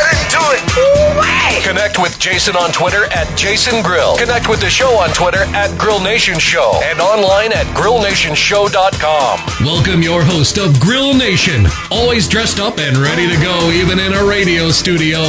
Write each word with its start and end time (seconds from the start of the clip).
Get 0.00 0.16
into 0.16 0.40
it! 0.56 0.62
Ooh-wee! 0.80 1.60
Connect 1.62 1.98
with 1.98 2.18
Jason 2.18 2.56
on 2.56 2.72
Twitter 2.72 3.04
at 3.12 3.36
Jason 3.36 3.82
Grill. 3.82 4.16
Connect 4.16 4.48
with 4.48 4.60
the 4.60 4.70
show 4.70 4.98
on 4.98 5.10
Twitter 5.10 5.44
at 5.54 5.76
Grill 5.78 6.00
Nation 6.00 6.38
Show 6.38 6.80
and 6.82 7.00
online 7.00 7.52
at 7.52 7.66
grillnationshow.com. 7.76 9.40
Welcome 9.66 10.02
your 10.02 10.24
host 10.24 10.56
of 10.56 10.80
Grill 10.80 11.12
Nation, 11.12 11.66
always 11.90 12.26
dressed 12.28 12.60
up 12.60 12.78
and 12.78 12.96
ready 12.96 13.28
to 13.28 13.36
go, 13.42 13.70
even 13.72 13.98
in 13.98 14.14
a 14.14 14.24
radio 14.24 14.70
studio. 14.70 15.20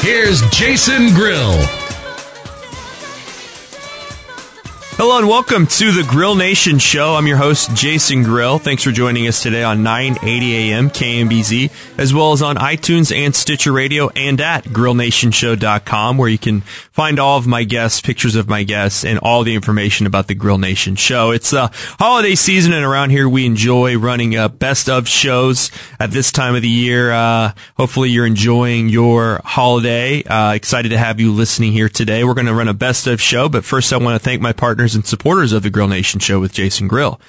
Here's 0.00 0.42
Jason 0.50 1.14
Grill. 1.14 1.77
Hello 5.00 5.16
and 5.16 5.28
welcome 5.28 5.68
to 5.68 5.92
the 5.92 6.02
Grill 6.02 6.34
Nation 6.34 6.80
Show. 6.80 7.14
I'm 7.14 7.28
your 7.28 7.36
host, 7.36 7.72
Jason 7.72 8.24
Grill. 8.24 8.58
Thanks 8.58 8.82
for 8.82 8.90
joining 8.90 9.28
us 9.28 9.40
today 9.40 9.62
on 9.62 9.84
980 9.84 10.72
AM 10.72 10.90
KMBZ, 10.90 11.70
as 11.96 12.12
well 12.12 12.32
as 12.32 12.42
on 12.42 12.56
iTunes 12.56 13.16
and 13.16 13.32
Stitcher 13.32 13.70
Radio 13.70 14.08
and 14.16 14.40
at 14.40 14.64
grillnationshow.com, 14.64 16.18
where 16.18 16.28
you 16.28 16.36
can 16.36 16.64
find 16.98 17.20
all 17.20 17.38
of 17.38 17.46
my 17.46 17.62
guests, 17.62 18.00
pictures 18.00 18.34
of 18.34 18.48
my 18.48 18.64
guests, 18.64 19.04
and 19.04 19.20
all 19.20 19.44
the 19.44 19.54
information 19.54 20.04
about 20.04 20.26
the 20.26 20.34
Grill 20.34 20.58
Nation 20.58 20.96
Show. 20.96 21.30
It's 21.30 21.52
a 21.52 21.70
holiday 21.72 22.34
season, 22.34 22.72
and 22.72 22.84
around 22.84 23.10
here 23.10 23.28
we 23.28 23.46
enjoy 23.46 23.96
running 23.96 24.36
uh, 24.36 24.48
best 24.48 24.88
of 24.88 25.06
shows 25.06 25.70
at 26.00 26.10
this 26.10 26.32
time 26.32 26.56
of 26.56 26.62
the 26.62 26.68
year. 26.68 27.12
Uh, 27.12 27.52
hopefully 27.76 28.10
you're 28.10 28.26
enjoying 28.26 28.88
your 28.88 29.40
holiday. 29.44 30.24
Uh, 30.24 30.54
excited 30.54 30.88
to 30.88 30.98
have 30.98 31.20
you 31.20 31.32
listening 31.32 31.70
here 31.70 31.88
today. 31.88 32.24
We're 32.24 32.34
going 32.34 32.48
to 32.48 32.54
run 32.54 32.66
a 32.66 32.74
best 32.74 33.06
of 33.06 33.20
show, 33.20 33.48
but 33.48 33.64
first 33.64 33.92
I 33.92 33.98
want 33.98 34.20
to 34.20 34.24
thank 34.24 34.42
my 34.42 34.52
partners 34.52 34.96
and 34.96 35.06
supporters 35.06 35.52
of 35.52 35.62
the 35.62 35.70
Grill 35.70 35.86
Nation 35.86 36.18
show 36.18 36.40
with 36.40 36.52
Jason 36.52 36.88
Grill. 36.88 37.20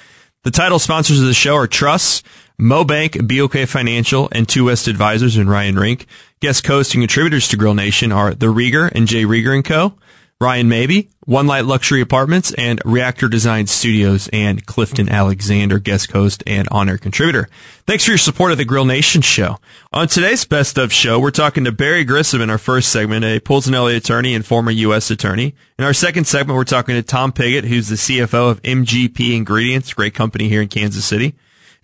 The 0.42 0.50
title 0.50 0.78
sponsors 0.78 1.20
of 1.20 1.26
the 1.26 1.34
show 1.34 1.54
are 1.54 1.66
Truss, 1.66 2.22
MoBank, 2.58 3.28
BOK 3.28 3.68
Financial, 3.68 4.26
and 4.32 4.48
Two 4.48 4.64
West 4.64 4.88
Advisors 4.88 5.36
and 5.36 5.50
Ryan 5.50 5.78
Rink. 5.78 6.06
Guest 6.40 6.66
and 6.66 7.02
contributors 7.02 7.46
to 7.48 7.58
Grill 7.58 7.74
Nation 7.74 8.10
are 8.10 8.32
The 8.32 8.46
Rieger 8.46 8.90
and 8.90 9.06
Jay 9.06 9.24
Rieger 9.24 9.54
and 9.54 9.62
Co., 9.62 9.96
Ryan 10.42 10.70
Maybe, 10.70 11.10
One 11.26 11.46
Light 11.46 11.66
Luxury 11.66 12.00
Apartments, 12.00 12.54
and 12.54 12.80
Reactor 12.86 13.28
Design 13.28 13.66
Studios, 13.66 14.26
and 14.32 14.64
Clifton 14.64 15.10
Alexander, 15.10 15.78
guest 15.78 16.12
host 16.12 16.42
and 16.46 16.66
on-air 16.70 16.96
contributor. 16.96 17.50
Thanks 17.86 18.06
for 18.06 18.12
your 18.12 18.18
support 18.18 18.50
of 18.50 18.56
the 18.56 18.64
Grill 18.64 18.86
Nation 18.86 19.20
show. 19.20 19.58
On 19.92 20.08
today's 20.08 20.46
Best 20.46 20.78
of 20.78 20.94
show, 20.94 21.20
we're 21.20 21.30
talking 21.30 21.64
to 21.64 21.72
Barry 21.72 22.04
Grissom 22.04 22.40
in 22.40 22.48
our 22.48 22.56
first 22.56 22.90
segment, 22.90 23.22
a 23.22 23.38
Polsinelli 23.38 23.94
attorney 23.94 24.34
and 24.34 24.46
former 24.46 24.70
U.S. 24.70 25.10
attorney. 25.10 25.54
In 25.78 25.84
our 25.84 25.92
second 25.92 26.26
segment, 26.26 26.56
we're 26.56 26.64
talking 26.64 26.94
to 26.94 27.02
Tom 27.02 27.32
Pigott, 27.32 27.64
who's 27.64 27.88
the 27.88 27.96
CFO 27.96 28.50
of 28.50 28.62
MGP 28.62 29.36
Ingredients, 29.36 29.92
great 29.92 30.14
company 30.14 30.48
here 30.48 30.62
in 30.62 30.68
Kansas 30.68 31.04
City. 31.04 31.34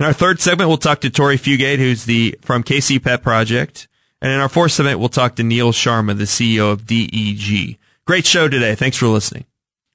In 0.01 0.07
our 0.07 0.15
third 0.15 0.41
segment, 0.41 0.69
we'll 0.69 0.79
talk 0.79 1.03
to 1.03 1.11
Tori 1.11 1.37
Fugate, 1.37 1.77
who's 1.77 2.07
the 2.07 2.39
from 2.41 2.63
KC 2.63 3.03
Pet 3.03 3.23
Project. 3.23 3.87
And 4.23 4.33
in 4.33 4.41
our 4.41 4.49
fourth 4.49 4.73
segment, 4.73 4.99
we'll 4.99 5.11
talk 5.11 5.37
to 5.37 5.43
Neal 5.43 5.73
Sharma, 5.73 6.17
the 6.17 6.25
CEO 6.25 6.73
of 6.73 6.87
DEG. 6.87 7.77
Great 8.07 8.25
show 8.25 8.49
today. 8.49 8.77
Thanks 8.77 8.97
for 8.97 9.09
listening. 9.09 9.47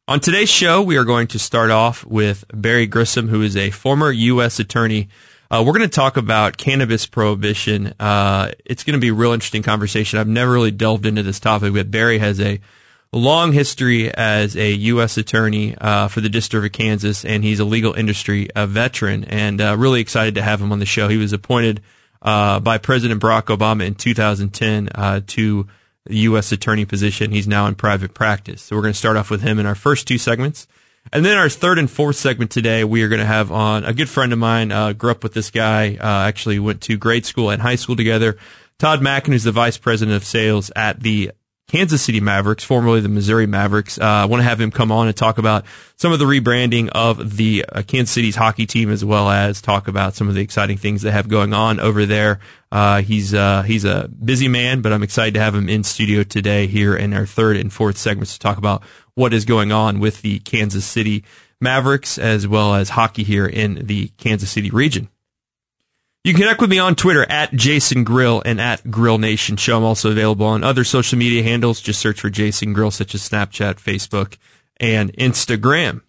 On 0.10 0.20
today's 0.20 0.50
show, 0.50 0.82
we 0.82 0.98
are 0.98 1.06
going 1.06 1.28
to 1.28 1.40
start 1.40 1.72
off 1.72 2.04
with 2.04 2.44
Barry 2.54 2.86
Grissom, 2.86 3.30
who 3.30 3.42
is 3.42 3.56
a 3.56 3.72
former 3.72 4.12
U.S. 4.12 4.60
attorney. 4.60 5.08
Uh, 5.50 5.64
we're 5.66 5.72
going 5.72 5.90
to 5.90 5.96
talk 5.96 6.18
about 6.18 6.58
cannabis 6.58 7.06
prohibition. 7.06 7.94
Uh, 8.02 8.52
it's 8.66 8.84
going 8.84 8.96
to 8.96 9.00
be 9.00 9.08
a 9.08 9.14
real 9.14 9.32
interesting 9.32 9.64
conversation. 9.64 10.20
I've 10.20 10.28
never 10.28 10.52
really 10.52 10.72
delved 10.72 11.06
into 11.06 11.24
this 11.24 11.40
topic, 11.40 11.72
but 11.72 11.90
Barry 11.90 12.18
has 12.18 12.42
a 12.42 12.60
long 13.14 13.54
history 13.54 14.14
as 14.14 14.58
a 14.58 14.74
U.S. 14.74 15.18
attorney 15.18 15.78
uh, 15.78 16.10
for 16.10 16.20
the 16.20 16.28
District 16.28 16.66
of 16.66 16.72
Kansas, 16.74 17.24
and 17.24 17.46
he's 17.46 17.62
a 17.62 17.66
legal 17.66 17.94
industry 17.94 18.52
uh, 18.52 18.66
veteran. 18.66 19.24
And 19.24 19.62
uh, 19.62 19.78
really 19.78 20.02
excited 20.02 20.36
to 20.36 20.42
have 20.42 20.60
him 20.60 20.74
on 20.74 20.80
the 20.80 20.86
show. 20.86 21.08
He 21.08 21.16
was 21.16 21.32
appointed 21.32 21.80
uh, 22.22 22.60
by 22.60 22.78
President 22.78 23.22
Barack 23.22 23.44
Obama 23.44 23.86
in 23.86 23.96
2010 23.96 24.90
uh, 24.94 25.22
to 25.28 25.68
U.S. 26.10 26.52
attorney 26.52 26.86
position. 26.86 27.32
He's 27.32 27.48
now 27.48 27.68
in 27.68 27.76
private 27.76 28.14
practice. 28.14 28.62
So 28.62 28.76
we're 28.76 28.82
going 28.82 28.94
to 28.94 29.00
start 29.00 29.18
off 29.18 29.30
with 29.30 29.42
him 29.42 29.60
in 29.60 29.66
our 29.66 29.76
first 29.76 30.08
two 30.08 30.18
segments. 30.18 30.68
And 31.12 31.26
then 31.26 31.38
our 31.38 31.50
third 31.50 31.80
and 31.80 31.90
fourth 31.90 32.16
segment 32.16 32.52
today, 32.52 32.84
we 32.84 33.04
are 33.04 33.10
going 33.10 33.20
to 33.20 33.26
have 33.26 33.52
on 33.52 33.84
a 33.84 33.94
good 33.94 34.10
friend 34.10 34.32
of 34.34 34.40
mine, 34.40 34.72
uh, 34.72 34.94
grew 34.94 35.12
up 35.12 35.24
with 35.24 35.34
this 35.34 35.50
guy, 35.50 35.98
uh, 36.00 36.28
actually 36.28 36.60
went 36.60 36.82
to 36.82 36.98
grade 36.98 37.26
school 37.26 37.50
and 37.50 37.62
high 37.62 37.76
school 37.76 37.96
together. 37.96 38.38
Todd 38.78 39.02
Mackin, 39.02 39.34
who's 39.34 39.44
the 39.44 39.52
vice 39.52 39.78
president 39.78 40.16
of 40.16 40.24
sales 40.24 40.72
at 40.76 41.00
the 41.00 41.32
Kansas 41.72 42.02
City 42.02 42.20
Mavericks, 42.20 42.66
formerly 42.66 43.00
the 43.00 43.08
Missouri 43.08 43.48
Mavericks. 43.48 43.98
Uh, 43.98 44.04
I 44.04 44.26
want 44.26 44.42
to 44.42 44.44
have 44.44 44.60
him 44.60 44.72
come 44.72 44.92
on 44.92 45.08
and 45.08 45.16
talk 45.16 45.38
about 45.38 45.64
some 45.96 46.12
of 46.12 46.20
the 46.20 46.26
rebranding 46.26 46.90
of 46.90 47.38
the 47.38 47.64
uh, 47.64 47.82
Kansas 47.84 48.14
City's 48.14 48.36
hockey 48.36 48.66
team, 48.66 48.92
as 48.92 49.06
well 49.06 49.30
as 49.30 49.62
talk 49.62 49.88
about 49.88 50.14
some 50.14 50.28
of 50.28 50.36
the 50.36 50.42
exciting 50.42 50.76
things 50.76 51.02
they 51.02 51.12
have 51.12 51.30
going 51.30 51.54
on 51.54 51.80
over 51.80 52.06
there. 52.06 52.42
Uh, 52.74 53.02
he's 53.02 53.34
uh, 53.34 53.62
he's 53.62 53.86
a 53.86 54.10
busy 54.10 54.50
man, 54.50 54.82
but 54.82 54.92
I'm 54.92 55.02
excited 55.02 55.36
to 55.36 55.40
have 55.40 55.56
him 55.56 55.70
in 55.70 55.86
studio 55.86 56.24
today 56.24 56.68
here 56.68 56.94
in 56.94 57.14
our 57.14 57.26
third 57.26 57.56
and 57.56 57.72
fourth 57.72 57.98
segments 57.98 58.34
to 58.34 58.40
talk 58.40 58.58
about 58.58 58.84
what 59.16 59.34
is 59.34 59.46
going 59.46 59.72
on 59.72 60.02
with 60.02 60.24
the 60.24 60.40
Kansas 60.40 60.84
City 60.84 61.24
Mavericks, 61.62 62.18
as 62.18 62.50
well 62.50 62.76
as 62.76 62.90
hockey 62.90 63.24
here 63.24 63.48
in 63.48 63.86
the 63.86 64.10
Kansas 64.18 64.52
City 64.52 64.72
region. 64.72 65.08
You 66.24 66.34
can 66.34 66.42
connect 66.44 66.62
with 66.62 66.70
me 66.70 66.78
on 66.78 66.94
Twitter 66.94 67.26
at 67.28 67.52
Jason 67.52 68.04
Grill 68.04 68.44
and 68.46 68.62
at 68.62 68.92
Grill 68.92 69.18
Nation 69.18 69.58
Show. 69.58 69.78
I'm 69.78 69.84
also 69.84 70.12
available 70.12 70.46
on 70.46 70.64
other 70.64 70.84
social 70.84 71.18
media 71.18 71.42
handles. 71.42 71.82
Just 71.82 72.00
search 72.00 72.22
for 72.22 72.30
Jason 72.30 72.74
Grill, 72.74 72.92
such 72.92 73.16
as 73.16 73.28
Snapchat, 73.28 73.78
Facebook, 73.78 74.38
and 74.78 75.12
Instagram. 75.14 76.02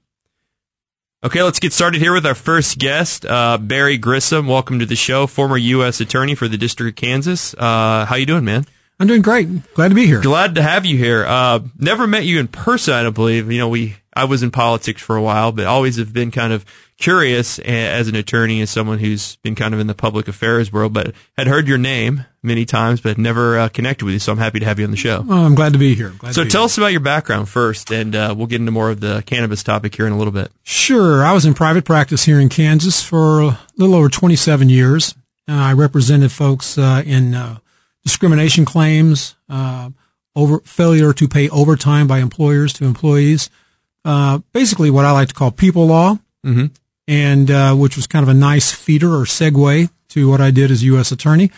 Okay, 1.24 1.42
let's 1.42 1.58
get 1.58 1.72
started 1.72 2.02
here 2.02 2.12
with 2.12 2.26
our 2.26 2.34
first 2.34 2.78
guest, 2.78 3.24
uh, 3.24 3.56
Barry 3.56 3.96
Grissom. 3.96 4.46
Welcome 4.46 4.80
to 4.80 4.86
the 4.86 4.96
show, 4.96 5.26
former 5.26 5.56
U.S. 5.56 5.98
Attorney 5.98 6.34
for 6.34 6.46
the 6.46 6.58
District 6.58 6.98
of 6.98 7.00
Kansas. 7.02 7.54
Uh, 7.54 8.04
how 8.04 8.16
you 8.16 8.26
doing, 8.26 8.44
man? 8.44 8.66
I'm 9.00 9.06
doing 9.06 9.22
great. 9.22 9.72
Glad 9.72 9.88
to 9.88 9.94
be 9.94 10.04
here. 10.04 10.20
Glad 10.20 10.56
to 10.56 10.62
have 10.62 10.84
you 10.84 10.98
here. 10.98 11.24
Uh, 11.24 11.60
never 11.78 12.06
met 12.06 12.26
you 12.26 12.38
in 12.38 12.48
person, 12.48 12.92
I 12.92 13.02
don't 13.02 13.14
believe. 13.14 13.50
You 13.50 13.60
know, 13.60 13.68
we 13.70 13.96
I 14.14 14.24
was 14.24 14.42
in 14.42 14.50
politics 14.50 15.00
for 15.00 15.16
a 15.16 15.22
while, 15.22 15.52
but 15.52 15.66
always 15.66 15.96
have 15.96 16.12
been 16.12 16.30
kind 16.30 16.52
of 16.52 16.64
curious 16.98 17.58
as 17.58 18.08
an 18.08 18.14
attorney, 18.14 18.60
as 18.60 18.70
someone 18.70 18.98
who's 18.98 19.36
been 19.36 19.54
kind 19.54 19.74
of 19.74 19.80
in 19.80 19.86
the 19.86 19.94
public 19.94 20.28
affairs 20.28 20.72
world, 20.72 20.92
but 20.92 21.14
had 21.36 21.46
heard 21.46 21.66
your 21.66 21.78
name 21.78 22.24
many 22.42 22.64
times, 22.64 23.00
but 23.00 23.18
never 23.18 23.58
uh, 23.58 23.68
connected 23.68 24.04
with 24.04 24.14
you. 24.14 24.20
So 24.20 24.32
I'm 24.32 24.38
happy 24.38 24.60
to 24.60 24.66
have 24.66 24.78
you 24.78 24.84
on 24.84 24.90
the 24.90 24.96
show. 24.96 25.22
Well, 25.22 25.44
I'm 25.44 25.54
glad 25.54 25.72
to 25.72 25.78
be 25.78 25.94
here. 25.94 26.10
Glad 26.10 26.34
so 26.34 26.44
be 26.44 26.50
tell 26.50 26.62
here. 26.62 26.66
us 26.66 26.78
about 26.78 26.92
your 26.92 27.00
background 27.00 27.48
first, 27.48 27.90
and 27.90 28.14
uh, 28.14 28.34
we'll 28.36 28.46
get 28.46 28.60
into 28.60 28.72
more 28.72 28.90
of 28.90 29.00
the 29.00 29.22
cannabis 29.26 29.62
topic 29.62 29.94
here 29.94 30.06
in 30.06 30.12
a 30.12 30.18
little 30.18 30.32
bit. 30.32 30.52
Sure. 30.62 31.24
I 31.24 31.32
was 31.32 31.44
in 31.44 31.54
private 31.54 31.84
practice 31.84 32.24
here 32.24 32.38
in 32.38 32.48
Kansas 32.48 33.02
for 33.02 33.40
a 33.40 33.58
little 33.76 33.94
over 33.94 34.08
27 34.08 34.68
years. 34.68 35.14
Uh, 35.48 35.54
I 35.54 35.72
represented 35.72 36.30
folks 36.30 36.78
uh, 36.78 37.02
in 37.04 37.34
uh, 37.34 37.58
discrimination 38.04 38.64
claims, 38.64 39.34
uh, 39.48 39.90
over 40.34 40.60
failure 40.60 41.12
to 41.12 41.28
pay 41.28 41.48
overtime 41.50 42.06
by 42.06 42.18
employers 42.18 42.72
to 42.74 42.84
employees. 42.84 43.50
Uh, 44.04 44.38
basically, 44.52 44.90
what 44.90 45.04
I 45.04 45.12
like 45.12 45.28
to 45.28 45.34
call 45.34 45.50
people 45.50 45.86
law, 45.86 46.18
Mm-hmm. 46.44 46.66
and 47.06 47.50
uh, 47.50 47.74
which 47.74 47.94
was 47.96 48.06
kind 48.08 48.22
of 48.24 48.28
a 48.28 48.34
nice 48.34 48.72
feeder 48.72 49.14
or 49.14 49.24
segue 49.24 49.88
to 50.08 50.28
what 50.28 50.40
I 50.40 50.50
did 50.50 50.70
as 50.72 50.82
U.S. 50.84 51.12
attorney. 51.12 51.50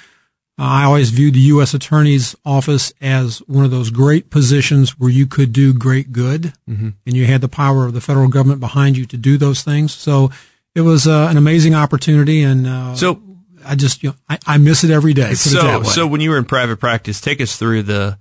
Uh, 0.59 0.62
I 0.62 0.84
always 0.84 1.10
viewed 1.10 1.34
the 1.34 1.41
U.S. 1.56 1.72
attorney's 1.75 2.37
office 2.44 2.93
as 3.00 3.38
one 3.49 3.65
of 3.65 3.71
those 3.71 3.91
great 3.91 4.28
positions 4.31 4.99
where 5.00 5.10
you 5.10 5.27
could 5.27 5.53
do 5.53 5.72
great 5.72 6.12
good, 6.12 6.52
Mm-hmm. 6.69 6.91
and 7.06 7.17
you 7.17 7.25
had 7.26 7.41
the 7.41 7.49
power 7.49 7.87
of 7.87 7.94
the 7.94 8.00
federal 8.00 8.29
government 8.29 8.61
behind 8.61 8.97
you 8.99 9.06
to 9.06 9.17
do 9.17 9.37
those 9.38 9.62
things. 9.62 9.93
So 9.93 10.31
it 10.75 10.82
was 10.82 11.06
uh, 11.06 11.29
an 11.31 11.37
amazing 11.38 11.75
opportunity, 11.75 12.43
and 12.43 12.67
uh, 12.67 12.94
So 12.94 13.20
I 13.67 13.75
just 13.75 14.02
you 14.02 14.11
know 14.11 14.17
I, 14.29 14.38
I 14.47 14.58
miss 14.58 14.85
it 14.85 14.90
every 14.90 15.14
day. 15.14 15.32
So 15.35 15.82
so 15.82 16.06
when 16.06 16.20
you 16.20 16.29
were 16.31 16.38
in 16.38 16.44
private 16.44 16.76
practice, 16.76 17.20
take 17.23 17.40
us 17.40 17.56
through 17.56 17.85
the 17.85 18.19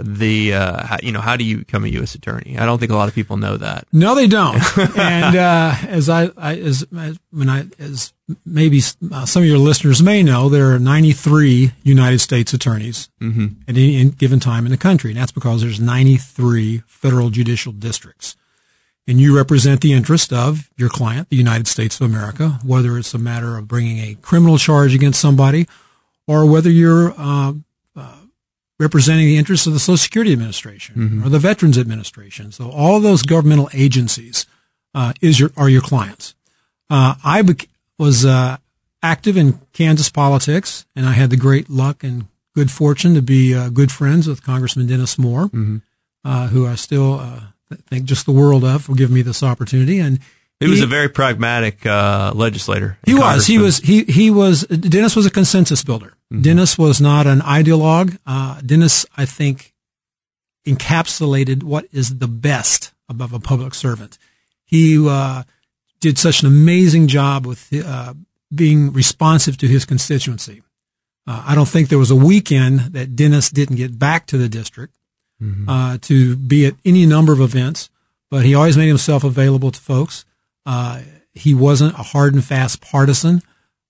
the 0.00 0.54
uh, 0.54 0.86
how, 0.86 0.96
you 1.02 1.12
know 1.12 1.20
how 1.20 1.36
do 1.36 1.44
you 1.44 1.58
become 1.58 1.84
a 1.84 1.88
U.S. 1.88 2.14
attorney? 2.14 2.56
I 2.58 2.64
don't 2.64 2.78
think 2.78 2.90
a 2.92 2.96
lot 2.96 3.08
of 3.08 3.14
people 3.14 3.36
know 3.36 3.56
that. 3.58 3.86
No, 3.92 4.14
they 4.14 4.26
don't. 4.26 4.56
and 4.98 5.36
uh, 5.36 5.74
as 5.86 6.08
I, 6.08 6.30
I 6.36 6.56
as, 6.56 6.86
as 6.96 7.18
when 7.30 7.48
I 7.50 7.66
as 7.78 8.12
maybe 8.46 8.80
uh, 9.12 9.26
some 9.26 9.42
of 9.42 9.48
your 9.48 9.58
listeners 9.58 10.02
may 10.02 10.22
know, 10.22 10.48
there 10.48 10.72
are 10.72 10.78
93 10.78 11.72
United 11.82 12.20
States 12.20 12.52
attorneys 12.54 13.10
Mm-hmm. 13.20 13.46
at 13.68 13.76
any, 13.76 13.96
any 14.00 14.10
given 14.10 14.40
time 14.40 14.64
in 14.66 14.72
the 14.72 14.78
country, 14.78 15.10
and 15.10 15.20
that's 15.20 15.30
because 15.32 15.60
there's 15.60 15.78
93 15.78 16.82
federal 16.86 17.30
judicial 17.30 17.72
districts. 17.72 18.34
And 19.06 19.20
you 19.20 19.36
represent 19.36 19.80
the 19.80 19.92
interest 19.92 20.32
of 20.32 20.70
your 20.76 20.88
client, 20.88 21.28
the 21.28 21.36
United 21.36 21.66
States 21.66 22.00
of 22.00 22.06
America, 22.08 22.60
whether 22.64 22.96
it's 22.96 23.14
a 23.14 23.18
matter 23.18 23.56
of 23.58 23.68
bringing 23.68 23.98
a 23.98 24.14
criminal 24.22 24.58
charge 24.58 24.94
against 24.94 25.20
somebody, 25.20 25.66
or 26.26 26.46
whether 26.46 26.70
you're 26.70 27.12
uh, 27.18 27.52
representing 28.82 29.26
the 29.26 29.38
interests 29.38 29.66
of 29.66 29.72
the 29.72 29.78
Social 29.78 29.96
Security 29.96 30.32
Administration 30.32 30.94
Mm-hmm. 30.96 31.24
or 31.24 31.28
the 31.30 31.38
Veterans 31.38 31.78
Administration. 31.78 32.52
So 32.52 32.70
all 32.70 33.00
those 33.00 33.22
governmental 33.22 33.70
agencies 33.72 34.46
uh, 34.94 35.12
is 35.20 35.38
your 35.40 35.50
are 35.56 35.68
your 35.70 35.82
clients. 35.82 36.34
Uh, 36.90 37.14
I 37.24 37.42
bec- 37.42 37.68
was 37.98 38.24
uh, 38.26 38.56
active 39.02 39.36
in 39.36 39.60
Kansas 39.72 40.10
politics, 40.10 40.84
and 40.96 41.06
I 41.06 41.12
had 41.12 41.30
the 41.30 41.36
great 41.36 41.70
luck 41.70 42.04
and 42.04 42.26
good 42.54 42.70
fortune 42.70 43.14
to 43.14 43.22
be 43.22 43.54
uh, 43.54 43.70
good 43.70 43.90
friends 43.90 44.26
with 44.28 44.42
Congressman 44.44 44.86
Dennis 44.86 45.16
Moore, 45.18 45.44
Mm-hmm. 45.48 45.76
uh, 46.24 46.48
who 46.48 46.66
I 46.66 46.74
still 46.76 47.14
uh, 47.20 47.40
think 47.88 48.04
just 48.04 48.26
the 48.26 48.32
world 48.32 48.64
of 48.64 48.84
for 48.84 48.94
giving 48.94 49.14
me 49.14 49.22
this 49.22 49.42
opportunity. 49.42 49.98
And 50.00 50.18
He 50.62 50.70
was 50.70 50.80
a 50.80 50.86
very 50.86 51.08
pragmatic 51.08 51.84
uh, 51.84 52.32
legislator. 52.34 52.98
he 53.04 53.14
was. 53.14 53.46
He 53.46 53.58
was. 53.58 53.78
He 53.78 54.04
he 54.04 54.30
was. 54.30 54.62
Dennis 54.66 55.14
was 55.16 55.26
a 55.26 55.30
consensus 55.30 55.82
builder. 55.84 56.14
Dennis 56.40 56.78
was 56.78 56.98
not 57.00 57.26
an 57.26 57.40
ideologue. 57.40 58.16
Uh, 58.26 58.60
Dennis, 58.62 59.04
I 59.16 59.26
think, 59.26 59.74
encapsulated 60.66 61.62
what 61.62 61.86
is 61.92 62.18
the 62.18 62.28
best 62.28 62.92
above 63.08 63.32
a 63.32 63.38
public 63.40 63.74
servant. 63.74 64.16
He 64.64 64.98
uh, 65.06 65.42
did 66.00 66.16
such 66.18 66.40
an 66.42 66.46
amazing 66.48 67.08
job 67.08 67.46
with 67.46 67.68
uh, 67.84 68.14
being 68.54 68.92
responsive 68.92 69.56
to 69.58 69.66
his 69.66 69.84
constituency. 69.84 70.62
Uh, 71.26 71.42
I 71.46 71.54
don't 71.54 71.68
think 71.68 71.88
there 71.88 71.98
was 71.98 72.10
a 72.10 72.16
weekend 72.16 72.80
that 72.94 73.14
Dennis 73.14 73.50
didn't 73.50 73.76
get 73.76 73.98
back 73.98 74.26
to 74.28 74.38
the 74.38 74.48
district 74.48 74.96
uh, 75.66 75.98
to 76.02 76.36
be 76.36 76.66
at 76.66 76.74
any 76.84 77.04
number 77.04 77.32
of 77.32 77.40
events, 77.40 77.90
but 78.30 78.44
he 78.44 78.54
always 78.54 78.76
made 78.76 78.86
himself 78.88 79.24
available 79.24 79.72
to 79.72 79.80
folks. 79.80 80.24
Uh, 80.66 81.00
he 81.34 81.54
wasn't 81.54 81.94
a 81.98 82.02
hard 82.02 82.34
and 82.34 82.44
fast 82.44 82.80
partisan. 82.80 83.42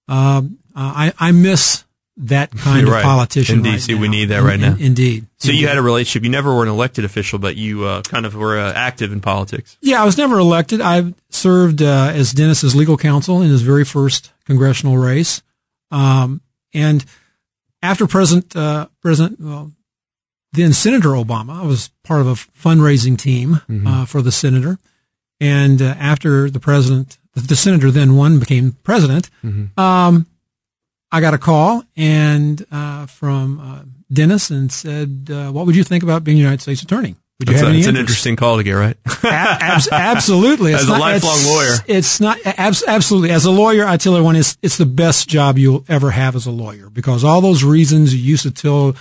Um, 0.08 0.58
uh, 0.74 1.10
I, 1.10 1.12
I 1.18 1.32
miss 1.32 1.84
that 2.18 2.50
kind 2.52 2.80
You're 2.82 2.88
of 2.88 2.94
right. 2.94 3.02
politician. 3.02 3.58
In 3.60 3.64
right 3.64 3.78
DC, 3.78 3.98
we 3.98 4.08
need 4.08 4.26
that 4.26 4.40
In- 4.40 4.44
right 4.44 4.60
now. 4.60 4.74
in- 4.74 4.80
indeed. 4.80 5.26
So 5.38 5.50
you 5.50 5.66
had 5.66 5.78
a 5.78 5.82
relationship. 5.82 6.24
You 6.24 6.30
never 6.30 6.54
were 6.54 6.62
an 6.62 6.68
elected 6.68 7.04
official, 7.04 7.38
but 7.38 7.56
you 7.56 7.84
uh, 7.84 8.02
kind 8.02 8.26
of 8.26 8.34
were 8.34 8.58
uh, 8.58 8.72
active 8.72 9.12
in 9.12 9.20
politics. 9.20 9.76
Yeah, 9.80 10.02
I 10.02 10.04
was 10.04 10.16
never 10.18 10.38
elected. 10.38 10.80
I 10.80 11.14
served 11.30 11.82
uh, 11.82 12.12
as 12.14 12.32
Dennis's 12.32 12.76
legal 12.76 12.96
counsel 12.96 13.42
in 13.42 13.48
his 13.48 13.62
very 13.62 13.84
first 13.84 14.30
congressional 14.46 14.98
race. 14.98 15.42
Um, 15.90 16.42
and 16.72 17.04
after 17.82 18.06
President 18.06 18.54
uh, 18.54 18.86
President 19.00 19.40
well, 19.40 19.72
then 20.52 20.72
Senator 20.72 21.10
Obama, 21.10 21.62
I 21.62 21.66
was 21.66 21.90
part 22.04 22.20
of 22.20 22.26
a 22.28 22.34
fundraising 22.34 23.18
team 23.18 23.60
uh, 23.86 24.04
for 24.04 24.22
the 24.22 24.30
senator. 24.32 24.78
And 25.42 25.82
uh, 25.82 25.94
after 25.98 26.48
the 26.48 26.60
president, 26.60 27.18
the 27.34 27.56
senator 27.56 27.90
then 27.90 28.14
won, 28.16 28.38
became 28.38 28.76
president. 28.84 29.28
Um, 29.76 30.26
I 31.10 31.20
got 31.20 31.34
a 31.34 31.38
call 31.38 31.82
and 31.96 32.64
uh, 32.70 33.06
from 33.06 33.58
uh, 33.60 33.82
Dennis 34.12 34.50
and 34.50 34.70
said, 34.70 35.28
uh, 35.30 35.50
"What 35.50 35.66
would 35.66 35.74
you 35.76 35.82
think 35.84 36.02
about 36.04 36.22
being 36.24 36.36
United 36.38 36.60
States 36.60 36.82
Attorney? 36.82 37.16
Would 37.40 37.48
you 37.48 37.54
That's, 37.54 37.60
have 37.60 37.68
a, 37.68 37.70
any 37.70 37.78
it's 37.80 37.88
an 37.88 37.96
interest?" 37.96 38.10
interesting 38.24 38.36
call 38.36 38.56
to 38.58 38.62
get, 38.62 38.74
right? 38.74 38.96
A- 39.24 39.26
abs- 39.26 39.88
absolutely. 39.90 40.74
As 40.78 40.86
a 40.88 40.92
lifelong 40.92 41.36
it's- 41.38 41.46
lawyer. 41.48 41.74
It's 41.88 42.20
not, 42.20 42.38
abs- 42.46 42.84
absolutely. 42.86 43.30
As 43.32 43.44
a 43.44 43.50
lawyer, 43.50 43.84
I 43.84 43.96
tell 43.96 44.14
everyone 44.14 44.36
it's, 44.36 44.56
it's 44.62 44.78
the 44.78 44.86
best 44.86 45.28
job 45.28 45.58
you'll 45.58 45.84
ever 45.88 46.12
have 46.12 46.36
as 46.36 46.46
a 46.46 46.50
lawyer 46.52 46.88
because 46.88 47.24
all 47.24 47.40
those 47.40 47.64
reasons 47.64 48.14
you 48.14 48.20
used 48.22 48.44
to 48.44 48.50
tell 48.52 48.94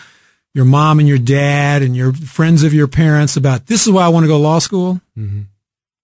your 0.55 0.65
mom 0.65 0.97
and 0.99 1.07
your 1.07 1.19
dad 1.19 1.81
and 1.83 1.95
your 1.95 2.13
friends 2.13 2.63
of 2.63 2.73
your 2.73 2.87
parents 2.87 3.37
about 3.37 3.67
this 3.67 3.85
is 3.85 3.91
why 3.93 4.03
I 4.03 4.09
want 4.09 4.23
to 4.23 4.27
go 4.27 4.37
to 4.37 4.43
law 4.43 4.59
school. 4.59 4.99
Mm-hmm. 5.17 5.41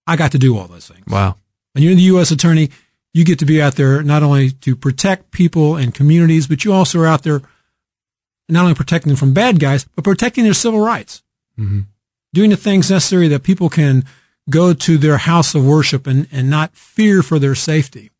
I 0.08 0.16
got 0.16 0.32
to 0.32 0.38
do 0.38 0.56
all 0.58 0.66
those 0.66 0.88
things. 0.88 1.06
wow. 1.06 1.36
And 1.74 1.84
you're 1.84 1.94
the 1.94 2.02
U.S. 2.02 2.30
attorney, 2.32 2.70
you 3.14 3.24
get 3.24 3.38
to 3.38 3.44
be 3.44 3.62
out 3.62 3.76
there 3.76 4.02
not 4.02 4.22
only 4.22 4.50
to 4.50 4.74
protect 4.74 5.30
people 5.30 5.76
and 5.76 5.94
communities, 5.94 6.46
but 6.48 6.64
you 6.64 6.72
also 6.72 6.98
are 7.00 7.06
out 7.06 7.22
there 7.22 7.42
not 8.48 8.62
only 8.62 8.74
protecting 8.74 9.10
them 9.10 9.16
from 9.16 9.32
bad 9.34 9.60
guys, 9.60 9.84
but 9.94 10.02
protecting 10.04 10.44
their 10.44 10.54
civil 10.54 10.80
rights. 10.80 11.22
Doing 12.34 12.50
the 12.50 12.56
things 12.56 12.90
necessary 12.90 13.28
that 13.28 13.42
people 13.42 13.68
can 13.68 14.04
go 14.50 14.72
to 14.72 14.98
their 14.98 15.18
house 15.18 15.54
of 15.54 15.64
worship 15.66 16.06
and, 16.06 16.26
and 16.32 16.48
not 16.48 16.74
fear 16.74 17.22
for 17.22 17.38
their 17.38 17.54
safety. 17.54 18.10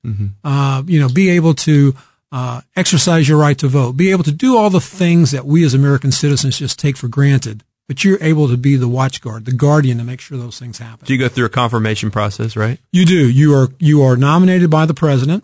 Uh, 0.44 0.82
you 0.86 1.00
know, 1.00 1.08
be 1.08 1.30
able 1.30 1.54
to 1.54 1.94
uh, 2.30 2.60
exercise 2.76 3.26
your 3.28 3.38
right 3.38 3.56
to 3.58 3.68
vote, 3.68 3.92
be 3.96 4.10
able 4.10 4.24
to 4.24 4.32
do 4.32 4.56
all 4.56 4.68
the 4.70 4.80
things 4.80 5.30
that 5.30 5.46
we 5.46 5.64
as 5.64 5.72
American 5.74 6.12
citizens 6.12 6.58
just 6.58 6.78
take 6.78 6.96
for 6.96 7.08
granted. 7.08 7.64
But 7.88 8.04
you're 8.04 8.22
able 8.22 8.48
to 8.48 8.58
be 8.58 8.76
the 8.76 8.86
watchguard, 8.86 9.46
the 9.46 9.52
guardian 9.52 9.96
to 9.96 10.04
make 10.04 10.20
sure 10.20 10.36
those 10.36 10.58
things 10.58 10.78
happen. 10.78 11.06
Do 11.06 11.14
you 11.14 11.18
go 11.18 11.28
through 11.28 11.46
a 11.46 11.50
confirmation 11.50 12.10
process, 12.10 12.54
right? 12.54 12.78
You 12.92 13.06
do. 13.06 13.28
You 13.28 13.54
are 13.54 13.68
you 13.78 14.02
are 14.02 14.16
nominated 14.16 14.70
by 14.70 14.84
the 14.84 14.94
president. 14.94 15.42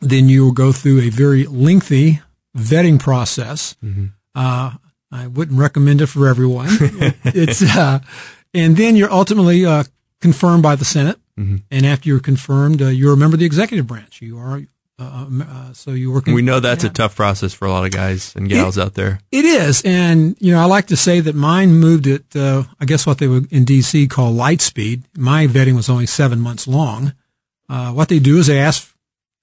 Then 0.00 0.28
you 0.30 0.44
will 0.44 0.52
go 0.52 0.72
through 0.72 1.02
a 1.02 1.10
very 1.10 1.44
lengthy 1.44 2.20
vetting 2.56 2.98
process. 2.98 3.76
Uh, 4.34 4.72
I 5.12 5.26
wouldn't 5.26 5.58
recommend 5.58 6.00
it 6.00 6.06
for 6.06 6.26
everyone. 6.26 6.68
it's 7.24 7.62
uh, 7.62 8.00
and 8.54 8.76
then 8.76 8.96
you're 8.96 9.12
ultimately 9.12 9.66
uh, 9.66 9.84
confirmed 10.20 10.62
by 10.62 10.74
the 10.76 10.84
Senate. 10.84 11.18
And 11.70 11.86
after 11.86 12.08
you're 12.08 12.18
confirmed, 12.18 12.82
uh, 12.82 12.86
you're 12.86 13.12
a 13.12 13.16
member 13.16 13.36
of 13.36 13.40
the 13.40 13.46
executive 13.46 13.86
branch. 13.86 14.20
You 14.20 14.38
are. 14.38 14.62
Uh, 15.00 15.04
um, 15.04 15.42
uh, 15.48 15.72
so 15.72 15.92
you 15.92 16.10
work. 16.10 16.26
We 16.26 16.42
know 16.42 16.58
that's 16.58 16.82
yeah. 16.82 16.90
a 16.90 16.92
tough 16.92 17.14
process 17.14 17.54
for 17.54 17.66
a 17.66 17.70
lot 17.70 17.84
of 17.84 17.92
guys 17.92 18.34
and 18.34 18.48
gals 18.48 18.76
out 18.76 18.94
there. 18.94 19.20
It 19.30 19.44
is, 19.44 19.80
and 19.84 20.36
you 20.40 20.52
know, 20.52 20.60
I 20.60 20.64
like 20.64 20.86
to 20.86 20.96
say 20.96 21.20
that 21.20 21.36
mine 21.36 21.74
moved 21.74 22.08
at, 22.08 22.34
uh, 22.34 22.64
I 22.80 22.84
guess 22.84 23.06
what 23.06 23.18
they 23.18 23.28
would 23.28 23.52
in 23.52 23.64
DC 23.64 24.10
call 24.10 24.32
light 24.32 24.60
speed. 24.60 25.04
My 25.16 25.46
vetting 25.46 25.76
was 25.76 25.88
only 25.88 26.06
seven 26.06 26.40
months 26.40 26.66
long. 26.66 27.14
Uh, 27.68 27.92
what 27.92 28.08
they 28.08 28.18
do 28.18 28.38
is 28.38 28.48
they 28.48 28.58
ask 28.58 28.92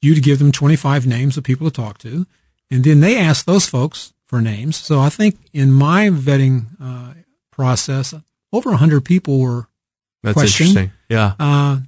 you 0.01 0.13
to 0.13 0.19
give 0.19 0.39
them 0.39 0.51
25 0.51 1.07
names 1.07 1.37
of 1.37 1.45
people 1.45 1.69
to 1.69 1.73
talk 1.73 1.99
to, 1.99 2.25
and 2.69 2.83
then 2.83 2.99
they 2.99 3.17
ask 3.17 3.45
those 3.45 3.65
folks 3.65 4.13
for 4.27 4.41
names. 4.41 4.75
So 4.75 4.99
I 4.99 5.07
think 5.07 5.37
in 5.53 5.71
my 5.71 6.09
vetting 6.09 6.65
uh, 6.81 7.13
process, 7.51 8.13
over 8.51 8.71
100 8.71 9.05
people 9.05 9.39
were. 9.39 9.67
That's 10.21 10.41
interesting. 10.41 10.91
Yeah. 11.07 11.35
Uh, 11.39 11.79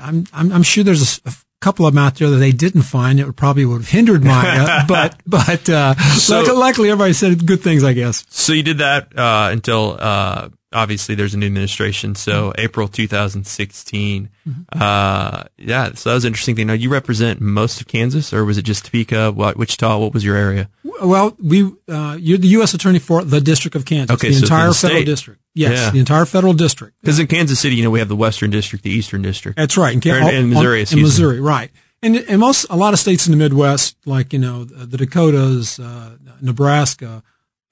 I'm, 0.00 0.26
I'm 0.32 0.52
I'm 0.52 0.62
sure 0.62 0.84
there's 0.84 1.18
a, 1.24 1.28
a 1.28 1.32
couple 1.66 1.84
of 1.84 1.94
them 1.94 2.04
out 2.04 2.14
there 2.14 2.30
that 2.30 2.36
they 2.36 2.52
didn't 2.52 2.82
find. 2.82 3.18
It 3.18 3.34
probably 3.34 3.64
would 3.64 3.78
have 3.80 3.88
hindered 3.88 4.22
my, 4.22 4.56
uh, 4.56 4.86
but 4.88 5.18
but 5.26 5.68
uh, 5.68 5.94
So- 5.96 6.54
luckily 6.54 6.90
everybody 6.90 7.12
said 7.12 7.44
good 7.44 7.60
things, 7.60 7.82
I 7.82 7.92
guess. 7.92 8.24
So 8.28 8.52
you 8.52 8.62
did 8.62 8.78
that 8.78 9.18
uh, 9.18 9.48
until 9.50 9.96
uh, 9.98 10.48
obviously 10.72 11.14
there's 11.14 11.34
a 11.34 11.38
new 11.38 11.46
administration. 11.46 12.14
So 12.14 12.50
Mm-hmm. 12.50 12.60
April 12.60 12.88
2016. 12.88 14.28
Uh, 14.72 15.44
yeah. 15.58 15.92
So 15.94 16.10
that 16.10 16.14
was 16.14 16.24
an 16.24 16.28
interesting 16.28 16.56
thing. 16.56 16.66
Now 16.66 16.72
you 16.74 16.88
represent 16.90 17.40
most 17.40 17.80
of 17.80 17.86
Kansas, 17.88 18.32
or 18.32 18.44
was 18.44 18.58
it 18.58 18.62
just 18.62 18.84
Topeka, 18.84 19.32
what, 19.32 19.56
Wichita? 19.56 19.98
What 19.98 20.12
was 20.14 20.24
your 20.24 20.36
area? 20.36 20.68
Well, 21.02 21.36
we 21.42 21.70
uh, 21.88 22.16
you're 22.18 22.38
the 22.38 22.48
U.S. 22.48 22.74
attorney 22.74 22.98
for 22.98 23.22
the 23.24 23.40
District 23.40 23.74
of 23.76 23.84
Kansas, 23.84 24.14
Okay, 24.14 24.28
the 24.28 24.34
so 24.34 24.44
entire 24.44 24.68
the 24.68 24.74
federal 24.74 25.04
district. 25.04 25.40
Yes, 25.54 25.72
Yeah. 25.78 25.90
the 25.90 25.98
entire 25.98 26.24
federal 26.26 26.52
district. 26.52 26.96
Because 27.00 27.18
in 27.18 27.26
Kansas 27.26 27.58
City, 27.60 27.76
you 27.76 27.82
know, 27.84 27.90
we 27.90 27.98
have 27.98 28.08
the 28.08 28.16
Western 28.16 28.50
District, 28.50 28.82
the 28.82 28.90
Eastern 28.90 29.22
District. 29.22 29.56
That's 29.56 29.76
right. 29.76 29.94
In, 29.94 30.10
in- 30.12 30.34
in 30.34 30.50
Missouri, 30.50 30.82
excuse 30.82 30.98
in. 30.98 31.02
Missouri, 31.02 31.40
right? 31.40 31.70
And 32.02 32.16
and 32.16 32.40
most 32.40 32.66
a 32.70 32.76
lot 32.76 32.92
of 32.92 32.98
states 32.98 33.26
in 33.26 33.30
the 33.32 33.38
Midwest, 33.38 33.96
like 34.04 34.32
you 34.34 34.38
know 34.38 34.64
the 34.64 34.96
Dakotas, 34.98 35.78
uh, 35.80 36.16
Nebraska, 36.42 37.22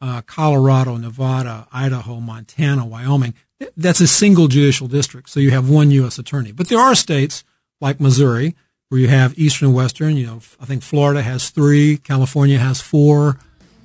uh, 0.00 0.22
Colorado, 0.22 0.96
Nevada, 0.96 1.66
Idaho, 1.72 2.20
Montana, 2.20 2.84
Wyoming. 2.84 3.34
That's 3.76 4.00
a 4.00 4.06
single 4.08 4.48
judicial 4.48 4.88
district, 4.88 5.30
so 5.30 5.40
you 5.40 5.50
have 5.52 5.68
one 5.70 5.90
U.S. 5.92 6.18
attorney. 6.18 6.52
But 6.52 6.68
there 6.68 6.78
are 6.80 6.94
states 6.94 7.44
like 7.80 8.00
Missouri 8.00 8.54
where 8.88 9.00
you 9.00 9.08
have 9.08 9.38
Eastern 9.38 9.68
and 9.68 9.76
Western. 9.76 10.16
You 10.16 10.26
know, 10.26 10.40
I 10.60 10.66
think 10.66 10.82
Florida 10.82 11.22
has 11.22 11.50
three, 11.50 11.96
California 11.96 12.58
has 12.58 12.80
four, 12.80 13.38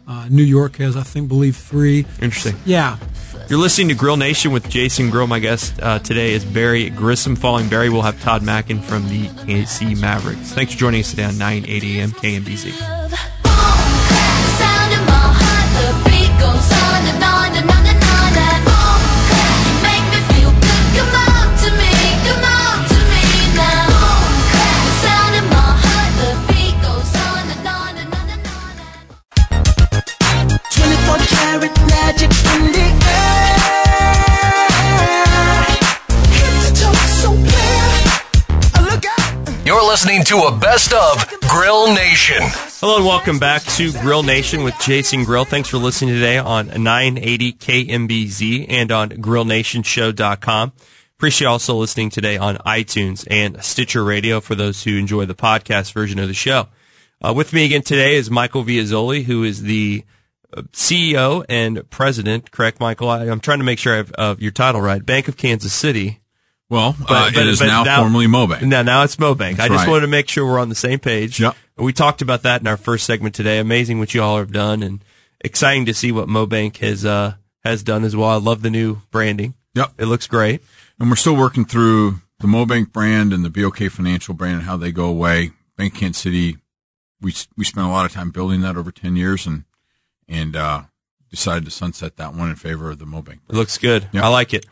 uh, 0.07 0.27
New 0.29 0.43
York 0.43 0.77
has, 0.77 0.97
I 0.97 1.03
think, 1.03 1.27
believe 1.29 1.55
three. 1.55 1.99
Interesting. 2.19 2.55
Yeah, 2.65 2.97
You're 3.47 3.59
listening 3.59 3.89
to 3.89 3.95
Grill 3.95 4.17
Nation 4.17 4.51
with 4.51 4.67
Jason 4.67 5.11
Grill. 5.11 5.27
My 5.27 5.39
guest 5.39 5.79
uh, 5.81 5.99
today 5.99 6.33
is 6.33 6.43
Barry 6.43 6.89
Grissom. 6.89 7.35
Following 7.35 7.69
Barry, 7.69 7.89
we'll 7.89 8.01
have 8.01 8.19
Todd 8.21 8.41
Mackin 8.41 8.81
from 8.81 9.07
the 9.07 9.27
KC 9.27 9.99
Mavericks. 10.01 10.51
Thanks 10.51 10.73
for 10.73 10.79
joining 10.79 11.01
us 11.01 11.11
today 11.11 11.25
on 11.25 11.37
980 11.37 11.99
AM 11.99 12.11
KMBZ. 12.11 13.38
Listening 39.89 40.23
to 40.23 40.43
a 40.43 40.55
best 40.55 40.93
of 40.93 41.25
Grill 41.49 41.91
Nation. 41.91 42.37
Hello 42.79 42.97
and 42.97 43.05
welcome 43.07 43.39
back 43.39 43.63
to 43.63 43.91
Grill 43.91 44.21
Nation 44.21 44.63
with 44.63 44.75
Jason 44.79 45.23
Grill. 45.23 45.45
Thanks 45.45 45.67
for 45.67 45.77
listening 45.77 46.13
today 46.13 46.37
on 46.37 46.67
980 46.67 47.53
KMBZ 47.53 48.67
and 48.69 48.91
on 48.91 49.09
grillnationshow.com. 49.09 50.73
Appreciate 51.17 51.47
also 51.47 51.75
listening 51.75 52.11
today 52.11 52.37
on 52.37 52.57
iTunes 52.57 53.25
and 53.31 53.63
Stitcher 53.63 54.03
Radio 54.03 54.39
for 54.39 54.53
those 54.53 54.83
who 54.83 54.95
enjoy 54.95 55.25
the 55.25 55.33
podcast 55.33 55.91
version 55.93 56.19
of 56.19 56.27
the 56.27 56.35
show. 56.35 56.67
Uh, 57.19 57.33
with 57.35 57.51
me 57.51 57.65
again 57.65 57.81
today 57.81 58.13
is 58.13 58.29
Michael 58.29 58.63
Viazzoli, 58.63 59.23
who 59.23 59.43
is 59.43 59.63
the 59.63 60.05
uh, 60.55 60.61
CEO 60.71 61.43
and 61.49 61.89
president, 61.89 62.51
correct, 62.51 62.79
Michael? 62.79 63.09
I, 63.09 63.27
I'm 63.27 63.39
trying 63.39 63.57
to 63.57 63.65
make 63.65 63.79
sure 63.79 63.95
I 63.95 63.97
have 63.97 64.11
uh, 64.19 64.35
your 64.37 64.51
title 64.51 64.81
right. 64.81 65.03
Bank 65.03 65.27
of 65.27 65.35
Kansas 65.35 65.73
City. 65.73 66.19
Well, 66.69 66.95
But- 66.99 67.09
uh, 67.11 67.31
but- 67.33 67.37
it 67.37 67.47
is 67.47 67.59
but 67.59 67.65
now, 67.65 67.83
now- 67.83 68.01
formally 68.01 68.27
Mobank. 68.27 68.61
Now, 68.61 68.83
now 68.83 69.03
it's 69.03 69.15
Mobank. 69.15 69.59
I 69.59 69.67
just 69.67 69.71
right. 69.71 69.87
wanted 69.87 70.01
to 70.01 70.07
make 70.07 70.29
sure 70.29 70.45
we're 70.45 70.59
on 70.59 70.69
the 70.69 70.75
same 70.75 70.99
page. 70.99 71.39
Yep. 71.39 71.55
We 71.77 71.93
talked 71.93 72.21
about 72.21 72.43
that 72.43 72.61
in 72.61 72.67
our 72.67 72.77
first 72.77 73.05
segment 73.05 73.33
today. 73.33 73.57
Amazing 73.59 73.99
what 73.99 74.13
you 74.13 74.21
all 74.21 74.37
have 74.37 74.51
done, 74.51 74.83
and 74.83 75.03
exciting 75.41 75.85
to 75.85 75.93
see 75.93 76.11
what 76.11 76.27
Mobank 76.27 76.77
has 76.77 77.05
uh, 77.05 77.35
has 77.63 77.83
done 77.83 78.03
as 78.03 78.15
well. 78.15 78.29
I 78.29 78.35
love 78.35 78.61
the 78.61 78.69
new 78.69 79.01
branding. 79.11 79.53
Yep. 79.75 79.93
It 79.97 80.05
looks 80.05 80.27
great. 80.27 80.61
And 80.99 81.09
we're 81.09 81.15
still 81.15 81.35
working 81.35 81.65
through 81.65 82.19
the 82.39 82.47
Mobank 82.47 82.91
brand 82.91 83.31
and 83.33 83.43
the 83.45 83.49
BOK 83.49 83.89
Financial 83.89 84.33
brand 84.33 84.55
and 84.55 84.63
how 84.63 84.77
they 84.77 84.91
go 84.91 85.05
away. 85.05 85.51
Bank 85.77 85.95
Kansas 85.95 86.21
City, 86.21 86.57
we 87.21 87.33
we 87.55 87.63
spent 87.63 87.87
a 87.87 87.89
lot 87.89 88.05
of 88.05 88.11
time 88.11 88.31
building 88.31 88.61
that 88.61 88.75
over 88.75 88.91
ten 88.91 89.15
years 89.15 89.47
and 89.47 89.63
and 90.27 90.55
uh, 90.57 90.83
decided 91.31 91.63
to 91.65 91.71
sunset 91.71 92.17
that 92.17 92.33
one 92.33 92.49
in 92.49 92.55
favor 92.57 92.91
of 92.91 92.99
the 92.99 93.05
Mobank. 93.05 93.39
It 93.49 93.55
looks 93.55 93.77
good. 93.77 94.09
Yep. 94.11 94.23
I 94.23 94.27
like 94.27 94.53
it. 94.53 94.65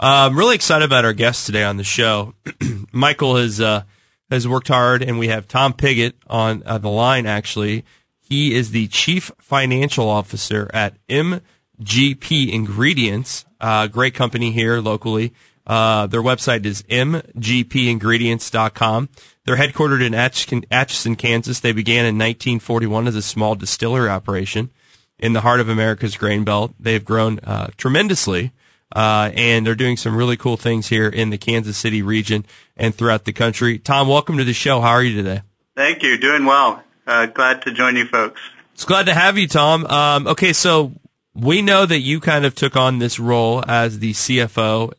Uh, 0.00 0.30
I'm 0.30 0.38
really 0.38 0.54
excited 0.54 0.84
about 0.84 1.04
our 1.04 1.12
guest 1.12 1.46
today 1.46 1.64
on 1.64 1.76
the 1.76 1.82
show. 1.82 2.34
Michael 2.92 3.34
has 3.34 3.60
uh, 3.60 3.82
has 4.30 4.46
worked 4.46 4.68
hard, 4.68 5.02
and 5.02 5.18
we 5.18 5.26
have 5.26 5.48
Tom 5.48 5.72
Pigott 5.72 6.12
on 6.28 6.62
uh, 6.64 6.78
the 6.78 6.88
line. 6.88 7.26
Actually, 7.26 7.84
he 8.20 8.54
is 8.54 8.70
the 8.70 8.86
chief 8.86 9.32
financial 9.40 10.08
officer 10.08 10.70
at 10.72 11.04
MGP 11.08 12.52
Ingredients, 12.52 13.44
uh, 13.60 13.88
great 13.88 14.14
company 14.14 14.52
here 14.52 14.80
locally. 14.80 15.34
Uh, 15.66 16.06
their 16.06 16.22
website 16.22 16.64
is 16.64 16.84
mgpingredients.com. 16.84 19.08
They're 19.44 19.56
headquartered 19.56 20.06
in 20.06 20.14
Atchison, 20.14 20.64
Atchison, 20.70 21.16
Kansas. 21.16 21.58
They 21.58 21.72
began 21.72 22.06
in 22.06 22.14
1941 22.14 23.08
as 23.08 23.16
a 23.16 23.22
small 23.22 23.56
distillery 23.56 24.08
operation 24.08 24.70
in 25.18 25.32
the 25.32 25.40
heart 25.40 25.58
of 25.58 25.68
America's 25.68 26.16
grain 26.16 26.44
belt. 26.44 26.72
They've 26.78 27.04
grown 27.04 27.40
uh, 27.40 27.70
tremendously, 27.76 28.52
uh, 28.94 29.30
and 29.34 29.66
they're 29.66 29.74
doing 29.74 29.96
some 29.96 30.16
really 30.16 30.36
cool 30.36 30.56
things 30.56 30.88
here 30.88 31.08
in 31.08 31.30
the 31.30 31.38
Kansas 31.38 31.76
City 31.76 32.02
region 32.02 32.46
and 32.76 32.94
throughout 32.94 33.24
the 33.24 33.32
country. 33.32 33.78
Tom, 33.78 34.08
welcome 34.08 34.38
to 34.38 34.44
the 34.44 34.52
show. 34.52 34.80
How 34.80 34.90
are 34.90 35.02
you 35.02 35.14
today? 35.14 35.42
Thank 35.76 36.02
you. 36.02 36.18
Doing 36.18 36.44
well. 36.44 36.82
Uh, 37.06 37.26
glad 37.26 37.62
to 37.62 37.72
join 37.72 37.96
you 37.96 38.06
folks. 38.06 38.40
It's 38.74 38.84
glad 38.84 39.06
to 39.06 39.14
have 39.14 39.38
you, 39.38 39.48
Tom. 39.48 39.86
Um, 39.86 40.26
okay, 40.28 40.52
so 40.52 40.92
we 41.34 41.62
know 41.62 41.86
that 41.86 42.00
you 42.00 42.20
kind 42.20 42.44
of 42.44 42.54
took 42.54 42.76
on 42.76 42.98
this 42.98 43.18
role 43.18 43.64
as 43.66 43.98
the 43.98 44.12
CFO 44.12 44.92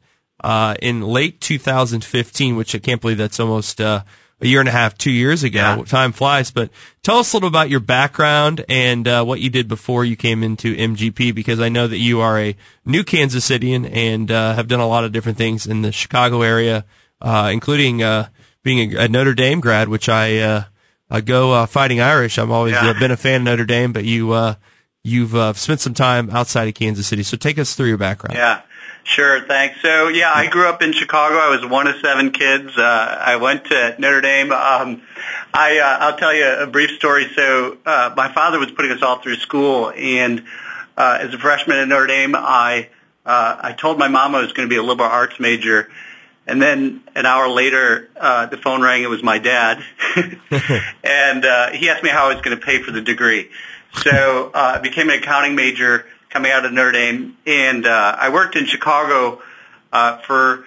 uh, 0.44 0.76
in 0.82 1.02
late 1.02 1.42
2015, 1.42 2.56
which 2.56 2.76
I 2.76 2.80
can't 2.80 3.02
believe 3.02 3.18
that's 3.18 3.40
almost 3.40 3.82
uh, 3.82 4.04
a 4.42 4.48
year 4.48 4.60
and 4.62 4.70
a 4.70 4.72
half, 4.72 4.98
two 4.98 5.12
years 5.12 5.44
ago. 5.44 5.60
Yeah. 5.78 5.84
Time 5.84 6.12
flies. 6.14 6.50
But 6.52 6.70
tell 7.04 7.18
us 7.20 7.34
a 7.34 7.36
little 7.36 7.50
about 7.50 7.70
your 7.70 7.80
background 7.82 8.64
and 8.70 9.08
uh, 9.08 9.24
what 9.24 9.40
you 9.42 9.50
did 9.50 9.68
before 9.68 10.06
you 10.06 10.16
came 10.16 10.44
into 10.44 10.76
MGP, 10.76 11.36
because 11.36 11.60
I 11.60 11.70
know 11.70 11.88
that 11.88 11.98
you 11.98 12.22
are 12.22 12.40
a 12.40 12.56
new 12.86 13.04
Kansas 13.04 13.50
Cityan 13.50 13.90
and 13.94 14.32
uh, 14.32 14.54
have 14.56 14.68
done 14.68 14.80
a 14.80 14.88
lot 14.88 15.04
of 15.04 15.12
different 15.12 15.38
things 15.38 15.68
in 15.68 15.82
the 15.82 15.92
Chicago 15.92 16.42
area, 16.42 16.86
uh, 17.22 17.50
including 17.52 18.02
uh, 18.02 18.30
being 18.64 18.96
a, 18.96 19.04
a 19.04 19.08
Notre 19.10 19.34
Dame 19.34 19.60
grad, 19.60 19.90
which 19.90 20.08
I 20.08 20.38
uh, 20.40 20.64
I 21.10 21.22
go 21.22 21.52
uh, 21.54 21.66
fighting 21.66 22.00
Irish. 22.00 22.38
I've 22.38 22.52
always 22.52 22.74
Yeah. 22.74 22.94
been 23.00 23.12
a 23.12 23.18
fan 23.18 23.42
of 23.42 23.46
Notre 23.46 23.66
Dame, 23.66 23.92
but 23.92 24.06
you 24.06 24.32
uh, 24.32 24.56
you've 25.04 25.36
uh, 25.36 25.54
spent 25.54 25.80
some 25.82 25.94
time 25.94 26.30
outside 26.30 26.68
of 26.68 26.76
Kansas 26.76 27.08
City. 27.08 27.24
So 27.24 27.36
take 27.36 27.58
us 27.58 27.74
through 27.76 27.88
your 27.88 27.98
background. 27.98 28.36
Yeah, 28.38 28.62
sure. 29.04 29.42
Thanks. 29.42 29.82
So, 29.82 30.08
yeah, 30.08 30.32
I 30.34 30.48
grew 30.48 30.68
up 30.68 30.82
in 30.82 30.94
Chicago. 30.94 31.36
I 31.36 31.50
was 31.50 31.66
one 31.66 31.88
of 31.88 31.96
seven 32.02 32.32
kids. 32.32 32.78
Uh, 32.78 33.18
I 33.20 33.38
went 33.38 33.66
to 33.66 33.96
Notre 34.00 34.22
Dame. 34.22 34.52
Um, 34.52 35.02
I, 35.54 35.80
uh, 35.80 36.06
I'll 36.06 36.18
tell 36.18 36.34
you 36.34 36.46
a 36.46 36.68
brief 36.68 36.92
story. 36.92 37.28
So, 37.36 37.78
uh, 37.86 38.14
my 38.16 38.32
father 38.32 38.60
was 38.60 38.72
putting 38.72 38.92
us 38.92 39.02
all 39.02 39.20
through 39.20 39.38
school, 39.38 39.92
and 39.96 40.44
uh, 40.98 41.20
as 41.22 41.34
a 41.34 41.38
freshman 41.38 41.78
at 41.78 41.88
Notre 41.88 42.08
Dame, 42.08 42.36
I 42.36 42.90
uh, 43.26 43.58
I 43.60 43.74
told 43.74 44.00
my 44.00 44.08
mom 44.08 44.34
I 44.34 44.42
was 44.42 44.54
going 44.54 44.68
to 44.68 44.74
be 44.74 44.78
a 44.78 44.84
liberal 44.84 45.10
arts 45.10 45.40
major. 45.40 45.90
And 46.48 46.60
then 46.60 47.04
an 47.14 47.28
hour 47.28 47.48
later, 47.48 48.10
uh, 48.20 48.48
the 48.48 48.58
phone 48.58 48.82
rang. 48.82 49.04
It 49.04 49.10
was 49.10 49.22
my 49.22 49.38
dad, 49.38 49.84
and 51.04 51.46
uh, 51.46 51.70
he 51.72 51.90
asked 51.90 52.04
me 52.04 52.10
how 52.10 52.26
I 52.26 52.34
was 52.34 52.42
going 52.42 52.58
to 52.58 52.66
pay 52.66 52.82
for 52.82 52.90
the 52.92 53.02
degree. 53.02 53.52
So 54.02 54.50
uh, 54.52 54.74
I 54.76 54.80
became 54.80 55.10
an 55.10 55.20
accounting 55.20 55.54
major 55.54 56.08
coming 56.30 56.52
out 56.52 56.66
of 56.66 56.72
Notre 56.72 56.92
Dame, 56.92 57.38
and 57.46 57.86
uh, 57.86 58.16
I 58.20 58.30
worked 58.30 58.56
in 58.56 58.66
Chicago 58.66 59.42
uh, 59.92 60.18
for 60.20 60.66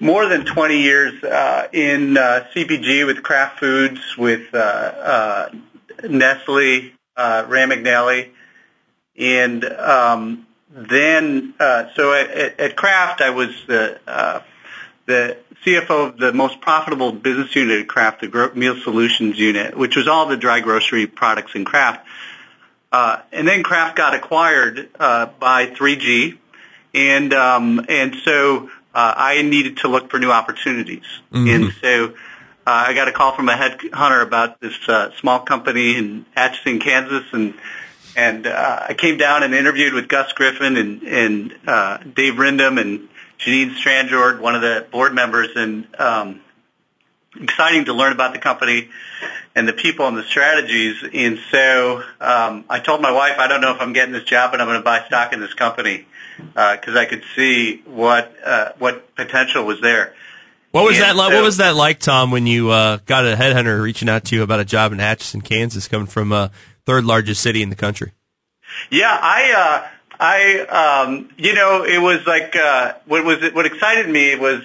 more 0.00 0.26
than 0.26 0.44
20 0.44 0.82
years 0.82 1.22
uh, 1.24 1.68
in 1.72 2.16
uh, 2.16 2.46
CPG 2.54 3.06
with 3.06 3.22
Kraft 3.22 3.60
Foods, 3.60 4.16
with 4.16 4.54
uh, 4.54 4.58
uh, 4.58 5.48
Nestle, 6.08 6.92
uh, 7.16 7.44
McNally, 7.44 8.30
and 9.16 9.64
um, 9.64 10.46
then 10.70 11.54
uh, 11.58 11.86
so 11.94 12.12
at, 12.12 12.60
at, 12.60 12.76
Kraft 12.76 13.22
I 13.22 13.30
was 13.30 13.48
the 13.66 13.98
uh, 14.06 14.40
the 15.06 15.38
CFO 15.64 16.08
of 16.08 16.18
the 16.18 16.32
most 16.32 16.60
profitable 16.60 17.12
business 17.12 17.54
unit 17.56 17.80
at 17.80 17.88
Kraft, 17.88 18.20
the 18.20 18.52
Meal 18.54 18.76
Solutions 18.82 19.38
unit, 19.38 19.76
which 19.76 19.96
was 19.96 20.06
all 20.06 20.26
the 20.26 20.36
dry 20.36 20.60
grocery 20.60 21.06
products 21.06 21.54
in 21.54 21.64
Kraft. 21.64 22.06
Uh, 22.96 23.20
and 23.30 23.46
then 23.46 23.62
Kraft 23.62 23.94
got 23.94 24.14
acquired 24.14 24.88
uh, 24.98 25.26
by 25.38 25.66
3G, 25.66 26.38
and 26.94 27.34
um, 27.34 27.84
and 27.90 28.16
so 28.24 28.70
uh, 28.94 29.14
I 29.14 29.42
needed 29.42 29.76
to 29.78 29.88
look 29.88 30.10
for 30.10 30.18
new 30.18 30.32
opportunities. 30.32 31.04
And 31.30 31.72
so 31.82 32.04
uh, 32.06 32.10
I 32.66 32.94
got 32.94 33.06
a 33.06 33.12
call 33.12 33.32
from 33.36 33.50
a 33.50 33.52
headhunter 33.52 34.22
about 34.22 34.60
this 34.60 34.72
uh, 34.88 35.10
small 35.20 35.40
company 35.40 35.98
in 35.98 36.24
Atchison, 36.34 36.80
Kansas, 36.80 37.24
and 37.32 37.52
and 38.16 38.46
uh, 38.46 38.86
I 38.88 38.94
came 38.94 39.18
down 39.18 39.42
and 39.42 39.52
interviewed 39.52 39.92
with 39.92 40.08
Gus 40.08 40.32
Griffin 40.32 40.78
and 40.78 41.02
and 41.02 41.54
uh, 41.66 41.98
Dave 41.98 42.36
Rindom 42.38 42.80
and 42.80 43.10
Janine 43.38 43.74
Strandjord, 43.76 44.40
one 44.40 44.54
of 44.54 44.62
the 44.62 44.86
board 44.90 45.12
members, 45.14 45.50
and 45.54 45.86
um, 46.00 46.40
exciting 47.42 47.86
to 47.86 47.92
learn 47.92 48.12
about 48.12 48.32
the 48.32 48.38
company 48.38 48.88
and 49.54 49.66
the 49.68 49.72
people 49.72 50.06
and 50.08 50.16
the 50.16 50.22
strategies. 50.24 50.96
And 51.14 51.38
so 51.50 52.02
um, 52.20 52.64
I 52.68 52.80
told 52.80 53.00
my 53.00 53.10
wife, 53.12 53.38
I 53.38 53.48
don't 53.48 53.60
know 53.60 53.74
if 53.74 53.80
I'm 53.80 53.92
getting 53.92 54.12
this 54.12 54.24
job, 54.24 54.50
but 54.52 54.60
I'm 54.60 54.66
going 54.66 54.78
to 54.78 54.84
buy 54.84 55.04
stock 55.06 55.32
in 55.32 55.40
this 55.40 55.54
company 55.54 56.06
because 56.54 56.96
I 56.96 57.06
could 57.06 57.22
see 57.34 57.82
what 57.86 58.32
uh, 58.44 58.72
what 58.78 59.14
potential 59.16 59.64
was 59.64 59.80
there. 59.80 60.14
What 60.72 60.84
was 60.84 60.96
And 60.96 61.04
that 61.04 61.16
like? 61.16 61.30
so- 61.30 61.36
What 61.38 61.44
was 61.44 61.56
that 61.56 61.74
like, 61.74 62.00
Tom, 62.00 62.30
when 62.30 62.46
you 62.46 62.68
uh, 62.70 62.98
got 63.06 63.24
a 63.24 63.34
headhunter 63.36 63.80
reaching 63.80 64.08
out 64.10 64.24
to 64.26 64.36
you 64.36 64.42
about 64.42 64.60
a 64.60 64.64
job 64.64 64.92
in 64.92 65.00
Atchison, 65.00 65.40
Kansas, 65.40 65.88
coming 65.88 66.06
from 66.06 66.32
uh, 66.32 66.48
third 66.84 67.04
largest 67.06 67.40
city 67.42 67.62
in 67.62 67.70
the 67.70 67.76
country? 67.76 68.12
Yeah, 68.90 69.16
I, 69.18 69.52
uh, 69.56 69.88
I, 70.20 71.04
um, 71.06 71.30
you 71.38 71.54
know, 71.54 71.84
it 71.84 71.98
was 72.02 72.26
like 72.26 72.54
uh, 72.56 72.94
what 73.06 73.24
was 73.24 73.42
it? 73.42 73.54
What 73.54 73.64
excited 73.64 74.06
me 74.10 74.36
was 74.36 74.62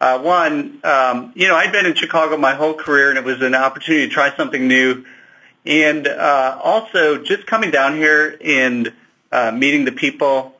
uh, 0.00 0.18
one, 0.20 0.80
um, 0.84 1.32
you 1.34 1.48
know, 1.48 1.56
I'd 1.56 1.72
been 1.72 1.86
in 1.86 1.94
Chicago 1.94 2.36
my 2.36 2.54
whole 2.54 2.74
career, 2.74 3.08
and 3.08 3.18
it 3.18 3.24
was 3.24 3.42
an 3.42 3.54
opportunity 3.54 4.08
to 4.08 4.14
try 4.14 4.34
something 4.36 4.68
new, 4.68 5.04
and 5.66 6.06
uh, 6.06 6.58
also 6.62 7.22
just 7.22 7.46
coming 7.46 7.70
down 7.70 7.96
here 7.96 8.36
and 8.42 8.92
uh, 9.32 9.50
meeting 9.50 9.84
the 9.84 9.92
people, 9.92 10.54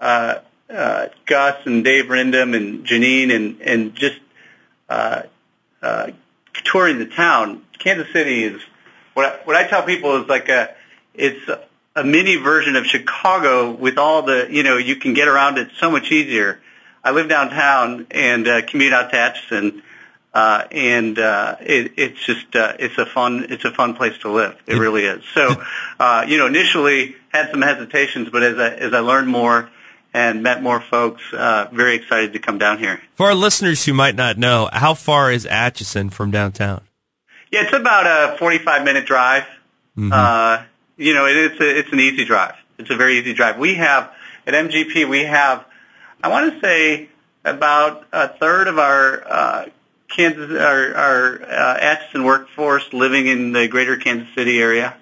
uh, 0.00 0.36
uh, 0.68 1.06
Gus 1.26 1.64
and 1.64 1.84
Dave 1.84 2.06
Rindom 2.06 2.56
and 2.56 2.84
Janine, 2.84 3.34
and 3.34 3.60
and 3.60 3.94
just 3.94 4.18
uh, 4.88 5.22
uh, 5.80 6.10
touring 6.64 6.98
the 6.98 7.06
town. 7.06 7.62
Kansas 7.78 8.12
City 8.12 8.44
is 8.44 8.62
what 9.14 9.26
I, 9.26 9.36
what 9.44 9.56
I 9.56 9.66
tell 9.68 9.82
people 9.84 10.22
is 10.22 10.28
like 10.28 10.48
a 10.48 10.74
it's 11.14 11.48
a 11.94 12.02
mini 12.02 12.36
version 12.36 12.74
of 12.74 12.86
Chicago 12.86 13.70
with 13.70 13.96
all 13.96 14.22
the 14.22 14.48
you 14.50 14.64
know 14.64 14.76
you 14.76 14.96
can 14.96 15.14
get 15.14 15.28
around 15.28 15.58
it 15.58 15.68
so 15.78 15.90
much 15.90 16.10
easier. 16.10 16.60
I 17.04 17.10
live 17.10 17.28
downtown 17.28 18.06
and 18.10 18.46
uh, 18.46 18.62
commute 18.62 18.92
out 18.92 19.10
to 19.10 19.18
Atchison, 19.18 19.82
uh, 20.32 20.64
and 20.70 21.18
uh, 21.18 21.56
it, 21.60 21.92
it's 21.96 22.24
just 22.24 22.54
uh, 22.54 22.74
it's 22.78 22.96
a 22.98 23.06
fun 23.06 23.46
it's 23.50 23.64
a 23.64 23.70
fun 23.70 23.94
place 23.94 24.16
to 24.18 24.30
live. 24.30 24.56
It 24.66 24.76
really 24.76 25.04
is. 25.04 25.22
So 25.34 25.62
uh, 25.98 26.24
you 26.28 26.38
know 26.38 26.46
initially 26.46 27.16
had 27.28 27.50
some 27.50 27.62
hesitations, 27.62 28.30
but 28.30 28.42
as 28.42 28.58
I 28.58 28.68
as 28.74 28.94
I 28.94 29.00
learned 29.00 29.28
more 29.28 29.68
and 30.14 30.42
met 30.42 30.62
more 30.62 30.80
folks, 30.80 31.22
uh, 31.32 31.68
very 31.72 31.96
excited 31.96 32.34
to 32.34 32.38
come 32.38 32.58
down 32.58 32.78
here. 32.78 33.00
For 33.14 33.26
our 33.26 33.34
listeners 33.34 33.84
who 33.84 33.94
might 33.94 34.14
not 34.14 34.36
know, 34.36 34.68
how 34.72 34.94
far 34.94 35.32
is 35.32 35.46
Atchison 35.46 36.10
from 36.10 36.30
downtown? 36.30 36.82
Yeah, 37.50 37.64
it's 37.64 37.72
about 37.72 38.06
a 38.06 38.38
45 38.38 38.84
minute 38.84 39.06
drive. 39.06 39.44
Uh, 39.98 40.64
you 40.96 41.12
know, 41.12 41.26
it, 41.26 41.36
it's 41.36 41.60
a, 41.60 41.78
it's 41.78 41.92
an 41.92 42.00
easy 42.00 42.24
drive. 42.24 42.54
It's 42.78 42.90
a 42.90 42.96
very 42.96 43.18
easy 43.18 43.34
drive. 43.34 43.58
We 43.58 43.74
have 43.74 44.10
at 44.46 44.54
MGP 44.54 45.08
we 45.08 45.24
have, 45.24 45.64
I 46.22 46.28
want 46.28 46.52
to 46.52 46.60
say, 46.60 47.08
about 47.44 48.06
a 48.12 48.28
third 48.28 48.68
of 48.68 48.78
our 48.78 49.26
uh, 49.26 49.66
Kansas 50.08 50.50
our, 50.50 50.94
our 50.94 51.42
uh, 51.42 51.78
Atchison 51.80 52.24
workforce 52.24 52.92
living 52.92 53.26
in 53.26 53.52
the 53.52 53.66
greater 53.68 53.96
Kansas 53.96 54.32
City 54.34 54.60
area. 54.60 54.96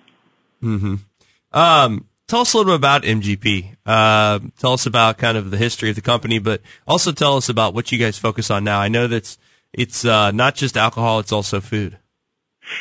Um, 1.53 2.07
tell 2.29 2.41
us 2.41 2.55
a 2.55 2.57
little 2.57 2.73
bit 2.73 2.77
about 2.77 3.03
MGP. 3.03 3.77
Uh, 3.85 4.39
tell 4.59 4.73
us 4.73 4.87
about 4.87 5.19
kind 5.19 5.37
of 5.37 5.51
the 5.51 5.57
history 5.57 5.91
of 5.91 5.97
the 5.97 6.03
company, 6.03 6.39
but 6.39 6.63
also 6.87 7.13
tell 7.13 7.37
us 7.37 7.49
about 7.49 7.75
what 7.75 7.91
you 7.93 7.99
guys 7.99 8.19
focus 8.19 8.51
on 8.51 8.65
now. 8.65 8.81
I 8.81 8.89
know 8.89 9.07
that's 9.07 9.37
it's 9.73 10.05
uh, 10.05 10.31
not 10.31 10.55
just 10.55 10.77
alcohol; 10.77 11.19
it's 11.21 11.33
also 11.33 11.61
food. 11.61 11.99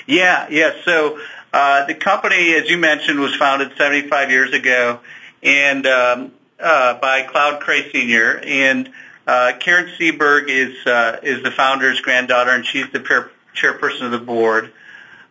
Yeah, 0.05 0.47
yeah. 0.49 0.73
So 0.85 1.19
Uh, 1.51 1.85
the 1.85 1.95
company, 1.95 2.53
as 2.53 2.69
you 2.69 2.77
mentioned, 2.77 3.19
was 3.19 3.35
founded 3.35 3.71
75 3.75 4.29
years 4.29 4.53
ago, 4.53 4.99
and 5.41 5.87
um, 5.87 6.31
by 6.59 7.23
Cloud 7.23 7.61
Cray 7.61 7.91
Senior, 7.91 8.39
and 8.45 8.89
uh, 9.27 9.53
Karen 9.59 9.91
Seaberg 9.97 10.49
is 10.49 10.85
uh, 10.87 11.19
is 11.21 11.43
the 11.43 11.51
founder's 11.51 12.01
granddaughter, 12.01 12.51
and 12.51 12.65
she's 12.65 12.89
the 12.91 12.99
chair- 12.99 13.31
chairperson 13.55 14.03
of 14.03 14.11
the 14.11 14.19
board. 14.19 14.71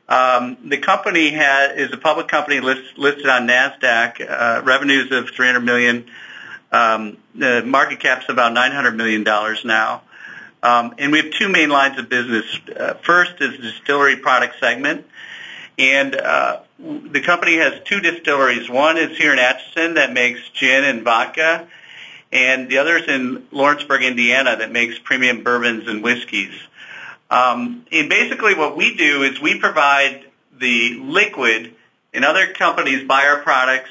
Um, 0.08 0.56
the 0.64 0.78
company 0.78 1.28
is 1.28 1.92
a 1.92 1.96
public 1.96 2.28
company 2.28 2.60
list, 2.60 2.96
listed 2.96 3.26
on 3.26 3.46
Nasdaq. 3.46 4.20
Uh, 4.20 4.62
revenues 4.64 5.12
of 5.12 5.30
300 5.30 5.60
million. 5.60 6.06
Um, 6.72 7.18
the 7.34 7.62
market 7.64 8.00
cap's 8.00 8.28
about 8.28 8.52
900 8.52 8.96
million 8.96 9.24
dollars 9.24 9.64
now. 9.64 10.02
Um, 10.62 10.94
and 10.98 11.12
we 11.12 11.18
have 11.18 11.30
two 11.32 11.48
main 11.48 11.68
lines 11.68 11.98
of 11.98 12.08
business. 12.08 12.44
Uh, 12.68 12.94
first 13.02 13.32
is 13.40 13.52
the 13.56 13.62
distillery 13.62 14.16
product 14.16 14.58
segment, 14.58 15.06
and 15.78 16.14
uh, 16.14 16.60
the 16.78 17.20
company 17.20 17.56
has 17.56 17.80
two 17.84 18.00
distilleries. 18.00 18.68
One 18.70 18.96
is 18.96 19.16
here 19.18 19.32
in 19.32 19.38
Atchison 19.38 19.94
that 19.94 20.12
makes 20.12 20.48
gin 20.50 20.84
and 20.84 21.02
vodka, 21.02 21.66
and 22.32 22.68
the 22.68 22.78
other 22.78 22.98
is 22.98 23.08
in 23.08 23.46
Lawrenceburg, 23.50 24.02
Indiana, 24.02 24.56
that 24.56 24.70
makes 24.70 24.98
premium 24.98 25.42
bourbons 25.42 25.88
and 25.88 26.02
whiskeys. 26.02 26.54
Um, 27.30 27.84
and 27.90 28.08
basically 28.08 28.54
what 28.54 28.76
we 28.76 28.96
do 28.96 29.22
is 29.22 29.40
we 29.40 29.58
provide 29.58 30.24
the 30.58 30.98
liquid, 31.00 31.74
and 32.14 32.24
other 32.24 32.52
companies 32.52 33.06
buy 33.06 33.26
our 33.26 33.40
products, 33.42 33.90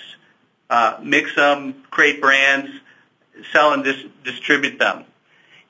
uh, 0.69 0.99
mix 1.03 1.35
them, 1.35 1.83
create 1.91 2.21
brands, 2.21 2.69
sell 3.51 3.73
and 3.73 3.83
dis- 3.83 4.05
distribute 4.23 4.79
them. 4.79 5.05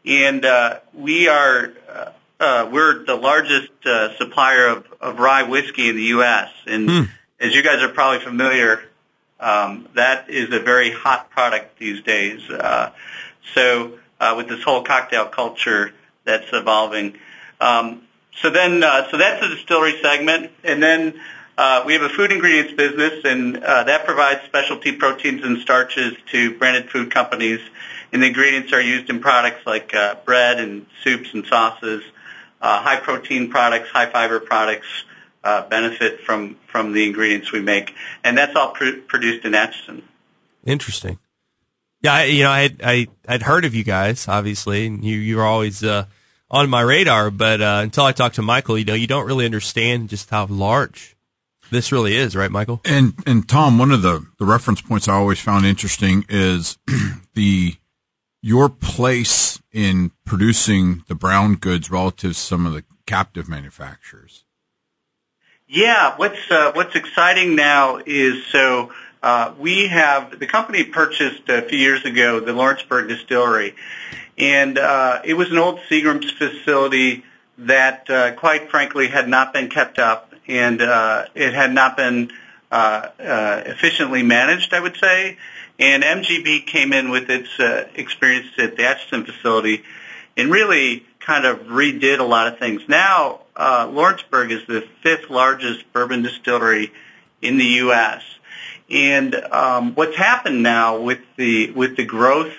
And 0.05 0.45
uh, 0.45 0.79
we 0.93 1.27
are 1.27 1.73
uh, 1.89 2.11
we're 2.39 3.05
the 3.05 3.15
largest 3.15 3.71
uh, 3.85 4.15
supplier 4.17 4.67
of, 4.67 4.85
of 5.01 5.19
rye 5.19 5.43
whiskey 5.43 5.89
in 5.89 5.95
the 5.95 6.03
U.S. 6.03 6.49
And 6.65 7.09
as 7.39 7.55
you 7.55 7.63
guys 7.63 7.81
are 7.81 7.89
probably 7.89 8.23
familiar, 8.23 8.83
um, 9.39 9.87
that 9.93 10.29
is 10.29 10.53
a 10.53 10.59
very 10.59 10.91
hot 10.91 11.29
product 11.29 11.77
these 11.79 12.01
days. 12.03 12.47
Uh, 12.49 12.91
so 13.53 13.99
uh, 14.19 14.33
with 14.35 14.47
this 14.47 14.63
whole 14.63 14.83
cocktail 14.83 15.25
culture 15.25 15.93
that's 16.23 16.47
evolving. 16.53 17.17
Um, 17.59 18.03
so 18.41 18.49
then, 18.49 18.83
uh, 18.83 19.09
so 19.09 19.17
that's 19.17 19.41
the 19.41 19.55
distillery 19.55 19.99
segment, 20.01 20.51
and 20.63 20.81
then 20.81 21.19
uh, 21.57 21.83
we 21.85 21.93
have 21.93 22.03
a 22.03 22.09
food 22.09 22.31
ingredients 22.31 22.73
business, 22.73 23.21
and 23.23 23.57
uh, 23.57 23.83
that 23.85 24.05
provides 24.05 24.43
specialty 24.45 24.91
proteins 24.91 25.43
and 25.43 25.59
starches 25.59 26.13
to 26.31 26.55
branded 26.57 26.89
food 26.91 27.11
companies. 27.11 27.59
And 28.13 28.21
the 28.21 28.27
ingredients 28.27 28.71
are 28.73 28.81
used 28.81 29.09
in 29.09 29.19
products 29.19 29.65
like 29.65 29.93
uh, 29.93 30.15
bread 30.23 30.59
and 30.59 30.85
soups 31.03 31.33
and 31.33 31.45
sauces. 31.45 32.03
Uh, 32.59 32.81
high 32.81 32.99
protein 32.99 33.49
products, 33.49 33.89
high 33.89 34.09
fiber 34.09 34.39
products 34.39 34.87
uh, 35.43 35.67
benefit 35.69 36.21
from 36.21 36.57
from 36.67 36.91
the 36.91 37.05
ingredients 37.05 37.51
we 37.51 37.61
make, 37.61 37.93
and 38.23 38.37
that's 38.37 38.55
all 38.55 38.71
pr- 38.71 39.01
produced 39.07 39.45
in 39.45 39.55
Atchison. 39.55 40.03
Interesting. 40.65 41.19
Yeah, 42.01 42.13
I, 42.13 42.23
you 42.25 42.43
know, 42.43 42.51
I, 42.51 42.69
I 42.83 43.07
I'd 43.27 43.43
heard 43.43 43.65
of 43.65 43.73
you 43.73 43.83
guys, 43.83 44.27
obviously, 44.27 44.87
and 44.87 45.03
you 45.03 45.17
you 45.17 45.37
were 45.37 45.45
always 45.45 45.83
uh, 45.83 46.05
on 46.51 46.69
my 46.69 46.81
radar. 46.81 47.31
But 47.31 47.61
uh, 47.61 47.79
until 47.83 48.03
I 48.05 48.11
talked 48.11 48.35
to 48.35 48.41
Michael, 48.41 48.77
you 48.77 48.85
know, 48.85 48.93
you 48.93 49.07
don't 49.07 49.25
really 49.25 49.45
understand 49.45 50.09
just 50.09 50.29
how 50.29 50.45
large 50.47 51.15
this 51.71 51.91
really 51.91 52.15
is, 52.15 52.35
right, 52.35 52.51
Michael? 52.51 52.81
And 52.85 53.13
and 53.25 53.47
Tom, 53.47 53.77
one 53.79 53.91
of 53.91 54.01
the 54.01 54.25
the 54.37 54.45
reference 54.45 54.81
points 54.81 55.07
I 55.07 55.13
always 55.13 55.39
found 55.39 55.65
interesting 55.65 56.25
is 56.29 56.77
the 57.33 57.75
your 58.41 58.69
place 58.69 59.56
in 59.71 60.11
producing 60.25 61.03
the 61.07 61.15
brown 61.15 61.55
goods 61.55 61.91
relative 61.91 62.31
to 62.31 62.33
some 62.33 62.65
of 62.65 62.73
the 62.73 62.83
captive 63.05 63.47
manufacturers. 63.47 64.43
Yeah, 65.67 66.15
what's 66.15 66.49
uh, 66.49 66.71
what's 66.73 66.95
exciting 66.95 67.55
now 67.55 67.99
is 68.05 68.45
so 68.47 68.91
uh, 69.21 69.53
we 69.59 69.87
have 69.87 70.39
the 70.39 70.47
company 70.47 70.85
purchased 70.85 71.49
a 71.49 71.61
few 71.63 71.77
years 71.77 72.05
ago 72.05 72.39
the 72.39 72.53
Lawrenceburg 72.53 73.09
distillery, 73.09 73.75
and 74.37 74.77
uh, 74.77 75.21
it 75.25 75.33
was 75.33 75.51
an 75.51 75.57
old 75.57 75.79
Seagram's 75.89 76.31
facility 76.31 77.23
that, 77.57 78.09
uh, 78.09 78.33
quite 78.35 78.69
frankly, 78.69 79.07
had 79.07 79.27
not 79.27 79.53
been 79.53 79.69
kept 79.69 79.99
up, 79.99 80.33
and 80.47 80.81
uh, 80.81 81.25
it 81.35 81.53
had 81.53 81.73
not 81.73 81.97
been 81.97 82.31
uh, 82.71 83.09
uh, 83.19 83.63
efficiently 83.65 84.23
managed, 84.23 84.73
I 84.73 84.79
would 84.79 84.97
say. 84.97 85.37
And 85.79 86.03
MGP 86.03 86.65
came 86.65 86.91
in 86.91 87.09
with 87.09 87.29
its 87.29 87.59
uh, 87.59 87.87
experience 87.95 88.47
at 88.57 88.77
the 88.77 88.85
Atchison 88.85 89.25
facility 89.25 89.83
and 90.35 90.51
really 90.51 91.05
kind 91.19 91.45
of 91.45 91.59
redid 91.67 92.19
a 92.19 92.23
lot 92.23 92.47
of 92.47 92.57
things. 92.57 92.81
Now, 92.87 93.41
uh, 93.55 93.89
Lawrenceburg 93.91 94.51
is 94.51 94.65
the 94.67 94.87
fifth 95.03 95.29
largest 95.29 95.91
bourbon 95.93 96.21
distillery 96.21 96.91
in 97.41 97.57
the 97.57 97.65
U.S. 97.65 98.23
And 98.89 99.35
um, 99.35 99.93
what's 99.93 100.15
happened 100.15 100.63
now 100.63 100.99
with 100.99 101.19
the 101.35 101.71
with 101.71 101.97
the 101.97 102.05
growth 102.05 102.53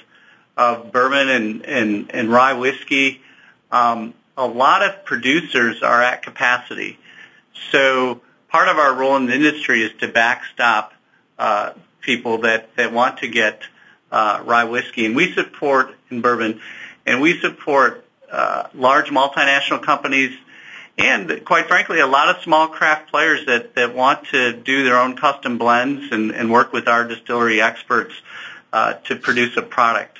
of 0.56 0.92
bourbon 0.92 1.28
and 1.28 1.64
and, 1.64 2.10
and 2.10 2.30
rye 2.30 2.52
whiskey, 2.52 3.22
um, 3.72 4.14
a 4.36 4.46
lot 4.46 4.82
of 4.82 5.04
producers 5.04 5.82
are 5.82 6.02
at 6.02 6.22
capacity. 6.22 6.98
So 7.70 8.20
part 8.48 8.68
of 8.68 8.76
our 8.76 8.94
role 8.94 9.16
in 9.16 9.26
the 9.26 9.34
industry 9.34 9.82
is 9.82 9.92
to 10.00 10.08
backstop 10.08 10.92
uh, 11.38 11.72
people 12.08 12.38
that, 12.38 12.74
that 12.76 12.90
want 12.90 13.18
to 13.18 13.28
get 13.28 13.60
uh, 14.10 14.42
rye 14.46 14.64
whiskey, 14.64 15.04
and 15.04 15.14
we 15.14 15.30
support 15.34 15.94
in 16.08 16.22
bourbon, 16.22 16.58
and 17.04 17.20
we 17.20 17.38
support 17.38 18.02
uh, 18.32 18.66
large 18.72 19.10
multinational 19.10 19.82
companies, 19.82 20.34
and 20.96 21.44
quite 21.44 21.66
frankly, 21.66 22.00
a 22.00 22.06
lot 22.06 22.34
of 22.34 22.42
small 22.42 22.66
craft 22.68 23.10
players 23.10 23.44
that, 23.44 23.74
that 23.74 23.94
want 23.94 24.24
to 24.28 24.54
do 24.54 24.84
their 24.84 24.98
own 24.98 25.16
custom 25.16 25.58
blends 25.58 26.10
and, 26.10 26.30
and 26.30 26.50
work 26.50 26.72
with 26.72 26.88
our 26.88 27.04
distillery 27.06 27.60
experts 27.60 28.14
uh, 28.72 28.94
to 28.94 29.14
produce 29.14 29.54
a 29.58 29.62
product. 29.62 30.18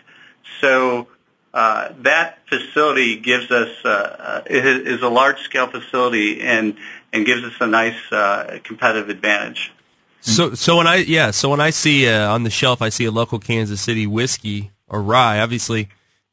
So 0.60 1.08
uh, 1.54 1.94
that 2.00 2.40
facility 2.50 3.16
gives 3.16 3.50
us 3.50 3.70
uh, 3.82 3.88
uh, 3.88 4.42
is 4.46 5.00
a 5.00 5.08
large 5.08 5.40
scale 5.40 5.68
facility 5.68 6.42
and 6.42 6.76
and 7.14 7.24
gives 7.24 7.42
us 7.44 7.54
a 7.60 7.66
nice 7.66 8.12
uh, 8.12 8.58
competitive 8.62 9.08
advantage. 9.08 9.72
So, 10.20 10.54
so 10.54 10.76
when 10.76 10.86
I 10.86 10.96
yeah, 10.96 11.30
so 11.30 11.48
when 11.48 11.60
I 11.60 11.70
see 11.70 12.08
uh, 12.08 12.32
on 12.32 12.42
the 12.42 12.50
shelf, 12.50 12.82
I 12.82 12.88
see 12.88 13.04
a 13.04 13.10
local 13.10 13.38
Kansas 13.38 13.80
City 13.80 14.06
whiskey 14.06 14.70
or 14.88 15.02
rye. 15.02 15.40
Obviously, 15.40 15.88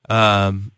um, 0.10 0.72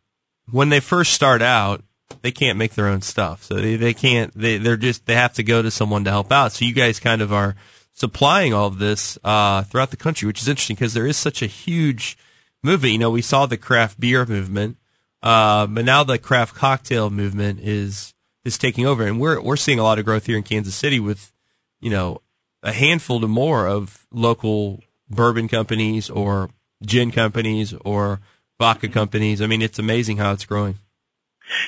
when 0.51 0.69
they 0.69 0.79
first 0.79 1.13
start 1.13 1.41
out, 1.41 1.83
they 2.21 2.31
can't 2.31 2.57
make 2.57 2.73
their 2.73 2.87
own 2.87 3.01
stuff, 3.01 3.43
so 3.43 3.55
they, 3.55 3.75
they 3.75 3.93
can't. 3.93 4.33
They 4.33 4.57
they're 4.57 4.77
just 4.77 5.05
they 5.05 5.15
have 5.15 5.33
to 5.33 5.43
go 5.43 5.61
to 5.61 5.71
someone 5.71 6.03
to 6.03 6.11
help 6.11 6.31
out. 6.31 6.51
So 6.51 6.65
you 6.65 6.73
guys 6.73 6.99
kind 6.99 7.21
of 7.21 7.31
are 7.33 7.55
supplying 7.93 8.53
all 8.53 8.67
of 8.67 8.79
this 8.79 9.17
uh, 9.23 9.63
throughout 9.63 9.91
the 9.91 9.97
country, 9.97 10.27
which 10.27 10.41
is 10.41 10.47
interesting 10.47 10.75
because 10.75 10.93
there 10.93 11.07
is 11.07 11.17
such 11.17 11.41
a 11.41 11.47
huge 11.47 12.17
movement. 12.63 12.93
You 12.93 12.99
know, 12.99 13.11
we 13.11 13.21
saw 13.21 13.45
the 13.45 13.57
craft 13.57 13.99
beer 13.99 14.25
movement, 14.25 14.77
uh, 15.23 15.67
but 15.67 15.85
now 15.85 16.03
the 16.03 16.17
craft 16.17 16.55
cocktail 16.55 17.09
movement 17.09 17.59
is 17.61 18.13
is 18.45 18.57
taking 18.57 18.85
over, 18.85 19.05
and 19.05 19.19
we're 19.19 19.41
we're 19.41 19.57
seeing 19.57 19.79
a 19.79 19.83
lot 19.83 19.99
of 19.99 20.05
growth 20.05 20.25
here 20.25 20.37
in 20.37 20.43
Kansas 20.43 20.75
City 20.75 20.99
with 20.99 21.31
you 21.79 21.89
know 21.89 22.21
a 22.63 22.71
handful 22.71 23.21
to 23.21 23.27
more 23.27 23.67
of 23.67 24.05
local 24.11 24.83
bourbon 25.09 25.47
companies 25.47 26.09
or 26.09 26.49
gin 26.85 27.11
companies 27.11 27.73
or 27.85 28.19
vodka 28.59 28.87
companies. 28.87 29.41
I 29.41 29.47
mean, 29.47 29.61
it's 29.61 29.79
amazing 29.79 30.17
how 30.17 30.31
it's 30.31 30.45
growing. 30.45 30.75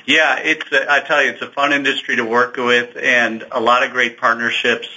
Yeah, 0.06 0.40
it's 0.40 0.72
a, 0.72 0.92
I 0.92 1.00
tell 1.02 1.24
you, 1.24 1.32
it's 1.32 1.42
a 1.42 1.52
fun 1.52 1.72
industry 1.72 2.18
to 2.18 2.26
work 2.26 2.58
with, 2.58 2.98
and 2.98 3.46
a 3.52 3.62
lot 3.62 3.84
of 3.84 3.92
great 3.92 4.20
partnerships 4.20 4.88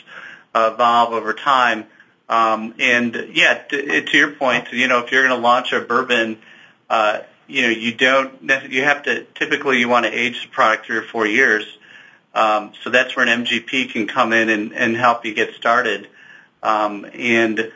uh, 0.55 0.73
evolve 0.75 1.13
over 1.13 1.35
time. 1.35 1.87
Um, 2.29 2.75
and 2.79 3.29
yeah, 3.33 3.55
to, 3.55 4.03
to 4.03 4.17
your 4.17 4.33
point, 4.33 4.73
you 4.73 4.89
know, 4.89 5.01
if 5.05 5.13
you're 5.13 5.27
going 5.27 5.39
to 5.39 5.43
launch 5.43 5.73
a 5.73 5.81
bourbon, 5.81 6.39
uh, 6.89 7.21
you 7.47 7.63
know, 7.63 7.69
you 7.69 7.95
don't 7.95 8.41
you 8.71 8.83
have 8.83 9.03
to 9.05 9.25
typically 9.35 9.79
you 9.79 9.89
want 9.89 10.07
to 10.07 10.13
age 10.13 10.43
the 10.43 10.49
product 10.49 10.87
three 10.87 10.97
or 10.97 11.03
four 11.03 11.27
years. 11.27 11.65
Um, 12.35 12.73
so 12.83 12.91
that's 12.91 13.15
where 13.15 13.27
an 13.27 13.45
MGP 13.45 13.91
can 13.91 14.07
come 14.07 14.33
in 14.33 14.49
and, 14.49 14.73
and 14.73 14.97
help 14.97 15.25
you 15.25 15.35
get 15.35 15.55
started 15.55 16.09
um, 16.63 17.07
and 17.13 17.71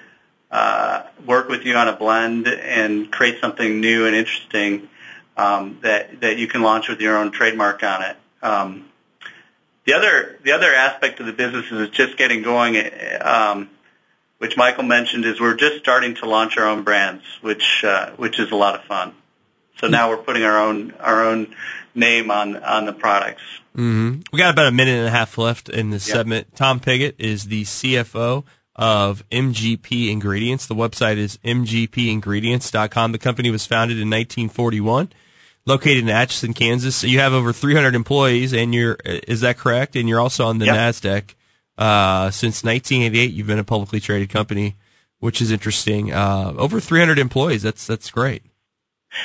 uh, 0.51 1.03
work 1.27 1.49
with 1.49 1.65
you 1.65 1.75
on 1.75 1.89
a 1.89 1.97
blend 1.97 2.49
and 2.49 3.11
create 3.11 3.41
something 3.41 3.81
new 3.81 4.07
and 4.07 4.15
interesting 4.15 4.89
um, 5.37 5.79
that 5.83 6.21
that 6.21 6.39
you 6.39 6.47
can 6.47 6.63
launch 6.63 6.89
with 6.89 7.01
your 7.01 7.19
own 7.19 7.33
trademark 7.33 7.83
on 7.83 8.03
it. 8.03 8.17
Um, 8.43 8.87
the 9.85 9.95
other 9.95 10.39
the 10.43 10.53
other 10.53 10.73
aspect 10.73 11.21
of 11.21 11.27
the 11.27 11.33
business 11.33 11.71
is 11.71 11.91
just 11.91 12.17
getting 12.17 12.43
going, 12.43 12.77
um, 13.21 13.69
which 14.39 14.57
Michael 14.57 14.85
mentioned 14.85 15.25
is 15.25 15.41
we're 15.41 15.57
just 15.57 15.79
starting 15.79 16.15
to 16.17 16.29
launch 16.29 16.57
our 16.57 16.67
own 16.67 16.83
brands, 16.83 17.25
which 17.41 17.85
uh, 17.85 18.11
which 18.13 18.39
is 18.39 18.51
a 18.51 18.57
lot 18.57 18.75
of 18.75 18.85
fun. 18.85 19.15
So 19.79 19.89
now 19.89 20.09
we're 20.09 20.17
putting 20.17 20.43
our 20.43 20.59
own 20.59 20.93
our 20.93 21.25
own 21.25 21.55
name 21.97 22.31
on 22.31 22.57
on 22.57 22.85
the 22.87 22.93
products. 22.93 23.43
hmm 23.75 24.21
We 24.33 24.39
got 24.39 24.53
about 24.53 24.67
a 24.69 24.73
minute 24.73 24.99
and 24.99 25.07
a 25.09 25.11
half 25.11 25.37
left 25.39 25.69
in 25.69 25.91
this 25.91 26.07
Yep. 26.09 26.17
segment. 26.17 26.57
Tom 26.57 26.81
Pigott 26.81 27.15
is 27.19 27.45
the 27.47 27.65
CFO 27.65 28.45
of 28.77 29.25
MGP 29.31 30.11
Ingredients. 30.11 30.67
The 30.67 30.75
website 30.75 31.17
is 31.17 31.39
mgpingredients.com. 31.45 33.13
The 33.13 33.19
company 33.19 33.51
was 33.51 33.67
founded 33.67 33.97
in 33.99 34.09
1941, 34.11 35.11
located 35.65 35.99
in 36.05 36.09
Atchison, 36.09 36.53
Kansas. 36.55 37.03
You 37.03 37.19
have 37.21 37.33
over 37.33 37.53
300 37.53 37.95
employees, 37.95 38.53
and 38.53 38.75
you're 38.75 38.97
is 39.05 39.41
that 39.41 39.59
correct? 39.59 39.97
And 39.97 40.09
you're 40.09 40.21
also 40.21 40.47
on 40.47 40.59
the 40.59 40.67
Yep. 40.67 40.75
Nasdaq 40.77 41.23
Uh, 41.79 42.31
since 42.31 42.65
1988, 42.65 43.33
you've 43.35 43.47
been 43.47 43.59
a 43.59 43.65
publicly 43.65 44.01
traded 44.01 44.31
company, 44.31 44.77
which 45.19 45.43
is 45.43 45.51
interesting. 45.51 46.11
Uh, 46.11 46.55
over 46.57 46.81
300 46.81 47.19
employees. 47.19 47.63
That's 47.63 47.87
that's 47.87 48.11
great. 48.11 48.43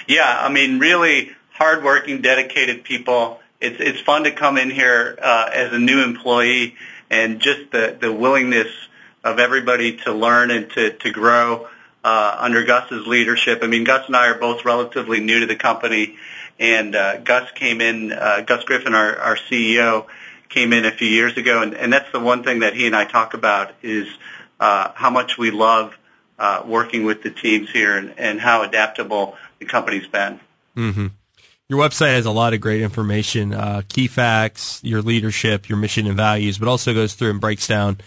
Yeah, 0.06 0.38
I 0.42 0.50
mean, 0.50 0.78
really 0.78 1.32
hardworking, 1.62 2.24
dedicated 2.24 2.84
people. 2.84 3.40
It's 3.60 3.80
it's 3.80 4.02
fun 4.02 4.24
to 4.24 4.32
come 4.32 4.58
in 4.58 4.72
here 4.72 5.16
uh, 5.22 5.48
as 5.54 5.72
a 5.72 5.78
new 5.78 6.04
employee, 6.04 6.76
and 7.12 7.40
just 7.40 7.70
the 7.72 7.96
the 8.02 8.12
willingness 8.12 8.72
of 9.24 9.38
everybody 9.38 9.98
to 9.98 10.12
learn 10.12 10.50
and 10.50 10.72
to 10.72 10.94
to 10.94 11.12
grow 11.12 11.68
uh, 12.04 12.36
under 12.40 12.64
Gus's 12.64 13.06
leadership. 13.06 13.60
I 13.62 13.68
mean, 13.68 13.84
Gus 13.84 14.08
and 14.08 14.16
I 14.16 14.30
are 14.30 14.40
both 14.40 14.66
relatively 14.66 15.20
new 15.20 15.42
to 15.42 15.46
the 15.46 15.56
company, 15.56 16.18
and 16.60 16.96
uh, 16.96 17.18
Gus 17.18 17.52
came 17.52 17.80
in. 17.80 18.12
Uh, 18.12 18.42
Gus 18.42 18.64
Griffin, 18.64 18.96
our 18.96 19.16
our 19.20 19.36
CEO, 19.36 20.08
came 20.50 20.74
in 20.74 20.86
a 20.86 20.92
few 20.92 21.10
years 21.10 21.38
ago, 21.38 21.62
and, 21.62 21.76
and 21.76 21.94
that's 21.94 22.12
the 22.12 22.20
one 22.20 22.44
thing 22.44 22.62
that 22.62 22.74
he 22.74 22.88
and 22.88 22.96
I 22.96 23.06
talk 23.06 23.36
about 23.36 23.72
is 23.84 24.08
uh, 24.60 24.94
how 24.96 25.12
much 25.12 25.38
we 25.38 25.52
love 25.52 25.96
uh, 26.40 26.64
working 26.66 27.06
with 27.06 27.22
the 27.22 27.30
teams 27.30 27.70
here 27.70 27.96
and, 27.96 28.18
and 28.18 28.42
how 28.42 28.64
adaptable 28.64 29.38
the 29.60 29.66
company's 29.66 30.08
been. 30.08 30.40
Mm-hmm. 30.76 31.08
Your 31.72 31.80
website 31.80 32.16
has 32.16 32.26
a 32.26 32.32
lot 32.32 32.54
of 32.54 32.60
great 32.60 32.82
information, 32.82 33.54
uh, 33.54 33.84
key 33.88 34.08
facts, 34.08 34.82
your 34.84 35.02
leadership, 35.02 35.70
your 35.70 35.78
mission 35.78 36.06
and 36.06 36.18
values, 36.18 36.58
but 36.58 36.68
also 36.68 36.94
goes 36.94 37.14
through 37.14 37.30
and 37.30 37.40
breaks 37.40 37.66
down 37.66 38.02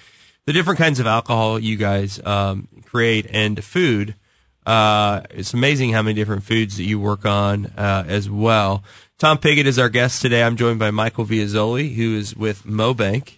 the 0.45 0.53
different 0.53 0.79
kinds 0.79 1.01
of 1.01 1.07
alcohol 1.07 1.59
you 1.59 1.79
guys 1.79 2.21
um, 2.27 2.69
create 2.85 3.27
and 3.31 3.65
food. 3.65 4.17
Uh, 4.67 5.23
it's 5.31 5.55
amazing 5.55 5.93
how 5.95 6.03
many 6.03 6.13
different 6.13 6.43
foods 6.43 6.77
that 6.77 6.85
you 6.85 7.01
work 7.01 7.25
on 7.25 7.65
uh, 7.79 8.05
as 8.07 8.29
well. 8.29 8.85
Tom 9.17 9.39
Pigott 9.39 9.65
is 9.65 9.79
our 9.79 9.89
guest 9.89 10.21
today. 10.21 10.43
I'm 10.43 10.57
joined 10.57 10.79
by 10.79 10.91
Michael 10.91 11.25
Viazzoli, 11.25 11.95
who 11.95 12.19
is 12.19 12.37
with 12.37 12.65
Mobank, 12.65 13.37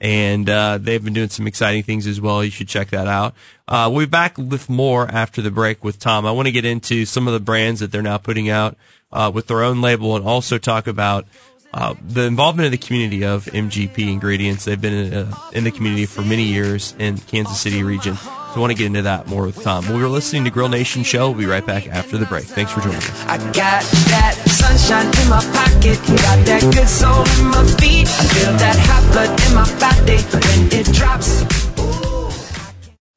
and 0.00 0.48
uh, 0.48 0.78
they've 0.78 1.02
been 1.02 1.14
doing 1.14 1.30
some 1.30 1.48
exciting 1.48 1.82
things 1.82 2.06
as 2.06 2.20
well. 2.20 2.44
You 2.44 2.52
should 2.52 2.68
check 2.68 2.90
that 2.90 3.08
out. 3.08 3.34
Uh, 3.66 3.90
we'll 3.92 4.06
be 4.06 4.10
back 4.10 4.38
with 4.38 4.70
more 4.70 5.08
after 5.10 5.42
the 5.42 5.50
break 5.50 5.82
with 5.82 5.98
Tom. 5.98 6.26
I 6.26 6.30
want 6.30 6.46
to 6.46 6.52
get 6.52 6.64
into 6.64 7.04
some 7.06 7.26
of 7.26 7.34
the 7.34 7.40
brands 7.40 7.80
that 7.80 7.90
they're 7.90 8.02
now 8.02 8.18
putting 8.18 8.48
out 8.48 8.76
uh, 9.12 9.30
with 9.32 9.46
their 9.46 9.62
own 9.62 9.80
label, 9.80 10.16
and 10.16 10.24
also 10.24 10.58
talk 10.58 10.86
about 10.86 11.26
uh, 11.72 11.94
the 12.06 12.22
involvement 12.22 12.66
of 12.66 12.72
the 12.72 12.78
community 12.78 13.24
of 13.24 13.44
MGP 13.46 13.98
Ingredients. 14.10 14.64
They've 14.64 14.80
been 14.80 14.94
in, 14.94 15.14
uh, 15.14 15.34
in 15.52 15.64
the 15.64 15.70
community 15.70 16.06
for 16.06 16.22
many 16.22 16.44
years 16.44 16.94
in 16.98 17.18
Kansas 17.18 17.60
City 17.60 17.82
region. 17.82 18.16
So 18.16 18.30
I 18.56 18.58
want 18.58 18.70
to 18.70 18.78
get 18.78 18.86
into 18.86 19.02
that 19.02 19.26
more 19.26 19.44
with 19.44 19.62
Tom. 19.62 19.86
We 19.92 20.00
were 20.00 20.08
listening 20.08 20.44
to 20.44 20.50
Grill 20.50 20.70
Nation 20.70 21.02
Show. 21.02 21.28
We'll 21.30 21.40
be 21.40 21.46
right 21.46 21.66
back 21.66 21.88
after 21.88 22.16
the 22.16 22.24
break. 22.24 22.44
Thanks 22.44 22.72
for 22.72 22.80
joining 22.80 22.96
us. 22.96 23.24
I 23.26 23.36
got 23.52 23.82
that 23.82 24.34
sunshine 24.46 25.06
in 25.06 25.28
my 25.28 25.44
pocket, 25.52 25.98
got 26.22 26.46
that 26.46 26.62
good 26.72 26.88
soul 26.88 27.20
in 27.38 27.50
my 27.50 27.64
feet. 27.76 28.08
I 28.08 28.24
feel 28.32 28.52
that 28.56 28.76
hot 28.80 29.04
blood 29.12 29.28
in 29.44 29.54
my 29.54 29.68
body 29.78 30.22
when 30.32 30.72
it 30.72 30.86
drops. 30.94 31.44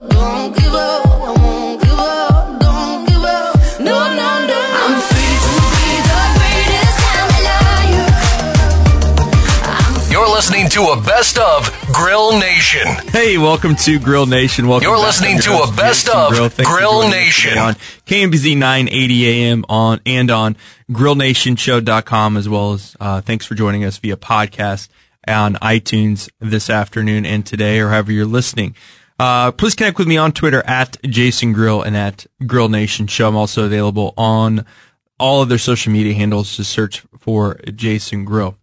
Don't 0.10 0.69
to 10.80 10.92
a 10.92 11.02
best 11.02 11.38
of 11.38 11.70
Grill 11.92 12.40
Nation. 12.40 12.88
Hey, 13.12 13.38
welcome 13.38 13.76
to 13.76 14.00
Grill 14.00 14.26
Nation. 14.26 14.66
Welcome. 14.66 14.88
You're 14.88 14.98
listening 14.98 15.38
to 15.40 15.64
a 15.64 15.72
best 15.74 16.08
of 16.08 16.32
Grill, 16.32 16.50
Grill 16.50 17.10
Nation. 17.10 17.58
on 17.58 17.74
KMBZ 18.06 18.56
980 18.56 19.28
AM 19.28 19.66
on 19.68 20.00
and 20.06 20.32
on 20.32 20.56
grillnationshow.com 20.90 22.38
as 22.38 22.48
well 22.48 22.72
as 22.72 22.96
uh, 23.02 23.20
thanks 23.20 23.46
for 23.46 23.56
joining 23.56 23.84
us 23.84 23.98
via 23.98 24.16
podcast 24.16 24.88
on 25.28 25.56
iTunes 25.56 26.30
this 26.40 26.70
afternoon 26.70 27.26
and 27.26 27.46
today 27.46 27.82
or 27.82 27.90
however 27.90 28.14
you're 28.14 28.26
listening. 28.26 28.74
Uh, 29.20 29.52
please 29.52 29.76
connect 29.76 29.98
with 29.98 30.08
me 30.08 30.16
on 30.16 30.32
Twitter 30.32 30.64
at 30.66 30.96
Jason 31.04 31.52
Grill 31.52 31.82
and 31.82 31.98
at 31.98 32.26
Grill 32.48 32.70
Nation 32.70 33.06
Show. 33.08 33.28
I'm 33.28 33.36
also 33.36 33.66
available 33.66 34.14
on 34.18 34.66
all 35.20 35.42
of 35.42 35.50
their 35.50 35.58
social 35.58 35.92
media 35.92 36.14
handles. 36.14 36.56
Just 36.56 36.72
search 36.72 37.04
for 37.20 37.60
Jason 37.76 38.24
Grill. 38.24 38.56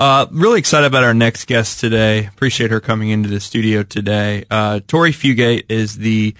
Uh, 0.00 0.26
really 0.30 0.58
excited 0.58 0.86
about 0.86 1.04
our 1.04 1.12
next 1.12 1.46
guest 1.46 1.78
today. 1.78 2.24
Appreciate 2.24 2.70
her 2.70 2.80
coming 2.80 3.10
into 3.10 3.28
the 3.28 3.38
studio 3.38 3.82
today. 3.82 4.46
Uh, 4.50 4.80
Tori 4.88 5.12
Fugate 5.12 5.66
is 5.68 5.98
the, 5.98 6.34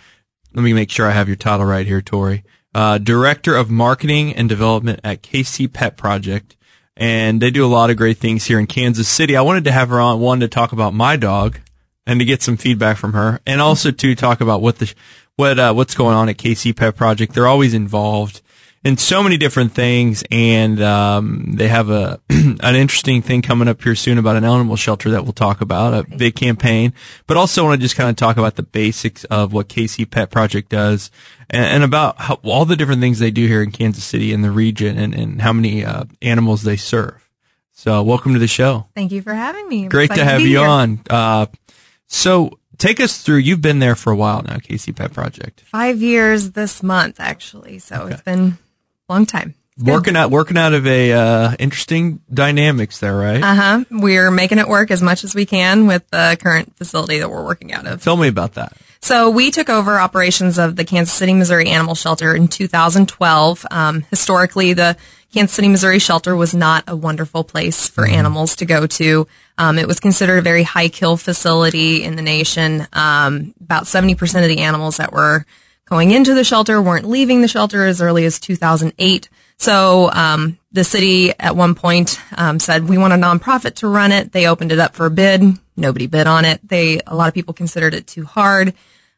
let 0.55 0.63
me 0.63 0.73
make 0.73 0.91
sure 0.91 1.07
I 1.07 1.11
have 1.11 1.29
your 1.29 1.37
title 1.37 1.67
right 1.67 1.87
here, 1.87 2.01
Tori. 2.01 2.43
Uh, 2.75 2.97
Director 2.97 3.55
of 3.55 3.69
Marketing 3.69 4.35
and 4.35 4.49
Development 4.49 4.99
at 5.05 5.23
KC 5.23 5.71
Pet 5.71 5.99
Project. 5.99 6.57
And 6.97 7.43
they 7.43 7.51
do 7.51 7.63
a 7.63 7.69
lot 7.69 7.91
of 7.91 7.99
great 7.99 8.17
things 8.17 8.47
here 8.47 8.59
in 8.59 8.67
Kansas 8.67 9.09
City. 9.09 9.37
I 9.37 9.43
wanted 9.43 9.65
to 9.65 9.73
have 9.73 9.91
her 9.91 10.01
on, 10.01 10.21
one, 10.21 10.41
to 10.41 10.49
talk 10.49 10.73
about 10.73 10.95
my 10.95 11.17
dog 11.17 11.61
and 12.07 12.19
to 12.19 12.25
get 12.25 12.41
some 12.41 12.57
feedback 12.57 12.97
from 12.97 13.13
her 13.13 13.41
and 13.47 13.61
also 13.61 13.91
to 13.91 14.15
talk 14.15 14.41
about 14.41 14.63
what 14.63 14.79
the, 14.79 14.91
what, 15.37 15.59
uh, 15.59 15.75
what's 15.75 15.95
going 15.95 16.17
on 16.17 16.31
at 16.31 16.39
KC 16.39 16.75
Pet 16.75 16.97
Project. 16.97 17.35
They're 17.35 17.47
always 17.47 17.75
involved 17.75 18.41
in 18.83 18.97
so 18.97 19.23
many 19.23 19.37
different 19.37 19.73
things, 19.73 20.25
and 20.31 20.81
um, 20.83 21.53
they 21.55 21.69
have 21.69 21.91
a 21.91 22.21
an 22.31 22.75
interesting 22.75 23.21
thing 23.21 23.43
coming 23.43 23.69
up 23.69 23.83
here 23.83 23.95
soon 23.95 24.17
about 24.17 24.37
an 24.37 24.45
animal 24.45 24.77
shelter 24.77 25.11
that 25.11 25.25
we'll 25.25 25.33
talk 25.33 25.61
about, 25.61 25.93
a 25.93 26.17
big 26.17 26.35
campaign. 26.35 26.95
But 27.27 27.37
also 27.37 27.65
want 27.65 27.79
to 27.79 27.83
just 27.83 27.97
kind 27.97 28.09
of 28.09 28.17
talk 28.17 28.39
about 28.39 28.57
the 28.57 28.63
basics 28.63 29.25
of 29.25 29.53
what 29.53 29.69
KC 29.69 30.11
Pet 30.11 30.31
Project 30.31 30.71
does, 30.71 31.11
and, 31.51 31.65
and 31.65 31.85
about 31.85 32.19
how, 32.19 32.41
all 32.43 32.65
the 32.65 32.77
different 32.77 33.03
things 33.03 33.19
they 33.19 33.31
do 33.31 33.47
here 33.47 33.63
in 33.63 33.71
Kansas 33.71 34.05
City 34.05 34.33
and 34.33 34.43
the 34.43 34.51
region, 34.51 34.97
and, 34.97 35.15
and 35.15 35.43
how 35.43 35.53
many 35.53 35.85
uh, 35.85 36.05
animals 36.23 36.63
they 36.63 36.77
serve. 36.77 37.29
So, 37.73 38.03
welcome 38.03 38.33
to 38.33 38.39
the 38.39 38.49
show. 38.49 38.89
Thank 38.95 39.13
you 39.13 39.23
for 39.23 39.35
having 39.35 39.69
me. 39.69 39.89
Great 39.89 40.09
to 40.09 40.15
excited 40.15 40.31
have 40.31 40.41
you 40.41 40.59
here. 40.59 40.67
on. 40.67 41.01
Uh, 41.09 41.47
so, 42.07 42.59
take 42.79 42.99
us 42.99 43.23
through. 43.23 43.39
You've 43.39 43.63
been 43.63 43.79
there 43.79 43.95
for 43.95 44.11
a 44.11 44.17
while 44.17 44.43
now, 44.43 44.57
KC 44.57 44.97
Pet 44.97 45.13
Project. 45.13 45.61
Five 45.61 46.01
years 46.01 46.53
this 46.53 46.83
month, 46.83 47.21
actually. 47.21 47.79
So 47.79 48.07
it's 48.07 48.23
been 48.23 48.59
long 49.11 49.27
time. 49.27 49.55
Working 49.83 50.15
out, 50.15 50.31
working 50.31 50.59
out 50.59 50.75
of 50.75 50.87
a 50.87 51.13
uh, 51.13 51.55
interesting 51.59 52.21
dynamics 52.33 52.99
there, 52.99 53.17
right? 53.17 53.43
Uh 53.43 53.55
huh. 53.55 53.85
We're 53.91 54.31
making 54.31 54.59
it 54.59 54.69
work 54.69 54.91
as 54.91 55.01
much 55.01 55.25
as 55.25 55.35
we 55.35 55.47
can 55.47 55.87
with 55.87 56.09
the 56.11 56.37
current 56.41 56.77
facility 56.77 57.19
that 57.21 57.31
we're 57.31 57.45
working 57.45 57.73
out 57.73 57.87
of. 57.87 58.03
Tell 58.03 58.17
me 58.17 58.29
about 58.29 58.55
that. 58.55 58.75
So 59.01 59.31
we 59.31 59.51
took 59.51 59.71
over 59.71 59.99
operations 59.99 60.59
of 60.59 60.77
the 60.77 60.85
Kansas 60.85 61.15
City, 61.15 61.33
Missouri 61.33 61.69
Animal 61.69 61.95
Shelter 61.95 62.35
in 62.35 62.49
2012. 62.49 63.67
Um, 63.71 64.03
historically, 64.11 64.75
the 64.75 64.97
Kansas 65.33 65.55
City, 65.55 65.69
Missouri 65.69 65.99
shelter 65.99 66.37
was 66.37 66.53
not 66.53 66.85
a 66.87 66.95
wonderful 66.95 67.45
place 67.45 67.89
for 67.89 68.07
animals 68.07 68.57
to 68.57 68.67
go 68.67 68.87
to. 68.87 69.27
Um, 69.57 69.79
it 69.79 69.87
was 69.87 70.01
considered 70.01 70.39
a 70.39 70.43
very 70.43 70.65
high 70.65 70.89
kill 70.89 71.17
facility 71.17 72.03
in 72.03 72.17
the 72.17 72.23
nation. 72.23 72.87
Um, 72.93 73.55
about 73.61 73.85
70% 73.85 74.43
of 74.43 74.49
the 74.49 74.59
animals 74.59 74.99
that 74.99 75.13
were 75.13 75.47
going 75.91 76.13
into 76.13 76.35
the 76.35 76.45
shelter 76.45 76.81
weren't 76.81 77.05
leaving 77.05 77.43
the 77.43 77.49
shelter 77.49 77.85
as 77.85 78.01
early 78.01 78.25
as 78.25 78.39
2008. 78.39 79.29
So 79.59 80.11
um, 80.13 80.59
the 80.73 80.85
city 80.85 81.33
at 81.39 81.57
one 81.57 81.75
point 81.75 82.19
um, 82.37 82.59
said 82.59 82.89
we 82.89 82.97
want 82.97 83.13
a 83.13 83.17
nonprofit 83.17 83.75
to 83.77 83.89
run 83.89 84.13
it. 84.13 84.33
They 84.33 84.47
opened 84.47 84.73
it 84.73 84.79
up 84.79 84.95
for 84.95 85.07
a 85.07 85.11
bid. 85.11 85.43
Nobody 85.77 86.07
bid 86.07 86.27
on 86.27 86.45
it. 86.45 86.67
They 86.67 87.01
a 87.07 87.15
lot 87.15 87.29
of 87.29 87.35
people 87.35 87.53
considered 87.53 87.93
it 87.93 88.07
too 88.07 88.25
hard. 88.25 88.73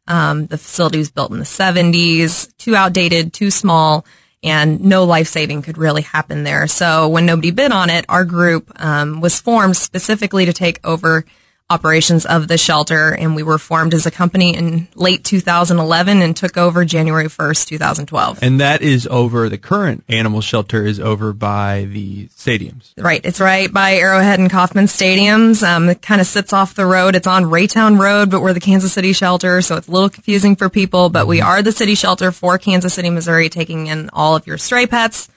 Um, 0.07 0.47
the 0.47 0.57
facility 0.57 0.97
was 0.97 1.11
built 1.11 1.31
in 1.31 1.39
the 1.39 1.45
70s, 1.45 2.53
too 2.57 2.75
outdated, 2.75 3.31
too 3.31 3.51
small, 3.51 4.05
and 4.43 4.81
no 4.81 5.05
life 5.05 5.27
saving 5.27 5.61
could 5.61 5.77
really 5.77 6.01
happen 6.01 6.43
there. 6.43 6.67
So 6.67 7.07
when 7.07 7.25
nobody 7.25 7.51
bid 7.51 7.71
on 7.71 7.89
it, 7.89 8.03
our 8.09 8.25
group 8.25 8.69
um, 8.83 9.21
was 9.21 9.39
formed 9.39 9.77
specifically 9.77 10.45
to 10.45 10.51
take 10.51 10.85
over 10.85 11.23
operations 11.73 12.25
of 12.25 12.47
the 12.47 12.57
shelter, 12.57 13.09
and 13.09 13.35
we 13.35 13.41
were 13.41 13.57
formed 13.57 13.93
as 13.93 14.05
a 14.05 14.11
company 14.11 14.55
in 14.55 14.87
late 14.93 15.23
2011 15.23 16.21
and 16.21 16.37
took 16.37 16.55
over 16.55 16.85
January 16.85 17.25
1st, 17.25 17.67
2012. 17.67 18.39
And 18.43 18.61
that 18.61 18.81
is 18.81 19.07
over, 19.07 19.49
the 19.49 19.57
current 19.57 20.03
animal 20.07 20.41
shelter 20.41 20.85
is 20.85 20.99
over 20.99 21.33
by 21.33 21.87
the 21.89 22.27
stadiums. 22.27 22.93
Right. 22.97 23.21
It's 23.23 23.39
right 23.39 23.73
by 23.73 23.95
Arrowhead 23.95 24.39
and 24.39 24.51
Kauffman 24.51 24.85
stadiums. 24.85 25.63
Um, 25.63 25.89
it 25.89 26.01
kind 26.01 26.21
of 26.21 26.27
sits 26.27 26.53
off 26.53 26.75
the 26.75 26.85
road. 26.85 27.15
It's 27.15 27.27
on 27.27 27.45
Raytown 27.45 27.99
Road, 27.99 28.29
but 28.29 28.41
we're 28.41 28.53
the 28.53 28.59
Kansas 28.59 28.93
City 28.93 29.13
shelter, 29.13 29.61
so 29.61 29.75
it's 29.75 29.87
a 29.87 29.91
little 29.91 30.09
confusing 30.09 30.55
for 30.55 30.69
people, 30.69 31.09
but 31.09 31.25
we 31.25 31.41
are 31.41 31.61
the 31.61 31.71
city 31.71 31.95
shelter 31.95 32.31
for 32.31 32.57
Kansas 32.57 32.93
City, 32.93 33.09
Missouri, 33.09 33.49
taking 33.49 33.87
in 33.87 34.09
all 34.13 34.35
of 34.35 34.45
your 34.45 34.57
stray 34.57 34.85
pets, 34.85 35.29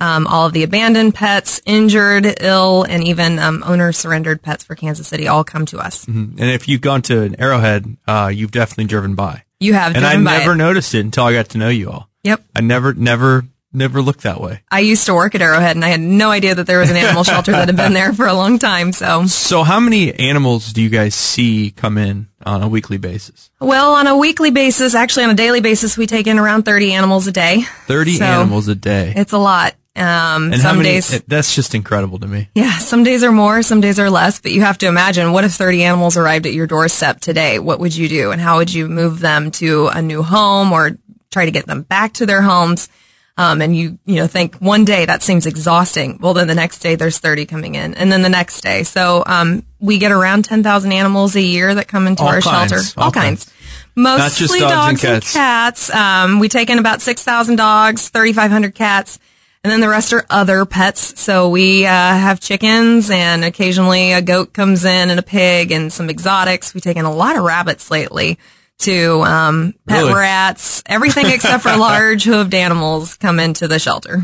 um, 0.00 0.26
all 0.26 0.46
of 0.46 0.52
the 0.52 0.62
abandoned 0.64 1.14
pets, 1.14 1.60
injured, 1.64 2.36
ill, 2.40 2.82
and 2.82 3.04
even 3.04 3.38
um, 3.38 3.62
owner 3.66 3.92
surrendered 3.92 4.42
pets 4.42 4.64
for 4.64 4.74
Kansas 4.74 5.06
City 5.08 5.28
all 5.28 5.44
come 5.44 5.66
to 5.66 5.78
us. 5.78 6.06
And 6.06 6.38
if 6.40 6.68
you've 6.68 6.80
gone 6.80 7.02
to 7.02 7.22
an 7.22 7.40
Arrowhead, 7.40 7.96
uh, 8.06 8.30
you've 8.34 8.50
definitely 8.50 8.84
driven 8.86 9.14
by. 9.14 9.44
You 9.60 9.72
have 9.74 9.94
and 9.96 10.04
I 10.04 10.16
never 10.16 10.52
it. 10.52 10.56
noticed 10.56 10.94
it 10.94 11.00
until 11.00 11.24
I 11.24 11.32
got 11.32 11.50
to 11.50 11.58
know 11.58 11.68
you 11.68 11.90
all. 11.90 12.10
Yep. 12.24 12.42
I 12.56 12.60
never, 12.60 12.92
never, 12.92 13.44
never 13.72 14.02
looked 14.02 14.22
that 14.22 14.40
way. 14.40 14.60
I 14.70 14.80
used 14.80 15.06
to 15.06 15.14
work 15.14 15.34
at 15.34 15.40
Arrowhead, 15.42 15.76
and 15.76 15.84
I 15.84 15.88
had 15.88 16.00
no 16.00 16.30
idea 16.30 16.54
that 16.54 16.66
there 16.66 16.80
was 16.80 16.90
an 16.90 16.96
animal 16.96 17.22
shelter 17.24 17.52
that 17.52 17.68
had 17.68 17.76
been 17.76 17.92
there 17.94 18.12
for 18.12 18.26
a 18.26 18.34
long 18.34 18.58
time. 18.58 18.92
So, 18.92 19.26
So 19.26 19.62
how 19.62 19.78
many 19.80 20.12
animals 20.14 20.72
do 20.72 20.82
you 20.82 20.88
guys 20.90 21.14
see 21.14 21.70
come 21.70 21.96
in 21.98 22.28
on 22.44 22.62
a 22.62 22.68
weekly 22.68 22.98
basis? 22.98 23.50
well, 23.60 23.94
on 23.94 24.06
a 24.06 24.16
weekly 24.16 24.50
basis, 24.50 24.94
actually 24.94 25.24
on 25.24 25.30
a 25.30 25.34
daily 25.34 25.60
basis, 25.60 25.96
we 25.96 26.06
take 26.06 26.26
in 26.26 26.38
around 26.38 26.64
30 26.64 26.92
animals 26.92 27.26
a 27.26 27.32
day. 27.32 27.62
30 27.86 28.14
So- 28.16 28.24
animals 28.24 28.68
a 28.68 28.74
day. 28.74 29.12
It's 29.16 29.32
a 29.32 29.38
lot. 29.38 29.74
Um, 29.96 30.52
And 30.52 30.60
some 30.60 30.78
many? 30.78 30.88
days, 30.88 31.22
That's 31.28 31.54
just 31.54 31.74
incredible 31.74 32.18
to 32.18 32.26
me. 32.26 32.48
yeah, 32.54 32.78
some 32.78 33.04
days 33.04 33.22
are 33.22 33.30
more, 33.30 33.62
some 33.62 33.80
days 33.80 33.98
are 34.00 34.10
less, 34.10 34.40
but 34.40 34.50
you 34.50 34.62
have 34.62 34.76
to 34.78 34.86
imagine 34.86 35.30
what 35.32 35.44
if 35.44 35.52
30 35.52 35.84
animals 35.84 36.16
arrived 36.16 36.46
at 36.46 36.52
your 36.52 36.66
doorstep 36.66 37.20
today? 37.20 37.58
What 37.60 37.78
would 37.78 37.94
you 37.94 38.08
do? 38.08 38.32
And 38.32 38.40
how 38.40 38.56
would 38.58 38.72
you 38.74 38.88
move 38.88 39.20
them 39.20 39.50
to 39.52 39.86
a 39.88 40.02
new 40.02 40.22
home 40.24 40.72
or 40.72 40.98
try 41.30 41.44
to 41.44 41.52
get 41.52 41.66
them 41.66 41.82
back 41.82 42.14
to 42.14 42.26
their 42.26 42.42
homes? 42.42 42.88
Um, 43.36 43.62
and 43.62 43.76
you, 43.76 43.98
you 44.04 44.16
know, 44.16 44.26
think 44.28 44.56
one 44.56 44.84
day 44.84 45.06
that 45.06 45.22
seems 45.22 45.46
exhausting. 45.46 46.18
Well, 46.20 46.34
then 46.34 46.46
the 46.48 46.54
next 46.54 46.78
day 46.80 46.94
there's 46.94 47.18
30 47.18 47.46
coming 47.46 47.74
in 47.74 47.94
and 47.94 48.10
then 48.10 48.22
the 48.22 48.28
next 48.28 48.60
day. 48.62 48.82
So, 48.84 49.22
um, 49.26 49.64
we 49.80 49.98
get 49.98 50.12
around 50.12 50.44
10,000 50.44 50.92
animals 50.92 51.34
a 51.36 51.40
year 51.40 51.74
that 51.74 51.88
come 51.88 52.06
into 52.06 52.22
All 52.22 52.28
our 52.28 52.40
kinds, 52.40 52.70
shelter. 52.70 52.88
all 53.00 53.04
All, 53.06 53.12
kinds. 53.12 53.52
Mostly 53.96 54.46
just 54.46 54.58
dogs 54.60 55.04
and 55.04 55.14
and 55.14 55.22
cats. 55.22 55.32
cats. 55.32 55.90
Um, 55.94 56.38
we 56.40 56.48
take 56.48 56.70
in 56.70 56.78
about 56.78 57.00
6,000 57.02 57.56
dogs, 57.56 58.08
3,500 58.08 58.74
cats. 58.74 59.18
And 59.64 59.72
then 59.72 59.80
the 59.80 59.88
rest 59.88 60.12
are 60.12 60.26
other 60.28 60.66
pets. 60.66 61.18
So 61.18 61.48
we 61.48 61.86
uh, 61.86 61.90
have 61.90 62.38
chickens, 62.38 63.10
and 63.10 63.42
occasionally 63.42 64.12
a 64.12 64.20
goat 64.20 64.52
comes 64.52 64.84
in, 64.84 65.08
and 65.10 65.18
a 65.18 65.22
pig, 65.22 65.72
and 65.72 65.90
some 65.90 66.10
exotics. 66.10 66.74
We 66.74 66.82
take 66.82 66.98
in 66.98 67.06
a 67.06 67.12
lot 67.12 67.36
of 67.36 67.44
rabbits 67.44 67.90
lately, 67.90 68.38
to 68.80 69.22
um, 69.22 69.74
pet 69.86 70.02
Really? 70.02 70.14
rats, 70.14 70.82
everything 70.86 71.26
except 71.26 71.62
for 71.62 71.76
large 71.76 72.24
hooved 72.24 72.54
animals 72.54 73.16
come 73.16 73.40
into 73.40 73.66
the 73.66 73.78
shelter. 73.78 74.22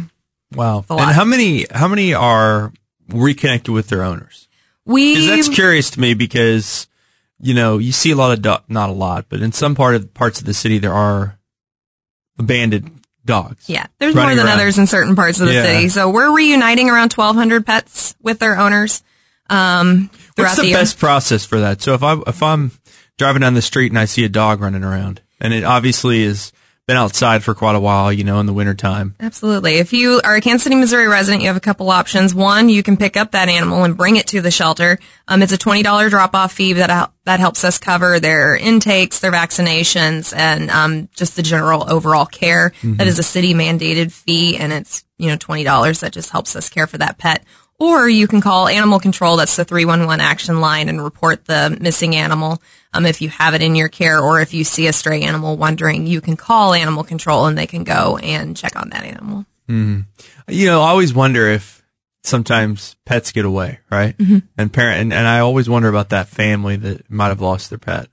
Wow. 0.55 0.85
And 0.91 1.01
how 1.13 1.25
many 1.25 1.67
how 1.71 1.89
many 1.89 2.13
are 2.13 2.73
reconnected 3.09 3.73
with 3.73 3.89
their 3.89 4.03
owners? 4.03 4.49
We 4.85 5.27
that's 5.27 5.49
curious 5.49 5.91
to 5.93 6.01
me 6.01 6.15
because 6.15 6.89
you 7.41 7.55
know 7.55 7.79
you 7.79 7.93
see 7.93 8.11
a 8.11 8.17
lot 8.17 8.47
of 8.47 8.69
not 8.69 8.91
a 8.91 8.93
lot, 8.93 9.27
but 9.29 9.41
in 9.41 9.53
some 9.53 9.75
part 9.75 9.95
of 9.95 10.13
parts 10.13 10.41
of 10.41 10.47
the 10.47 10.55
city 10.55 10.79
there 10.79 10.93
are 10.93 11.39
abandoned 12.39 13.00
dogs. 13.25 13.69
Yeah, 13.69 13.87
there's 13.99 14.15
more 14.15 14.35
than 14.35 14.47
around. 14.47 14.59
others 14.59 14.79
in 14.79 14.87
certain 14.87 15.15
parts 15.17 15.41
of 15.41 15.47
the 15.47 15.55
Yeah. 15.55 15.63
city. 15.65 15.89
So 15.89 16.11
we're 16.11 16.35
reuniting 16.35 16.89
around 16.91 17.13
1,200 17.13 17.65
pets 17.67 18.15
with 18.23 18.39
their 18.39 18.59
owners 18.59 19.03
um, 19.49 20.09
throughout 20.37 20.49
What's 20.51 20.57
the, 20.57 20.63
the 20.69 20.73
best 20.73 20.99
process 20.99 21.45
for 21.45 21.61
that? 21.61 21.83
So 21.83 21.95
if 21.95 22.03
I 22.03 22.17
if 22.27 22.43
I'm 22.43 22.71
driving 23.19 23.41
down 23.43 23.55
the 23.55 23.63
street 23.63 23.91
and 23.93 23.99
I 23.99 24.05
see 24.07 24.25
a 24.25 24.29
dog 24.29 24.61
running 24.61 24.85
around, 24.85 25.21
and 25.41 25.53
it 25.53 25.65
obviously 25.65 26.25
has 26.25 26.53
been 26.91 26.97
outside 26.97 27.45
for 27.45 27.55
quite 27.55 27.77
a 27.77 27.81
while, 27.81 28.13
you 28.13 28.25
know, 28.25 28.41
in 28.41 28.47
the 28.47 28.53
wintertime. 28.53 29.15
Absolutely. 29.21 29.75
If 29.77 29.93
you 29.93 30.21
are 30.25 30.35
a 30.35 30.41
Kansas 30.41 30.65
City, 30.65 30.75
Missouri 30.75 31.07
resident, 31.07 31.41
you 31.41 31.47
have 31.47 31.57
a 31.57 31.61
couple 31.61 31.89
options. 31.89 32.35
One, 32.35 32.69
you 32.69 32.83
can 32.83 32.97
pick 32.97 33.17
up 33.17 33.31
that 33.31 33.49
animal 33.49 33.85
and 33.85 33.97
bring 33.97 34.17
it 34.17 34.27
to 34.29 34.41
the 34.41 34.51
shelter. 34.51 34.99
Um, 35.29 35.41
it's 35.41 35.53
a 35.53 35.57
$20 35.57 36.11
drop-off 36.11 36.53
fee 36.53 36.73
that, 36.73 37.13
that 37.27 37.39
helps 37.39 37.63
us 37.63 37.79
cover 37.79 38.19
their 38.19 38.57
intakes, 38.57 39.21
their 39.21 39.31
vaccinations, 39.31 40.37
and 40.37 40.69
um, 40.69 41.09
just 41.15 41.37
the 41.37 41.43
general 41.43 41.89
overall 41.89 42.27
care. 42.27 42.73
That 42.97 43.07
is 43.07 43.21
a 43.21 43.23
city 43.23 43.55
mandated 43.55 44.11
fee, 44.11 44.57
and 44.57 44.73
it's, 44.73 45.05
you 45.17 45.29
know, 45.29 45.37
$20 45.37 46.01
that 46.01 46.13
just 46.13 46.31
helps 46.31 46.57
us 46.57 46.69
care 46.69 46.89
for 46.89 46.99
that 46.99 47.19
pet. 47.19 47.45
Or 47.81 48.07
you 48.09 48.29
can 48.29 48.43
call 48.43 48.69
animal 48.69 49.01
control, 49.01 49.39
that's 49.39 49.57
the 49.57 49.65
311 49.65 50.21
action 50.21 50.61
line, 50.61 50.91
and 50.91 51.03
report 51.03 51.47
the 51.47 51.77
missing 51.81 52.15
animal. 52.15 52.63
Um, 52.93 53.07
if 53.07 53.23
you 53.23 53.31
have 53.31 53.55
it 53.55 53.63
in 53.63 53.75
your 53.75 53.89
care 53.89 54.21
or 54.21 54.41
if 54.41 54.53
you 54.53 54.65
see 54.65 54.87
a 54.87 54.93
stray 54.93 55.23
animal 55.23 55.57
wandering, 55.57 56.07
you 56.07 56.21
can 56.21 56.37
call 56.37 56.75
animal 56.75 57.05
control 57.05 57.47
and 57.47 57.57
they 57.57 57.67
can 57.67 57.85
go 57.85 58.19
and 58.19 58.55
check 58.55 58.77
on 58.77 58.91
that 58.91 59.05
animal. 59.05 59.47
You 60.49 60.67
know, 60.67 60.83
I 60.83 60.91
always 60.91 61.15
wonder 61.15 61.49
if 61.49 61.83
sometimes 62.23 62.97
pets 63.07 63.33
get 63.33 63.47
away, 63.47 63.79
right? 63.91 64.17
Mm-hmm. 64.19 64.39
And 64.59 64.73
parent, 64.73 65.01
and, 65.01 65.13
and 65.15 65.27
I 65.27 65.39
always 65.39 65.69
wonder 65.69 65.89
about 65.89 66.11
that 66.11 66.29
family 66.29 66.77
that 66.77 67.11
might 67.11 67.29
have 67.29 67.41
lost 67.41 67.71
their 67.71 67.79
pet. 67.79 68.09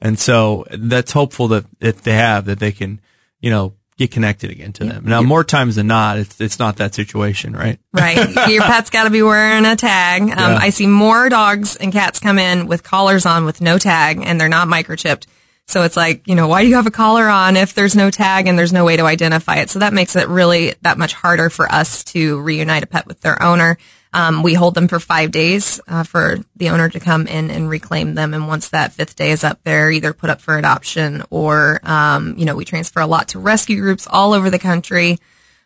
And 0.00 0.18
so 0.18 0.66
that's 0.70 1.12
hopeful 1.12 1.46
that 1.48 1.64
if 1.80 2.02
they 2.02 2.14
have, 2.14 2.46
that 2.46 2.58
they 2.58 2.72
can, 2.72 3.00
you 3.40 3.50
know, 3.50 3.74
get 4.02 4.10
connected 4.12 4.50
again 4.50 4.72
to 4.74 4.84
them. 4.84 5.04
Now, 5.06 5.22
more 5.22 5.44
times 5.44 5.76
than 5.76 5.86
not, 5.86 6.18
it's, 6.18 6.40
it's 6.40 6.58
not 6.58 6.76
that 6.76 6.94
situation, 6.94 7.54
right? 7.54 7.78
Right. 7.94 8.48
Your 8.50 8.62
pet's 8.62 8.88
got 8.90 9.04
to 9.04 9.10
be 9.10 9.22
wearing 9.22 9.66
a 9.66 9.76
tag. 9.76 10.22
Um, 10.22 10.28
Yeah. 10.30 10.58
I 10.60 10.70
see 10.70 10.86
more 10.86 11.28
dogs 11.28 11.76
and 11.76 11.92
cats 11.92 12.18
come 12.20 12.38
in 12.38 12.66
with 12.66 12.82
collars 12.82 13.26
on 13.26 13.44
with 13.44 13.60
no 13.60 13.76
tag 13.78 14.20
and 14.24 14.40
they're 14.40 14.48
not 14.48 14.66
microchipped. 14.66 15.26
So 15.68 15.82
it's 15.82 15.96
like, 15.96 16.26
you 16.26 16.34
know, 16.34 16.48
why 16.48 16.62
do 16.62 16.68
you 16.68 16.74
have 16.76 16.86
a 16.86 16.90
collar 16.90 17.28
on 17.28 17.56
if 17.56 17.74
there's 17.74 17.94
no 17.94 18.10
tag 18.10 18.46
and 18.46 18.58
there's 18.58 18.72
no 18.72 18.84
way 18.84 18.96
to 18.96 19.04
identify 19.04 19.56
it? 19.56 19.70
So 19.70 19.78
that 19.78 19.92
makes 19.92 20.16
it 20.16 20.26
really 20.28 20.74
that 20.82 20.98
much 20.98 21.12
harder 21.12 21.50
for 21.50 21.70
us 21.70 22.02
to 22.04 22.40
reunite 22.40 22.82
a 22.82 22.86
pet 22.86 23.06
with 23.06 23.20
their 23.20 23.40
owner. 23.42 23.78
Um, 24.14 24.42
we 24.42 24.52
hold 24.54 24.74
them 24.74 24.88
for 24.88 25.00
five 25.00 25.30
days 25.30 25.80
uh, 25.88 26.02
for 26.04 26.36
the 26.56 26.68
owner 26.68 26.88
to 26.90 27.00
come 27.00 27.26
in 27.26 27.50
and 27.50 27.68
reclaim 27.68 28.14
them. 28.14 28.34
And 28.34 28.46
once 28.46 28.68
that 28.68 28.92
fifth 28.92 29.16
day 29.16 29.30
is 29.30 29.42
up, 29.42 29.60
they're 29.64 29.90
either 29.90 30.12
put 30.12 30.28
up 30.28 30.40
for 30.42 30.58
adoption 30.58 31.22
or, 31.30 31.80
um, 31.82 32.34
you 32.36 32.44
know, 32.44 32.54
we 32.54 32.64
transfer 32.66 33.00
a 33.00 33.06
lot 33.06 33.28
to 33.28 33.38
rescue 33.38 33.80
groups 33.80 34.06
all 34.10 34.34
over 34.34 34.50
the 34.50 34.58
country. 34.58 35.18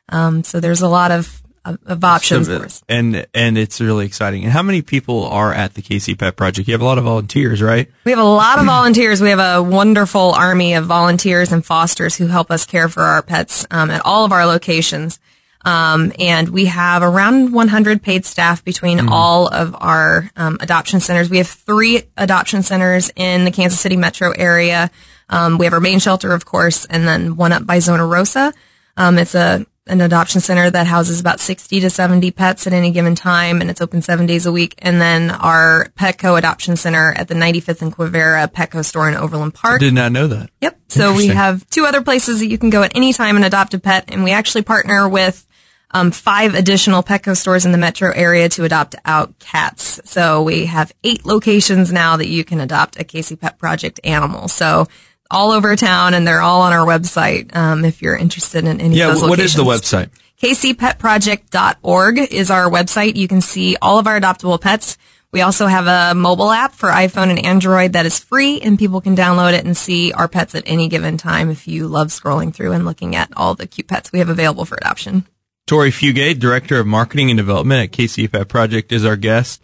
Um, 0.08 0.44
so 0.44 0.60
there's 0.60 0.82
a 0.82 0.88
lot 0.88 1.10
of, 1.10 1.42
of, 1.64 1.78
of 1.86 2.04
options 2.04 2.46
So, 2.46 2.60
for 2.60 2.64
us. 2.66 2.84
and, 2.88 3.26
and 3.34 3.58
it's 3.58 3.80
really 3.80 4.06
exciting. 4.06 4.44
And 4.44 4.52
how 4.52 4.62
many 4.62 4.80
people 4.80 5.24
are 5.24 5.52
at 5.52 5.74
the 5.74 5.82
KC 5.82 6.16
Pet 6.16 6.36
Project? 6.36 6.68
You 6.68 6.74
have 6.74 6.80
a 6.82 6.84
lot 6.84 6.98
of 6.98 7.02
volunteers, 7.04 7.60
right? 7.60 7.90
We 8.04 8.12
have 8.12 8.20
a 8.20 8.24
lot 8.24 8.60
of 8.60 8.66
volunteers. 8.66 9.20
We 9.20 9.30
have 9.30 9.40
a 9.40 9.60
wonderful 9.60 10.30
army 10.30 10.74
of 10.74 10.86
volunteers 10.86 11.50
and 11.50 11.66
fosters 11.66 12.14
who 12.16 12.28
help 12.28 12.52
us 12.52 12.64
care 12.64 12.88
for 12.88 13.02
our 13.02 13.22
pets 13.22 13.66
um, 13.72 13.90
at 13.90 14.02
all 14.06 14.24
of 14.24 14.30
our 14.30 14.46
locations. 14.46 15.18
Um, 15.66 16.12
and 16.20 16.48
we 16.50 16.66
have 16.66 17.02
around 17.02 17.52
100 17.52 18.00
paid 18.00 18.24
staff 18.24 18.64
between 18.64 19.08
all 19.08 19.48
of 19.48 19.74
our 19.76 20.30
um, 20.36 20.58
adoption 20.60 21.00
centers. 21.00 21.28
We 21.28 21.38
have 21.38 21.48
three 21.48 22.04
adoption 22.16 22.62
centers 22.62 23.10
in 23.16 23.44
the 23.44 23.50
Kansas 23.50 23.80
City 23.80 23.96
metro 23.96 24.30
area. 24.30 24.92
Um, 25.28 25.58
we 25.58 25.66
have 25.66 25.72
our 25.72 25.80
main 25.80 25.98
shelter, 25.98 26.32
of 26.32 26.44
course, 26.44 26.84
and 26.84 27.06
then 27.06 27.34
one 27.34 27.50
up 27.50 27.66
by 27.66 27.80
Zona 27.80 28.06
Rosa. 28.06 28.54
Um, 28.96 29.18
it's 29.18 29.34
a 29.34 29.66
an 29.88 30.00
adoption 30.00 30.40
center 30.40 30.68
that 30.68 30.86
houses 30.86 31.20
about 31.20 31.38
60 31.38 31.80
to 31.80 31.90
70 31.90 32.32
pets 32.32 32.66
at 32.66 32.72
any 32.72 32.90
given 32.90 33.14
time, 33.14 33.60
and 33.60 33.70
it's 33.70 33.80
open 33.80 34.02
seven 34.02 34.26
days 34.26 34.44
a 34.44 34.50
week. 34.50 34.74
And 34.78 35.00
then 35.00 35.30
our 35.30 35.88
Petco 35.96 36.36
Adoption 36.36 36.76
Center 36.76 37.12
at 37.12 37.28
the 37.28 37.34
95th 37.34 37.82
and 37.82 37.94
Quivira 37.94 38.48
Petco 38.48 38.84
store 38.84 39.08
in 39.08 39.14
Overland 39.14 39.54
Park. 39.54 39.80
I 39.80 39.84
Did 39.84 39.94
not 39.94 40.10
know 40.10 40.26
that. 40.26 40.50
Yep. 40.60 40.80
So 40.88 41.14
we 41.14 41.28
have 41.28 41.68
two 41.70 41.84
other 41.84 42.02
places 42.02 42.40
that 42.40 42.46
you 42.46 42.58
can 42.58 42.70
go 42.70 42.82
at 42.82 42.96
any 42.96 43.12
time 43.12 43.36
and 43.36 43.44
adopt 43.44 43.74
a 43.74 43.78
pet, 43.78 44.06
and 44.08 44.24
we 44.24 44.32
actually 44.32 44.62
partner 44.62 45.08
with 45.08 45.45
um, 45.92 46.10
five 46.10 46.54
additional 46.54 47.02
Petco 47.02 47.36
stores 47.36 47.64
in 47.64 47.72
the 47.72 47.78
metro 47.78 48.10
area 48.12 48.48
to 48.50 48.64
adopt 48.64 48.94
out 49.04 49.38
cats. 49.38 50.00
So 50.04 50.42
we 50.42 50.66
have 50.66 50.92
eight 51.04 51.24
locations 51.24 51.92
now 51.92 52.16
that 52.16 52.28
you 52.28 52.44
can 52.44 52.60
adopt 52.60 53.00
a 53.00 53.04
KC 53.04 53.38
Pet 53.40 53.58
Project 53.58 54.00
animal. 54.04 54.48
So 54.48 54.86
all 55.30 55.50
over 55.50 55.74
town, 55.76 56.14
and 56.14 56.26
they're 56.26 56.40
all 56.42 56.60
on 56.62 56.72
our 56.72 56.86
website 56.86 57.54
um, 57.56 57.84
if 57.84 58.00
you're 58.02 58.16
interested 58.16 58.64
in 58.64 58.80
any 58.80 58.96
Yeah. 58.96 59.06
of 59.08 59.14
those 59.14 59.22
Yeah, 59.22 59.28
What 59.28 59.40
is 59.40 59.54
the 59.54 59.64
website? 59.64 60.10
kcpetproject.org 60.40 62.18
is 62.32 62.50
our 62.50 62.70
website. 62.70 63.16
You 63.16 63.26
can 63.28 63.40
see 63.40 63.76
all 63.80 63.98
of 63.98 64.06
our 64.06 64.20
adoptable 64.20 64.60
pets. 64.60 64.96
We 65.32 65.40
also 65.40 65.66
have 65.66 65.86
a 65.86 66.14
mobile 66.14 66.50
app 66.52 66.74
for 66.74 66.88
iPhone 66.90 67.30
and 67.30 67.44
Android 67.44 67.92
that 67.94 68.06
is 68.06 68.18
free 68.18 68.60
and 68.60 68.78
people 68.78 69.00
can 69.00 69.16
download 69.16 69.52
it 69.54 69.64
and 69.64 69.76
see 69.76 70.12
our 70.12 70.28
pets 70.28 70.54
at 70.54 70.62
any 70.66 70.88
given 70.88 71.16
time 71.18 71.50
if 71.50 71.66
you 71.66 71.88
love 71.88 72.08
scrolling 72.08 72.54
through 72.54 72.72
and 72.72 72.84
looking 72.84 73.16
at 73.16 73.30
all 73.36 73.54
the 73.54 73.66
cute 73.66 73.88
pets 73.88 74.12
we 74.12 74.18
have 74.20 74.28
available 74.28 74.64
for 74.64 74.76
adoption. 74.76 75.26
Tori 75.66 75.90
Fugate, 75.90 76.38
Director 76.38 76.78
of 76.78 76.86
Marketing 76.86 77.30
and 77.30 77.36
Development 77.36 77.82
at 77.82 77.96
KC 77.96 78.30
Pet 78.30 78.48
Project, 78.48 78.92
is 78.92 79.04
our 79.04 79.16
guest. 79.16 79.62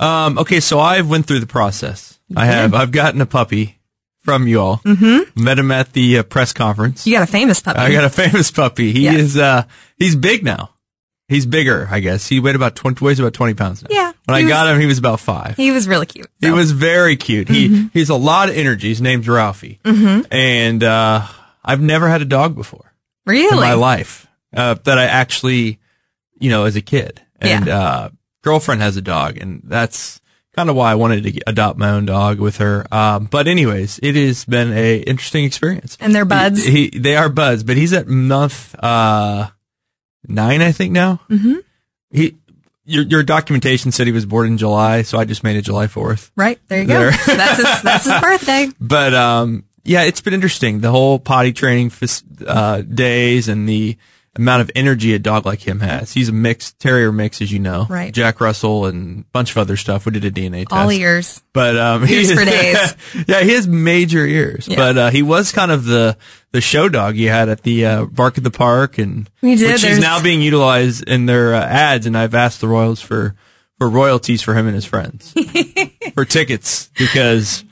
Um, 0.00 0.38
okay, 0.38 0.60
so 0.60 0.80
I've 0.80 1.08
went 1.08 1.26
through 1.26 1.40
the 1.40 1.46
process. 1.46 2.18
I 2.36 2.46
have. 2.46 2.74
I've 2.74 2.90
gotten 2.90 3.20
a 3.20 3.26
puppy 3.26 3.78
from 4.22 4.48
you 4.48 4.60
all. 4.60 4.78
Mm-hmm. 4.78 5.42
Met 5.44 5.58
him 5.58 5.70
at 5.70 5.92
the 5.92 6.18
uh, 6.18 6.22
press 6.24 6.52
conference. 6.52 7.06
You 7.06 7.14
got 7.14 7.22
a 7.22 7.30
famous 7.30 7.60
puppy. 7.60 7.78
I 7.78 7.92
got 7.92 8.04
a 8.04 8.10
famous 8.10 8.50
puppy. 8.50 8.90
He 8.92 9.02
Yes. 9.04 9.20
is. 9.20 9.36
Uh, 9.36 9.64
he's 9.96 10.16
big 10.16 10.42
now. 10.44 10.70
He's 11.28 11.46
bigger, 11.46 11.88
I 11.90 12.00
guess. 12.00 12.26
He 12.28 12.40
weighed 12.40 12.56
about 12.56 12.74
twenty. 12.74 13.02
Weighs 13.04 13.20
about 13.20 13.32
twenty 13.34 13.54
pounds 13.54 13.82
now. 13.82 13.88
Yeah, 13.90 14.12
When 14.26 14.34
I 14.34 14.42
he 14.42 14.48
got 14.48 14.68
him, 14.68 14.80
he 14.80 14.86
was 14.86 14.98
about 14.98 15.20
five. 15.20 15.56
he 15.56 15.70
was 15.70 15.86
really 15.88 16.06
cute. 16.06 16.28
He 16.40 16.50
was 16.50 16.72
very 16.72 17.16
cute. 17.16 17.48
He 17.48 17.68
Mm-hmm. 17.68 17.86
he's 17.92 18.10
a 18.10 18.14
lot 18.16 18.48
of 18.50 18.56
energy. 18.56 18.88
His 18.88 19.00
name's 19.00 19.26
Ralphie, 19.28 19.80
mm-hmm. 19.84 20.22
and 20.32 20.82
uh, 20.82 21.26
I've 21.64 21.80
never 21.80 22.08
had 22.08 22.20
a 22.20 22.26
dog 22.26 22.54
before 22.56 22.92
really 23.26 23.48
in 23.48 23.56
my 23.56 23.72
life 23.74 24.26
uh, 24.54 24.74
that 24.84 24.98
I 24.98 25.04
actually, 25.04 25.78
you 26.38 26.50
know, 26.50 26.64
as 26.64 26.76
a 26.76 26.82
kid. 26.82 27.20
And 27.40 27.66
Yeah. 27.66 27.78
uh, 27.78 28.08
girlfriend 28.42 28.80
has 28.82 28.96
a 28.96 29.02
dog, 29.02 29.36
and 29.38 29.62
that's 29.64 30.20
kind 30.54 30.70
of 30.70 30.76
why 30.76 30.92
I 30.92 30.94
wanted 30.94 31.24
to 31.24 31.40
adopt 31.46 31.78
my 31.78 31.90
own 31.90 32.06
dog 32.06 32.38
with 32.38 32.58
her. 32.58 32.86
Um, 32.94 33.24
but 33.26 33.48
anyways, 33.48 33.98
it 34.02 34.14
has 34.14 34.44
been 34.44 34.72
a 34.72 34.98
interesting 34.98 35.44
experience. 35.44 35.96
And 36.00 36.14
they're 36.14 36.24
buds? 36.24 36.64
He, 36.64 36.88
he- 36.88 36.98
they 36.98 37.16
are 37.16 37.28
buds, 37.28 37.64
but 37.64 37.76
he's 37.76 37.92
at 37.92 38.06
month 38.06 38.74
uh, 38.82 39.48
nine, 40.26 40.62
I 40.62 40.72
think 40.72 40.92
now. 40.92 41.20
Mm-hmm. 41.30 41.54
He. 42.10 42.36
Your, 42.86 43.02
your 43.04 43.22
documentation 43.22 43.92
said 43.92 44.06
he 44.06 44.12
was 44.12 44.26
born 44.26 44.46
in 44.46 44.58
July, 44.58 45.00
so 45.02 45.16
I 45.18 45.24
just 45.24 45.42
made 45.42 45.56
it 45.56 45.62
July 45.62 45.86
4th. 45.86 46.30
Right 46.36 46.58
there 46.68 46.82
you 46.82 46.86
go. 46.86 47.10
That's 47.26 47.56
his 47.56 47.82
that's 47.82 48.04
his 48.04 48.20
birthday. 48.20 48.68
But 48.78 49.14
um, 49.14 49.64
yeah, 49.84 50.02
it's 50.02 50.20
been 50.20 50.34
interesting. 50.34 50.80
The 50.80 50.90
whole 50.90 51.18
potty 51.18 51.54
training 51.54 51.92
uh, 52.46 52.82
days 52.82 53.48
and 53.48 53.66
the 53.66 53.96
amount 54.36 54.62
of 54.62 54.70
energy 54.74 55.14
a 55.14 55.18
dog 55.18 55.46
like 55.46 55.60
him 55.60 55.80
has. 55.80 56.12
He's 56.12 56.28
a 56.28 56.32
mixed 56.32 56.78
terrier 56.80 57.12
mix, 57.12 57.40
as 57.40 57.52
you 57.52 57.58
know. 57.60 57.86
Right. 57.88 58.12
Jack 58.12 58.40
Russell 58.40 58.86
and 58.86 59.20
a 59.20 59.24
bunch 59.32 59.50
of 59.52 59.58
other 59.58 59.76
stuff. 59.76 60.06
We 60.06 60.12
did 60.12 60.24
a 60.24 60.30
DNA 60.30 60.66
test. 60.68 60.72
All 60.72 60.90
ears. 60.90 61.42
But 61.52 61.76
um, 61.76 62.04
Ears 62.06 62.30
he- 62.30 62.34
for 62.34 62.44
days. 62.44 62.96
yeah, 63.28 63.40
he 63.42 63.50
has 63.54 63.68
major 63.68 64.26
ears. 64.26 64.66
Yeah. 64.66 64.76
But 64.76 64.98
uh, 64.98 65.10
he 65.10 65.22
was 65.22 65.52
kind 65.52 65.70
of 65.70 65.84
the 65.84 66.16
the 66.52 66.60
show 66.60 66.88
dog 66.88 67.16
you 67.16 67.28
had 67.28 67.48
at 67.48 67.62
the 67.62 67.86
uh, 67.86 68.04
Bark 68.06 68.36
at 68.38 68.44
the 68.44 68.50
Park, 68.50 68.98
and 68.98 69.28
We 69.42 69.56
did, 69.56 69.72
which 69.72 69.84
is 69.84 69.98
now 70.00 70.22
being 70.22 70.40
utilized 70.42 71.08
in 71.08 71.26
their 71.26 71.54
uh, 71.54 71.60
ads. 71.64 72.06
And 72.06 72.16
I've 72.16 72.34
asked 72.34 72.60
the 72.60 72.68
Royals 72.68 73.00
for 73.00 73.34
for 73.78 73.88
royalties 73.88 74.40
for 74.42 74.54
him 74.54 74.66
and 74.66 74.74
his 74.74 74.84
friends 74.84 75.34
for 76.14 76.24
tickets 76.24 76.90
because 76.96 77.64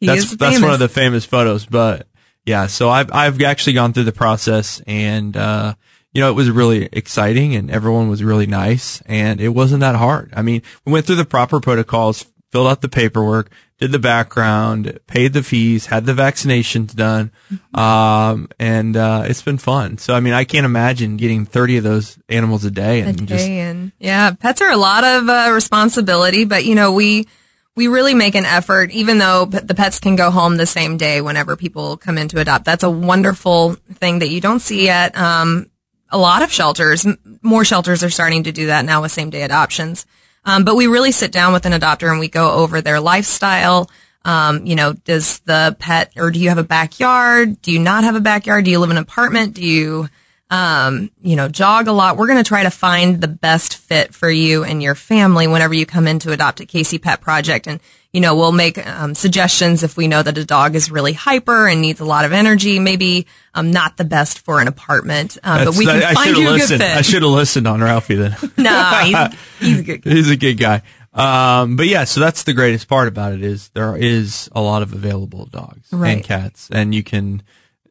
He 0.00 0.06
that's 0.06 0.36
that's 0.36 0.60
one 0.60 0.72
of 0.72 0.78
the 0.78 0.88
famous 0.88 1.24
photos. 1.24 1.66
But 1.66 2.06
yeah, 2.46 2.66
so 2.68 2.88
I've 2.88 3.12
I've 3.12 3.42
actually 3.42 3.72
gone 3.74 3.92
through 3.92 4.04
the 4.04 4.12
process, 4.12 4.80
and 4.86 5.36
uh, 5.36 5.74
you 6.18 6.24
know 6.24 6.30
it 6.30 6.34
was 6.34 6.50
really 6.50 6.88
exciting, 6.90 7.54
and 7.54 7.70
everyone 7.70 8.08
was 8.08 8.24
really 8.24 8.46
nice, 8.46 9.00
and 9.06 9.40
it 9.40 9.50
wasn't 9.50 9.82
that 9.82 9.94
hard. 9.94 10.32
I 10.34 10.42
mean, 10.42 10.62
we 10.84 10.90
went 10.92 11.06
through 11.06 11.14
the 11.14 11.24
proper 11.24 11.60
protocols, 11.60 12.26
filled 12.50 12.66
out 12.66 12.80
the 12.80 12.88
paperwork, 12.88 13.52
did 13.78 13.92
the 13.92 14.00
background, 14.00 14.98
paid 15.06 15.32
the 15.32 15.44
fees, 15.44 15.86
had 15.86 16.06
the 16.06 16.12
vaccinations 16.14 16.92
done, 16.92 17.30
Mm-hmm. 17.52 17.78
um, 17.80 18.48
and 18.58 18.96
uh, 18.96 19.22
it's 19.26 19.42
been 19.42 19.58
fun. 19.58 19.96
So 19.98 20.12
I 20.12 20.18
mean, 20.18 20.34
I 20.34 20.42
can't 20.42 20.66
imagine 20.66 21.18
getting 21.18 21.46
thirty 21.46 21.76
of 21.76 21.84
those 21.84 22.18
animals 22.28 22.64
a 22.64 22.72
day 22.72 23.02
a 23.02 23.06
and 23.06 23.28
just 23.28 23.48
and 23.48 23.92
yeah 24.00 24.32
pets 24.32 24.60
are 24.60 24.72
a 24.72 24.76
lot 24.76 25.04
of 25.04 25.28
uh, 25.28 25.50
responsibility 25.54 26.44
but 26.44 26.64
you 26.64 26.74
know 26.74 26.92
we 26.92 27.28
we 27.76 27.86
really 27.86 28.14
make 28.14 28.34
an 28.34 28.44
effort 28.44 28.90
even 28.90 29.18
though 29.18 29.44
the 29.44 29.74
pets 29.74 30.00
can 30.00 30.16
go 30.16 30.32
home 30.32 30.56
the 30.56 30.66
same 30.66 30.96
day 30.96 31.20
whenever 31.20 31.54
people 31.56 31.96
come 31.96 32.18
in 32.18 32.26
to 32.26 32.40
adopt 32.40 32.64
that's 32.64 32.82
a 32.82 32.90
wonderful 32.90 33.74
thing 33.94 34.18
that 34.18 34.30
you 34.30 34.40
don't 34.40 34.58
see 34.60 34.88
at 34.88 35.16
um, 35.16 35.70
a 36.10 36.18
lot 36.18 36.42
of 36.42 36.52
shelters 36.52 37.06
more 37.42 37.64
shelters 37.64 38.02
are 38.02 38.10
starting 38.10 38.44
to 38.44 38.52
do 38.52 38.66
that 38.66 38.84
now 38.84 39.02
with 39.02 39.12
same 39.12 39.30
day 39.30 39.42
adoptions 39.42 40.06
um, 40.44 40.64
but 40.64 40.76
we 40.76 40.86
really 40.86 41.12
sit 41.12 41.32
down 41.32 41.52
with 41.52 41.66
an 41.66 41.72
adopter 41.72 42.10
and 42.10 42.20
we 42.20 42.28
go 42.28 42.52
over 42.52 42.80
their 42.80 43.00
lifestyle 43.00 43.90
um, 44.24 44.66
you 44.66 44.74
know, 44.74 44.92
does 44.92 45.38
the 45.40 45.74
pet 45.78 46.12
or 46.16 46.30
do 46.30 46.38
you 46.38 46.50
have 46.50 46.58
a 46.58 46.62
backyard? 46.62 47.62
Do 47.62 47.72
you 47.72 47.78
not 47.78 48.04
have 48.04 48.14
a 48.14 48.20
backyard? 48.20 48.66
Do 48.66 48.70
you 48.70 48.78
live 48.78 48.90
in 48.90 48.98
an 48.98 49.02
apartment? 49.02 49.54
Do 49.54 49.64
you, 49.64 50.08
um, 50.50 51.10
you 51.20 51.36
know, 51.36 51.48
jog 51.48 51.88
a 51.88 51.92
lot? 51.92 52.16
We're 52.16 52.26
going 52.26 52.42
to 52.42 52.48
try 52.48 52.62
to 52.62 52.70
find 52.70 53.20
the 53.20 53.28
best 53.28 53.76
fit 53.76 54.14
for 54.14 54.30
you 54.30 54.64
and 54.64 54.82
your 54.82 54.94
family 54.94 55.46
whenever 55.46 55.74
you 55.74 55.84
come 55.84 56.06
in 56.06 56.18
to 56.20 56.32
adopt 56.32 56.60
at 56.60 56.68
KC 56.68 57.02
Pet 57.02 57.20
Project. 57.20 57.66
And, 57.66 57.80
you 58.12 58.20
know, 58.20 58.34
we'll 58.34 58.52
make 58.52 58.84
um, 58.86 59.14
suggestions 59.14 59.82
if 59.82 59.96
we 59.96 60.08
know 60.08 60.22
that 60.22 60.38
a 60.38 60.44
dog 60.44 60.74
is 60.74 60.90
really 60.90 61.12
hyper 61.12 61.68
and 61.68 61.82
needs 61.82 62.00
a 62.00 62.04
lot 62.06 62.24
of 62.24 62.32
energy, 62.32 62.78
maybe 62.78 63.26
um, 63.54 63.70
not 63.70 63.98
the 63.98 64.04
best 64.04 64.40
for 64.40 64.60
an 64.60 64.68
apartment. 64.68 65.36
Um, 65.42 65.66
but 65.66 65.76
we 65.76 65.84
can 65.84 66.02
I, 66.02 66.10
I 66.10 66.14
find 66.14 66.36
you 66.36 66.48
a 66.48 66.58
good 66.58 66.68
fit. 66.68 66.80
I 66.80 67.02
should 67.02 67.22
have 67.22 67.30
listened 67.30 67.68
on 67.68 67.82
Ralphie 67.82 68.14
then. 68.14 68.36
no, 68.56 69.00
he's, 69.04 69.38
he's 69.60 69.78
a 69.80 69.82
good 69.82 70.02
guy. 70.02 70.10
He's 70.10 70.30
a 70.30 70.36
good 70.36 70.58
guy. 70.58 70.82
Um, 71.12 71.76
but 71.76 71.86
yeah, 71.88 72.04
so 72.04 72.20
that's 72.20 72.44
the 72.44 72.52
greatest 72.52 72.88
part 72.88 73.08
about 73.08 73.32
it 73.32 73.42
is 73.42 73.70
there 73.70 73.96
is 73.96 74.48
a 74.52 74.60
lot 74.60 74.82
of 74.82 74.92
available 74.92 75.46
dogs 75.46 75.92
and 75.92 76.22
cats, 76.22 76.68
and 76.70 76.94
you 76.94 77.02
can 77.02 77.42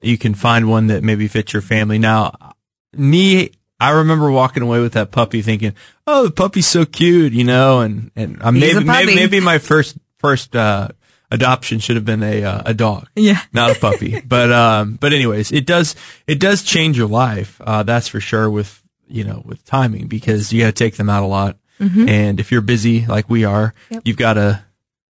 you 0.02 0.18
can 0.18 0.34
find 0.36 0.70
one 0.70 0.88
that 0.88 1.04
maybe 1.04 1.28
fits 1.28 1.54
your 1.54 1.62
family. 1.62 1.98
Now, 2.00 2.54
me, 2.94 3.52
I 3.80 3.92
remember 3.92 4.32
walking 4.32 4.64
away 4.64 4.80
with 4.80 4.94
that 4.94 5.12
puppy 5.12 5.42
thinking, 5.42 5.74
"Oh, 6.06 6.26
the 6.26 6.32
puppy's 6.32 6.68
so 6.68 6.86
cute," 6.86 7.34
you 7.34 7.44
know, 7.44 7.82
and 7.82 8.12
and 8.16 8.42
uh, 8.42 8.52
maybe, 8.52 8.84
maybe 8.84 9.16
maybe 9.16 9.40
my 9.40 9.58
first 9.60 9.98
first 10.20 10.56
uh, 10.56 10.90
adoption 11.32 11.80
should 11.80 11.96
have 11.96 12.06
been 12.06 12.24
a 12.24 12.44
uh, 12.44 12.62
a 12.66 12.74
dog 12.74 13.08
Yeah. 13.16 13.42
not 13.54 13.76
a 13.76 13.80
puppy. 13.80 14.22
but 14.22 14.52
um, 14.52 14.96
but 15.00 15.14
anyways, 15.14 15.52
it 15.52 15.66
does 15.66 15.96
it 16.26 16.40
does 16.40 16.64
change 16.64 16.98
your 16.98 17.08
life. 17.08 17.60
Uh, 17.64 17.84
that's 17.84 18.08
for 18.08 18.20
sure. 18.20 18.50
With 18.50 18.82
you 19.08 19.24
know 19.24 19.42
with 19.46 19.64
timing 19.66 20.08
because 20.08 20.52
you 20.52 20.62
got 20.62 20.68
to 20.68 20.72
take 20.72 20.96
them 20.98 21.10
out 21.10 21.24
a 21.24 21.28
lot, 21.28 21.58
Mhm. 21.80 22.10
and 22.10 22.40
if 22.40 22.52
you're 22.52 22.62
busy 22.62 23.06
like 23.06 23.30
we 23.30 23.46
are, 23.46 23.74
Yep. 23.92 24.02
you've 24.06 24.18
got 24.18 24.34
to 24.34 24.64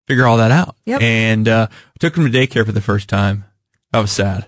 figure 0.07 0.25
all 0.25 0.37
that 0.37 0.51
out. 0.51 0.75
Yep. 0.85 1.01
And 1.01 1.47
uh, 1.47 1.67
I 1.71 1.75
took 1.99 2.15
him 2.17 2.29
to 2.29 2.37
daycare 2.37 2.65
for 2.65 2.71
the 2.73 2.81
first 2.81 3.07
time. 3.09 3.45
I 3.93 3.99
was 4.01 4.11
sad. 4.11 4.47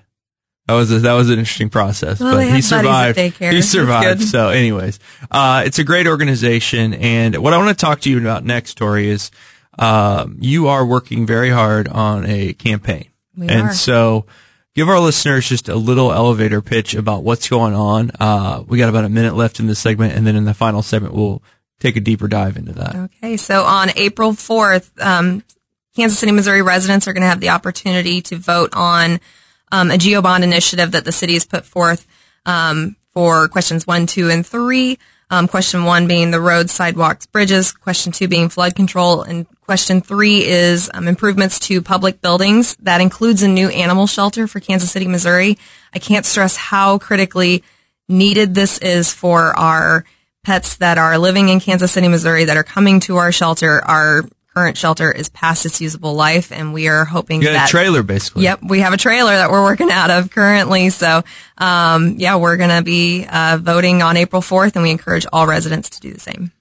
That 0.70 0.76
was 0.76 0.92
a, 0.92 1.00
that 1.00 1.14
was 1.14 1.32
an 1.32 1.40
interesting 1.40 1.72
process, 1.72 2.20
Well, 2.20 2.36
but 2.36 2.44
he 2.44 2.50
have 2.50 2.54
buddies 2.54 2.72
at 2.72 3.16
survived. 3.16 3.20
He 3.40 3.62
survived. 3.64 4.22
So, 4.22 4.50
anyways, 4.50 5.00
uh, 5.32 5.64
it's 5.66 5.80
a 5.80 5.84
great 5.84 6.06
organization, 6.06 6.94
and 6.94 7.36
what 7.38 7.54
I 7.54 7.58
want 7.58 7.76
to 7.76 7.86
talk 7.86 8.02
to 8.02 8.10
you 8.12 8.20
about 8.20 8.46
next, 8.46 8.76
Tori, 8.78 9.10
is 9.10 9.32
um, 9.80 10.38
you 10.40 10.68
are 10.68 10.86
working 10.86 11.26
very 11.26 11.50
hard 11.50 11.88
on 11.88 12.28
a 12.28 12.54
campaign, 12.54 13.10
We 13.36 13.48
and 13.50 13.70
are. 13.70 13.74
so 13.74 14.28
give 14.76 14.90
our 14.90 15.00
listeners 15.00 15.50
just 15.50 15.70
a 15.70 15.76
little 15.76 16.14
elevator 16.14 16.62
pitch 16.62 16.94
about 16.94 17.24
what's 17.24 17.50
going 17.50 17.74
on. 17.74 18.12
Uh, 18.20 18.64
we 18.68 18.78
got 18.78 18.90
about 18.90 19.06
a 19.06 19.10
minute 19.10 19.34
left 19.34 19.60
in 19.60 19.66
this 19.66 19.80
segment, 19.80 20.14
and 20.14 20.28
then 20.28 20.36
in 20.36 20.46
the 20.46 20.54
final 20.54 20.84
segment, 20.84 21.16
we'll 21.16 21.42
take 21.80 21.96
a 21.96 22.00
deeper 22.00 22.28
dive 22.28 22.58
into 22.58 22.74
that. 22.74 22.96
Okay, 22.96 23.38
so 23.38 23.64
on 23.64 23.90
April 23.96 24.34
4th, 24.34 24.92
um, 25.04 25.44
Kansas 25.96 26.20
City, 26.20 26.32
Missouri 26.32 26.62
residents 26.62 27.08
are 27.08 27.14
going 27.14 27.24
to 27.24 27.28
have 27.28 27.40
the 27.40 27.50
opportunity 27.50 28.22
to 28.22 28.36
vote 28.38 28.70
on 28.74 29.20
um, 29.72 29.92
a 29.92 29.98
GO 29.98 30.22
bond 30.22 30.44
initiative 30.44 30.92
that 30.92 31.06
the 31.06 31.12
city 31.12 31.34
has 31.34 31.46
put 31.46 31.66
forth 31.66 32.08
um, 32.46 32.96
for 33.12 33.48
questions 33.48 33.86
one, 33.86 34.08
two, 34.08 34.30
and 34.30 34.46
three. 34.46 34.98
Um, 35.32 35.48
question 35.48 35.84
one 35.84 36.08
being 36.08 36.32
the 36.32 36.42
roads, 36.42 36.72
sidewalks, 36.72 37.28
bridges. 37.28 37.72
Question 37.72 38.12
two 38.12 38.28
being 38.28 38.50
flood 38.50 38.76
control, 38.76 39.22
and 39.22 39.46
question 39.62 40.02
three 40.02 40.44
is 40.44 40.90
um, 40.94 41.08
improvements 41.08 41.60
to 41.60 41.84
public 41.84 42.20
buildings. 42.20 42.76
That 42.78 43.02
includes 43.02 43.44
a 43.44 43.48
new 43.48 43.70
animal 43.70 44.08
shelter 44.08 44.48
for 44.48 44.60
Kansas 44.60 44.92
City, 44.92 45.08
Missouri. 45.08 45.60
I 45.94 46.00
can't 46.00 46.26
stress 46.26 46.56
how 46.56 46.98
critically 46.98 47.64
needed 48.08 48.56
this 48.56 48.80
is 48.80 49.14
for 49.14 49.56
our 49.56 50.04
pets 50.44 50.78
that 50.78 50.98
are 50.98 51.20
living 51.20 51.50
in 51.50 51.60
Kansas 51.60 51.92
City, 51.92 52.08
Missouri 52.08 52.46
that 52.46 52.58
are 52.58 52.64
coming 52.64 53.00
to 53.02 53.18
our 53.18 53.32
shelter. 53.32 53.86
Our 53.86 54.24
current 54.60 54.76
shelter 54.76 55.10
is 55.10 55.30
past 55.30 55.66
its 55.66 55.80
usable 55.80 56.16
life 56.16 56.52
and 56.52 56.74
we 56.74 56.90
are 56.90 57.06
hoping 57.06 57.42
You 57.42 57.54
that 57.54 57.70
a 57.70 57.72
trailer, 57.72 58.04
basically. 58.04 58.44
Yep, 58.44 58.64
we 58.68 58.82
have 58.82 58.92
a 58.92 58.98
trailer 58.98 59.32
that 59.32 59.50
we're 59.50 59.64
working 59.64 59.90
out 59.90 60.12
of 60.12 60.32
currently. 60.32 60.90
So, 60.90 61.24
um, 61.58 62.16
yeah, 62.18 62.36
we're 62.36 62.58
going 62.58 62.78
to 62.78 62.84
be 62.84 63.26
uh, 63.26 63.58
voting 63.62 64.02
on 64.02 64.18
April 64.18 64.42
4th 64.42 64.76
and 64.76 64.84
we 64.84 64.92
encourage 64.92 65.26
all 65.32 65.48
residents 65.48 65.92
to 65.92 66.02
do 66.02 66.12
the 66.12 66.20
same. 66.20 66.52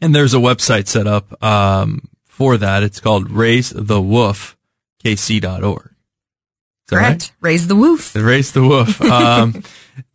And 0.00 0.14
there's 0.14 0.34
a 0.34 0.38
website 0.38 0.86
set 0.86 1.08
up 1.08 1.42
um, 1.42 2.08
for 2.26 2.56
that. 2.58 2.84
It's 2.84 3.00
called 3.00 3.28
raisethewoofkc.org. 3.28 5.90
Is 6.86 6.90
that 6.90 6.96
right? 6.96 7.08
Correct. 7.08 7.32
Raise 7.40 7.66
the 7.66 7.74
woof. 7.74 8.14
Raise 8.14 8.52
the 8.52 8.62
woof. 8.62 9.00
Um, 9.10 9.64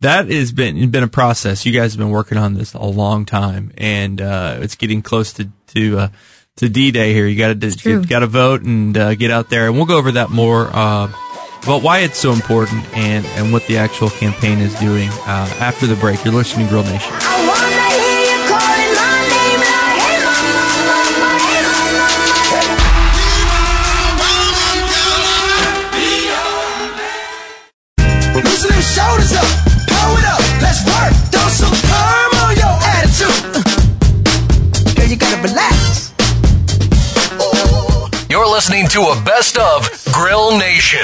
that 0.00 0.30
has 0.30 0.52
been 0.52 0.90
been 0.90 1.02
a 1.02 1.08
process. 1.08 1.66
You 1.66 1.72
guys 1.72 1.92
have 1.92 1.98
been 1.98 2.10
working 2.10 2.38
on 2.38 2.54
this 2.54 2.72
a 2.72 2.84
long 2.84 3.24
time, 3.24 3.72
and 3.76 4.20
uh, 4.20 4.58
it's 4.60 4.76
getting 4.76 5.02
close 5.02 5.32
to 5.34 5.48
to 5.74 5.98
uh, 5.98 6.08
to 6.56 6.68
D 6.68 6.90
Day 6.90 7.12
here. 7.12 7.26
You 7.26 7.38
got 7.38 7.60
to 7.60 7.90
you 7.90 8.04
got 8.04 8.20
to 8.20 8.26
vote 8.26 8.62
and 8.62 8.96
uh, 8.96 9.14
get 9.14 9.30
out 9.30 9.50
there, 9.50 9.66
and 9.66 9.76
we'll 9.76 9.86
go 9.86 9.98
over 9.98 10.12
that 10.12 10.30
more. 10.30 10.68
Uh, 10.72 11.12
about 11.62 11.82
why 11.82 12.00
it's 12.00 12.18
so 12.18 12.32
important 12.32 12.84
and, 12.96 13.24
and 13.24 13.52
what 13.52 13.64
the 13.68 13.76
actual 13.78 14.10
campaign 14.10 14.58
is 14.58 14.74
doing 14.80 15.08
uh, 15.10 15.48
after 15.60 15.86
the 15.86 15.94
break. 15.96 16.24
You're 16.24 16.34
listening 16.34 16.66
to 16.66 16.70
Grill 16.72 16.82
Nation. 16.82 17.71
To 38.92 39.00
a 39.00 39.22
best 39.24 39.56
of 39.56 39.88
Grill 40.12 40.58
Nation. 40.58 41.00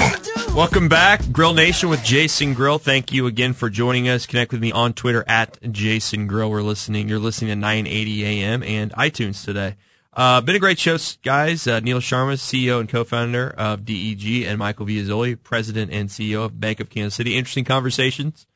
Welcome 0.55 0.91
back, 0.91 1.23
Grill 1.33 1.55
Nation 1.55 1.89
with 1.89 2.05
Jason 2.05 2.53
Grill. 2.53 2.79
Thank 2.79 3.13
you 3.13 3.27
again 3.27 3.55
for 3.55 3.71
joining 3.71 4.11
us. 4.11 4.27
Connect 4.27 4.53
with 4.53 4.61
me 4.61 4.71
on 4.71 4.93
Twitter 4.93 5.25
at 5.27 5.57
Jason 5.73 6.27
Grill. 6.27 6.51
We're 6.51 6.61
listening. 6.61 7.09
You're 7.09 7.19
listening 7.19 7.49
to 7.49 7.57
980 7.57 8.27
AM 8.27 8.63
and 8.63 8.93
iTunes 8.93 9.43
today. 9.43 9.77
Uh, 10.13 10.43
been 10.43 10.55
a 10.55 10.59
great 10.59 10.79
show, 10.79 10.99
guys. 11.23 11.67
Uh, 11.67 11.81
Neal 11.81 12.01
Sharma, 12.01 12.35
CEO 12.35 12.79
and 12.79 12.91
co-founder 12.91 13.55
of 13.57 13.87
DEG, 13.87 14.43
and 14.43 14.59
Michael 14.59 14.85
Viazzoli, 14.85 15.43
president 15.43 15.91
and 15.91 16.11
CEO 16.11 16.45
of 16.45 16.61
Bank 16.61 16.81
of 16.81 16.91
Kansas 16.91 17.15
City. 17.15 17.39
Interesting 17.39 17.65
conversations 17.65 18.47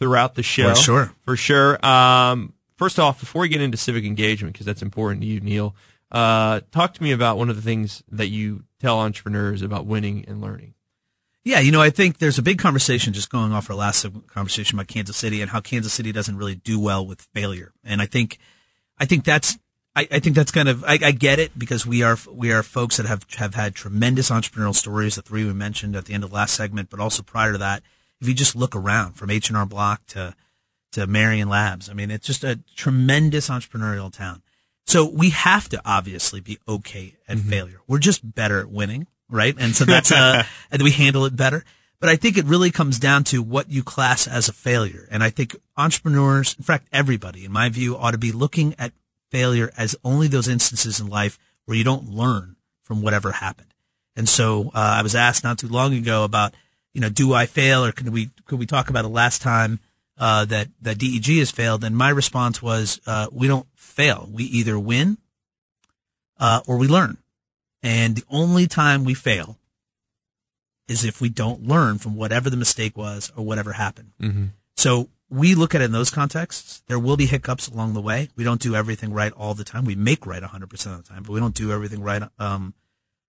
throughout 0.00 0.34
the 0.34 0.42
show. 0.42 0.70
For 0.70 0.80
sure. 0.80 1.12
For 1.24 1.36
sure. 1.36 1.86
Um, 1.86 2.54
first 2.76 2.98
off, 2.98 3.20
before 3.20 3.42
we 3.42 3.48
get 3.50 3.60
into 3.60 3.76
civic 3.76 4.04
engagement, 4.04 4.54
because 4.54 4.66
that's 4.66 4.82
important 4.82 5.20
to 5.20 5.28
you, 5.28 5.38
Neal, 5.38 5.76
uh, 6.10 6.62
talk 6.72 6.94
to 6.94 7.02
me 7.04 7.12
about 7.12 7.38
one 7.38 7.50
of 7.50 7.54
the 7.54 7.62
things 7.62 8.02
that 8.10 8.26
you 8.26 8.64
tell 8.80 8.98
entrepreneurs 8.98 9.62
about 9.62 9.86
winning 9.86 10.24
and 10.26 10.40
learning. 10.40 10.74
Yeah, 11.42 11.60
you 11.60 11.72
know, 11.72 11.80
I 11.80 11.90
think 11.90 12.18
there's 12.18 12.38
a 12.38 12.42
big 12.42 12.58
conversation 12.58 13.12
just 13.12 13.30
going 13.30 13.52
off 13.52 13.70
our 13.70 13.76
last 13.76 14.06
conversation 14.26 14.78
about 14.78 14.88
Kansas 14.88 15.16
City 15.16 15.40
and 15.40 15.50
how 15.50 15.60
Kansas 15.60 15.92
City 15.92 16.12
doesn't 16.12 16.36
really 16.36 16.54
do 16.54 16.78
well 16.78 17.06
with 17.06 17.22
failure. 17.34 17.72
And 17.82 18.02
I 18.02 18.06
think, 18.06 18.38
I 18.98 19.06
think 19.06 19.24
that's, 19.24 19.58
I, 19.96 20.06
I 20.10 20.18
think 20.18 20.36
that's 20.36 20.52
kind 20.52 20.68
of, 20.68 20.84
I, 20.84 20.98
I 21.02 21.12
get 21.12 21.38
it 21.38 21.58
because 21.58 21.86
we 21.86 22.02
are, 22.02 22.18
we 22.30 22.52
are 22.52 22.62
folks 22.62 22.98
that 22.98 23.06
have, 23.06 23.24
have 23.36 23.54
had 23.54 23.74
tremendous 23.74 24.30
entrepreneurial 24.30 24.74
stories, 24.74 25.16
the 25.16 25.22
three 25.22 25.44
we 25.44 25.54
mentioned 25.54 25.96
at 25.96 26.04
the 26.04 26.12
end 26.12 26.24
of 26.24 26.30
the 26.30 26.36
last 26.36 26.54
segment, 26.54 26.90
but 26.90 27.00
also 27.00 27.22
prior 27.22 27.52
to 27.52 27.58
that, 27.58 27.82
if 28.20 28.28
you 28.28 28.34
just 28.34 28.54
look 28.54 28.76
around 28.76 29.14
from 29.14 29.30
H&R 29.30 29.64
Block 29.64 30.04
to, 30.08 30.34
to 30.92 31.06
Marion 31.06 31.48
Labs. 31.48 31.88
I 31.88 31.94
mean, 31.94 32.10
it's 32.10 32.26
just 32.26 32.44
a 32.44 32.60
tremendous 32.76 33.48
entrepreneurial 33.48 34.12
town. 34.12 34.42
So 34.90 35.04
we 35.04 35.30
have 35.30 35.68
to 35.68 35.80
obviously 35.84 36.40
be 36.40 36.58
okay 36.66 37.14
at 37.28 37.38
failure. 37.38 37.78
We're 37.86 38.00
just 38.00 38.34
better 38.34 38.58
at 38.58 38.72
winning, 38.72 39.06
right? 39.28 39.54
And 39.56 39.76
so 39.76 39.84
that's 39.84 40.10
uh, 40.10 40.42
and 40.72 40.82
we 40.82 40.90
handle 40.90 41.24
it 41.26 41.36
better. 41.36 41.64
But 42.00 42.08
I 42.08 42.16
think 42.16 42.36
it 42.36 42.44
really 42.44 42.72
comes 42.72 42.98
down 42.98 43.22
to 43.24 43.40
what 43.40 43.70
you 43.70 43.84
class 43.84 44.26
as 44.26 44.48
a 44.48 44.52
failure. 44.52 45.06
And 45.08 45.22
I 45.22 45.30
think 45.30 45.54
entrepreneurs, 45.76 46.56
in 46.58 46.64
fact, 46.64 46.88
everybody, 46.92 47.44
in 47.44 47.52
my 47.52 47.68
view, 47.68 47.96
ought 47.96 48.10
to 48.12 48.18
be 48.18 48.32
looking 48.32 48.74
at 48.80 48.92
failure 49.30 49.70
as 49.76 49.94
only 50.02 50.26
those 50.26 50.48
instances 50.48 50.98
in 50.98 51.06
life 51.06 51.38
where 51.66 51.76
you 51.76 51.84
don't 51.84 52.08
learn 52.08 52.56
from 52.82 53.00
whatever 53.00 53.30
happened. 53.30 53.72
And 54.16 54.28
so 54.28 54.72
uh, 54.74 54.96
I 54.98 55.02
was 55.02 55.14
asked 55.14 55.44
not 55.44 55.58
too 55.58 55.68
long 55.68 55.94
ago 55.94 56.24
about, 56.24 56.52
you 56.94 57.00
know, 57.00 57.10
do 57.10 57.32
I 57.32 57.46
fail 57.46 57.84
or 57.84 57.92
could 57.92 58.08
we 58.08 58.30
could 58.44 58.58
we 58.58 58.66
talk 58.66 58.90
about 58.90 59.02
the 59.02 59.08
last 59.08 59.40
time 59.40 59.78
uh, 60.20 60.44
that 60.44 60.68
that 60.82 60.98
DEG 60.98 61.38
has 61.38 61.50
failed? 61.50 61.82
And 61.82 61.96
my 61.96 62.10
response 62.10 62.62
was, 62.62 63.00
uh, 63.06 63.26
we 63.32 63.48
don't 63.48 63.66
fail. 63.74 64.28
We 64.30 64.44
either 64.44 64.78
win 64.78 65.18
uh, 66.38 66.60
or 66.66 66.76
we 66.76 66.86
learn. 66.86 67.18
And 67.82 68.14
the 68.14 68.24
only 68.30 68.66
time 68.66 69.04
we 69.04 69.14
fail 69.14 69.58
is 70.86 71.04
if 71.04 71.20
we 71.20 71.28
don't 71.28 71.66
learn 71.66 71.98
from 71.98 72.16
whatever 72.16 72.50
the 72.50 72.56
mistake 72.56 72.96
was 72.96 73.32
or 73.36 73.44
whatever 73.44 73.72
happened. 73.72 74.12
Mm-hmm. 74.20 74.46
So 74.76 75.08
we 75.30 75.54
look 75.54 75.74
at 75.74 75.80
it 75.80 75.84
in 75.84 75.92
those 75.92 76.10
contexts. 76.10 76.82
There 76.88 76.98
will 76.98 77.16
be 77.16 77.26
hiccups 77.26 77.68
along 77.68 77.94
the 77.94 78.00
way. 78.00 78.28
We 78.36 78.44
don't 78.44 78.60
do 78.60 78.74
everything 78.74 79.12
right 79.12 79.32
all 79.32 79.54
the 79.54 79.64
time. 79.64 79.84
We 79.84 79.94
make 79.94 80.26
right 80.26 80.42
100% 80.42 80.62
of 80.62 81.04
the 81.04 81.08
time, 81.08 81.22
but 81.22 81.32
we 81.32 81.40
don't 81.40 81.54
do 81.54 81.72
everything 81.72 82.02
right 82.02 82.22
um, 82.38 82.74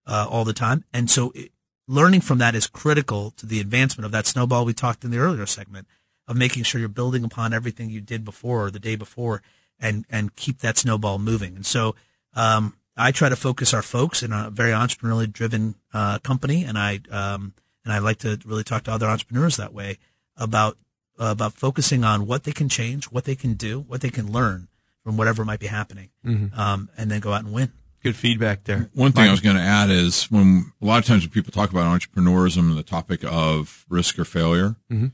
uh, 0.07 0.27
all 0.29 0.43
the 0.43 0.53
time. 0.53 0.83
And 0.91 1.09
so 1.09 1.31
it, 1.35 1.51
learning 1.87 2.21
from 2.21 2.39
that 2.39 2.55
is 2.55 2.67
critical 2.67 3.31
to 3.37 3.45
the 3.45 3.59
advancement 3.59 4.05
of 4.05 4.11
that 4.11 4.25
snowball 4.25 4.65
we 4.65 4.73
talked 4.73 5.03
in 5.03 5.11
the 5.11 5.19
earlier 5.19 5.45
segment 5.45 5.87
of 6.27 6.35
making 6.37 6.63
sure 6.63 6.79
you're 6.79 6.87
building 6.89 7.23
upon 7.23 7.53
everything 7.53 7.89
you 7.89 8.01
did 8.01 8.23
before 8.23 8.65
or 8.65 8.71
the 8.71 8.79
day 8.79 8.95
before 8.95 9.41
and, 9.79 10.05
and 10.09 10.35
keep 10.35 10.59
that 10.59 10.77
snowball 10.77 11.19
moving. 11.19 11.55
And 11.55 11.65
so, 11.65 11.95
um, 12.33 12.75
I 12.97 13.11
try 13.11 13.29
to 13.29 13.35
focus 13.35 13.73
our 13.73 13.81
folks 13.81 14.21
in 14.21 14.31
a 14.33 14.49
very 14.49 14.71
entrepreneurially 14.71 15.31
driven, 15.31 15.75
uh, 15.93 16.19
company. 16.19 16.63
And 16.65 16.77
I, 16.77 16.99
um, 17.09 17.53
and 17.83 17.93
I 17.93 17.97
like 17.99 18.19
to 18.19 18.39
really 18.45 18.63
talk 18.63 18.83
to 18.83 18.91
other 18.91 19.07
entrepreneurs 19.07 19.57
that 19.57 19.73
way 19.73 19.97
about, 20.35 20.77
uh, 21.19 21.25
about 21.31 21.53
focusing 21.53 22.03
on 22.03 22.27
what 22.27 22.43
they 22.43 22.51
can 22.51 22.69
change, 22.69 23.05
what 23.05 23.23
they 23.23 23.35
can 23.35 23.53
do, 23.53 23.79
what 23.79 24.01
they 24.01 24.09
can 24.09 24.31
learn 24.31 24.67
from 25.03 25.17
whatever 25.17 25.43
might 25.45 25.59
be 25.59 25.67
happening. 25.67 26.09
Mhm. 26.25 26.55
Um, 26.55 26.89
and 26.97 27.09
then 27.09 27.21
go 27.21 27.33
out 27.33 27.43
and 27.43 27.53
win. 27.53 27.71
Good 28.03 28.15
feedback 28.15 28.65
there. 28.65 28.89
One 28.93 29.11
thing 29.13 29.27
I 29.27 29.31
was 29.31 29.41
going 29.41 29.55
to 29.55 29.61
add 29.61 29.89
is 29.89 30.25
when 30.25 30.71
a 30.81 30.85
lot 30.85 30.99
of 30.99 31.05
times 31.05 31.23
when 31.23 31.31
people 31.31 31.51
talk 31.51 31.71
about 31.71 31.85
entrepreneurism 31.99 32.69
and 32.69 32.77
the 32.77 32.83
topic 32.83 33.23
of 33.23 33.85
risk 33.89 34.19
or 34.19 34.25
failure, 34.25 34.75
Mhm. 34.91 35.11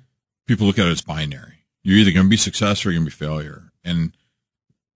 People 0.48 0.66
look 0.66 0.80
at 0.80 0.88
it 0.88 0.92
as 0.92 1.02
binary. 1.02 1.66
You're 1.84 1.98
either 1.98 2.12
going 2.12 2.26
to 2.26 2.30
be 2.30 2.38
success 2.38 2.86
or 2.86 2.92
you're 2.92 3.00
going 3.00 3.10
to 3.10 3.18
be 3.18 3.26
failure. 3.26 3.72
And 3.84 4.14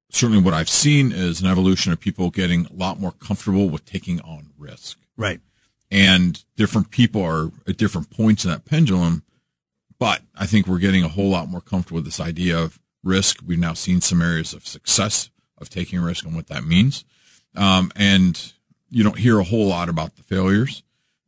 certainly 0.10 0.42
what 0.42 0.54
I've 0.54 0.70
seen 0.70 1.12
is 1.12 1.42
an 1.42 1.48
evolution 1.48 1.94
of 1.94 2.00
people 2.00 2.30
getting 2.30 2.66
a 2.66 2.74
lot 2.74 3.00
more 3.00 3.12
comfortable 3.12 3.70
with 3.70 3.86
taking 3.86 4.20
on 4.22 4.52
risk. 4.58 4.98
Right. 5.16 5.40
And 5.90 6.44
different 6.56 6.90
people 6.90 7.22
are 7.22 7.52
at 7.68 7.78
different 7.78 8.10
points 8.10 8.46
in 8.46 8.52
that 8.52 8.66
pendulum. 8.66 9.24
But 10.00 10.22
I 10.36 10.48
think 10.48 10.66
we're 10.66 10.80
getting 10.80 11.04
a 11.04 11.10
whole 11.10 11.30
lot 11.30 11.48
more 11.48 11.62
comfortable 11.62 11.98
with 11.98 12.06
this 12.06 12.20
idea 12.20 12.58
of 12.58 12.80
risk. 13.04 13.40
We've 13.46 13.60
now 13.60 13.74
seen 13.74 14.02
some 14.02 14.22
areas 14.22 14.54
of 14.54 14.66
success 14.66 15.30
of 15.60 15.70
taking 15.70 16.00
risk 16.00 16.26
and 16.26 16.36
what 16.36 16.48
that 16.48 16.66
means. 16.66 17.06
Um, 17.56 17.92
and 17.96 18.54
you 18.90 19.04
don't 19.04 19.20
hear 19.20 19.40
a 19.40 19.44
whole 19.44 19.68
lot 19.68 19.90
about 19.90 20.16
the 20.16 20.24
failures. 20.24 20.84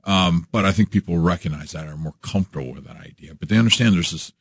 Um, 0.06 0.48
but 0.52 0.66
I 0.66 0.72
think 0.72 0.92
people 0.92 1.18
recognize 1.18 1.72
that 1.72 1.88
are 1.88 1.96
more 1.96 2.16
comfortable 2.22 2.74
with 2.74 2.86
that 2.86 2.98
idea, 2.98 3.36
but 3.36 3.50
they 3.50 3.58
understand 3.58 3.96
there's 3.96 4.12
this 4.12 4.34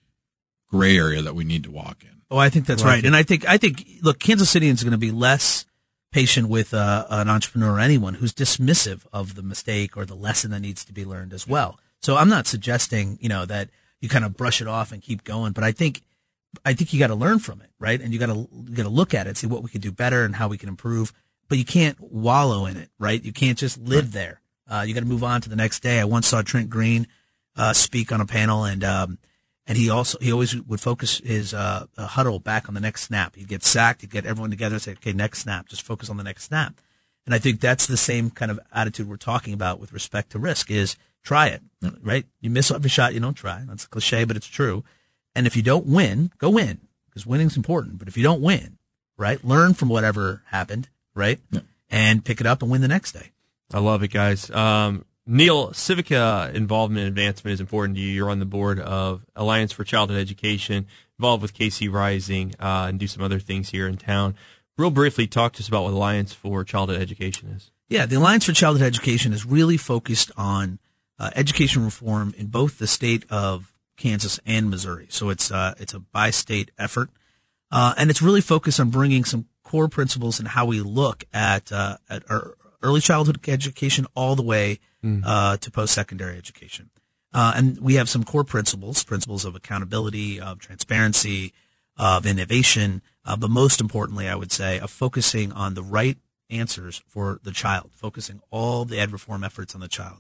gray 0.68 0.96
area 0.96 1.22
that 1.22 1.34
we 1.34 1.44
need 1.44 1.62
to 1.64 1.70
walk 1.70 2.02
in. 2.02 2.22
Oh, 2.30 2.38
I 2.38 2.48
think 2.48 2.66
that's 2.66 2.82
right. 2.82 3.04
And 3.04 3.14
I 3.14 3.22
think, 3.22 3.46
I 3.46 3.58
think, 3.58 3.86
look, 4.00 4.18
Kansas 4.18 4.50
City 4.50 4.68
is 4.68 4.82
going 4.82 4.92
to 4.92 4.98
be 4.98 5.10
less 5.10 5.66
patient 6.12 6.48
with 6.48 6.74
uh, 6.74 7.06
an 7.10 7.28
entrepreneur 7.28 7.76
or 7.76 7.80
anyone 7.80 8.14
who's 8.14 8.32
dismissive 8.32 9.06
of 9.12 9.34
the 9.34 9.42
mistake 9.42 9.96
or 9.96 10.04
the 10.04 10.14
lesson 10.14 10.50
that 10.50 10.60
needs 10.60 10.84
to 10.86 10.92
be 10.92 11.04
learned 11.04 11.32
as 11.32 11.46
well. 11.46 11.78
So 12.00 12.16
I'm 12.16 12.28
not 12.28 12.46
suggesting, 12.46 13.18
you 13.20 13.28
know, 13.28 13.46
that 13.46 13.70
you 14.00 14.08
kind 14.08 14.24
of 14.24 14.36
brush 14.36 14.60
it 14.60 14.66
off 14.66 14.92
and 14.92 15.00
keep 15.00 15.24
going, 15.24 15.52
but 15.52 15.62
I 15.62 15.72
think, 15.72 16.02
I 16.64 16.74
think 16.74 16.92
you 16.92 16.98
got 16.98 17.06
to 17.06 17.14
learn 17.14 17.38
from 17.38 17.60
it, 17.60 17.70
right? 17.78 18.00
And 18.00 18.12
you 18.12 18.18
got 18.18 18.26
to, 18.26 18.48
you 18.50 18.76
got 18.76 18.82
to 18.82 18.88
look 18.88 19.14
at 19.14 19.26
it, 19.26 19.36
see 19.36 19.46
what 19.46 19.62
we 19.62 19.70
can 19.70 19.80
do 19.80 19.92
better 19.92 20.24
and 20.24 20.36
how 20.36 20.48
we 20.48 20.58
can 20.58 20.68
improve, 20.68 21.12
but 21.48 21.56
you 21.56 21.64
can't 21.64 21.98
wallow 22.00 22.66
in 22.66 22.76
it, 22.76 22.90
right? 22.98 23.22
You 23.22 23.32
can't 23.32 23.56
just 23.56 23.78
live 23.78 24.12
there. 24.12 24.41
Uh, 24.72 24.82
you 24.82 24.94
got 24.94 25.00
to 25.00 25.06
move 25.06 25.22
on 25.22 25.42
to 25.42 25.50
the 25.50 25.56
next 25.56 25.80
day. 25.80 26.00
I 26.00 26.04
once 26.04 26.28
saw 26.28 26.40
Trent 26.40 26.70
Green, 26.70 27.06
uh, 27.56 27.74
speak 27.74 28.10
on 28.10 28.22
a 28.22 28.26
panel 28.26 28.64
and, 28.64 28.82
um, 28.82 29.18
and 29.66 29.76
he 29.76 29.90
also, 29.90 30.16
he 30.20 30.32
always 30.32 30.56
would 30.62 30.80
focus 30.80 31.18
his, 31.18 31.52
uh, 31.52 31.86
uh, 31.98 32.06
huddle 32.06 32.38
back 32.38 32.68
on 32.68 32.74
the 32.74 32.80
next 32.80 33.02
snap. 33.02 33.36
He'd 33.36 33.48
get 33.48 33.62
sacked. 33.62 34.00
He'd 34.00 34.10
get 34.10 34.24
everyone 34.24 34.50
together 34.50 34.76
and 34.76 34.82
say, 34.82 34.92
okay, 34.92 35.12
next 35.12 35.40
snap, 35.40 35.68
just 35.68 35.82
focus 35.82 36.08
on 36.08 36.16
the 36.16 36.24
next 36.24 36.44
snap. 36.44 36.80
And 37.26 37.34
I 37.34 37.38
think 37.38 37.60
that's 37.60 37.86
the 37.86 37.98
same 37.98 38.30
kind 38.30 38.50
of 38.50 38.58
attitude 38.72 39.08
we're 39.08 39.16
talking 39.16 39.52
about 39.52 39.78
with 39.78 39.92
respect 39.92 40.30
to 40.30 40.38
risk 40.38 40.70
is 40.70 40.96
try 41.22 41.48
it, 41.48 41.62
right? 42.00 42.24
You 42.40 42.48
miss 42.48 42.70
every 42.70 42.88
shot 42.88 43.12
you 43.12 43.20
don't 43.20 43.34
try. 43.34 43.64
That's 43.68 43.84
a 43.84 43.88
cliche, 43.88 44.24
but 44.24 44.36
it's 44.36 44.46
true. 44.46 44.84
And 45.34 45.46
if 45.46 45.54
you 45.54 45.62
don't 45.62 45.86
win, 45.86 46.32
go 46.38 46.48
win 46.48 46.80
because 47.06 47.26
winning's 47.26 47.58
important. 47.58 47.98
But 47.98 48.08
if 48.08 48.16
you 48.16 48.22
don't 48.22 48.40
win, 48.40 48.78
right, 49.18 49.44
learn 49.44 49.74
from 49.74 49.90
whatever 49.90 50.42
happened, 50.46 50.88
right? 51.14 51.40
And 51.90 52.24
pick 52.24 52.40
it 52.40 52.46
up 52.46 52.62
and 52.62 52.70
win 52.70 52.80
the 52.80 52.88
next 52.88 53.12
day. 53.12 53.32
I 53.72 53.80
love 53.80 54.02
it, 54.02 54.08
guys. 54.08 54.50
Um, 54.50 55.04
Neal, 55.24 55.72
civic 55.72 56.10
uh, 56.10 56.50
involvement 56.52 57.00
and 57.00 57.08
advancement 57.08 57.54
is 57.54 57.60
important 57.60 57.96
to 57.96 58.02
you. 58.02 58.08
You're 58.08 58.30
on 58.30 58.40
the 58.40 58.44
board 58.44 58.80
of 58.80 59.24
Alliance 59.36 59.70
for 59.70 59.84
Childhood 59.84 60.18
Education, 60.18 60.86
involved 61.18 61.42
with 61.42 61.54
KC 61.54 61.92
Rising, 61.92 62.54
uh, 62.58 62.86
and 62.88 62.98
do 62.98 63.06
some 63.06 63.22
other 63.22 63.38
things 63.38 63.70
here 63.70 63.86
in 63.86 63.96
town. 63.96 64.34
Real 64.76 64.90
briefly, 64.90 65.26
talk 65.26 65.52
to 65.54 65.60
us 65.62 65.68
about 65.68 65.84
what 65.84 65.92
Alliance 65.92 66.32
for 66.32 66.64
Childhood 66.64 67.00
Education 67.00 67.50
is. 67.50 67.70
Yeah, 67.88 68.06
the 68.06 68.16
Alliance 68.16 68.46
for 68.46 68.52
Childhood 68.52 68.86
Education 68.86 69.32
is 69.32 69.46
really 69.46 69.76
focused 69.76 70.32
on 70.36 70.80
uh, 71.18 71.30
education 71.36 71.84
reform 71.84 72.34
in 72.36 72.48
both 72.48 72.78
the 72.78 72.86
state 72.86 73.24
of 73.30 73.72
Kansas 73.96 74.40
and 74.44 74.70
Missouri. 74.70 75.06
So 75.10 75.30
it's 75.30 75.52
uh, 75.52 75.74
it's 75.78 75.94
a 75.94 76.00
bi-state 76.00 76.72
effort, 76.78 77.10
uh, 77.70 77.94
and 77.96 78.10
it's 78.10 78.22
really 78.22 78.40
focused 78.40 78.80
on 78.80 78.90
bringing 78.90 79.24
some 79.24 79.46
core 79.62 79.88
principles 79.88 80.40
and 80.40 80.48
how 80.48 80.64
we 80.64 80.80
look 80.80 81.24
at 81.32 81.70
uh, 81.70 81.98
at 82.10 82.28
our 82.28 82.56
early 82.82 83.00
childhood 83.00 83.38
education 83.48 84.06
all 84.14 84.36
the 84.36 84.42
way 84.42 84.78
uh, 85.24 85.56
to 85.56 85.70
post-secondary 85.70 86.36
education. 86.36 86.90
Uh, 87.34 87.52
and 87.56 87.80
we 87.80 87.94
have 87.94 88.08
some 88.08 88.24
core 88.24 88.44
principles, 88.44 89.02
principles 89.04 89.44
of 89.44 89.56
accountability, 89.56 90.40
of 90.40 90.58
transparency, 90.58 91.52
of 91.96 92.26
innovation, 92.26 93.02
uh, 93.24 93.36
but 93.36 93.50
most 93.50 93.80
importantly, 93.80 94.28
I 94.28 94.34
would 94.34 94.52
say, 94.52 94.78
of 94.78 94.90
focusing 94.90 95.52
on 95.52 95.74
the 95.74 95.82
right 95.82 96.18
answers 96.50 97.02
for 97.06 97.40
the 97.42 97.52
child, 97.52 97.90
focusing 97.94 98.40
all 98.50 98.84
the 98.84 98.98
ed 98.98 99.12
reform 99.12 99.44
efforts 99.44 99.74
on 99.74 99.80
the 99.80 99.88
child. 99.88 100.18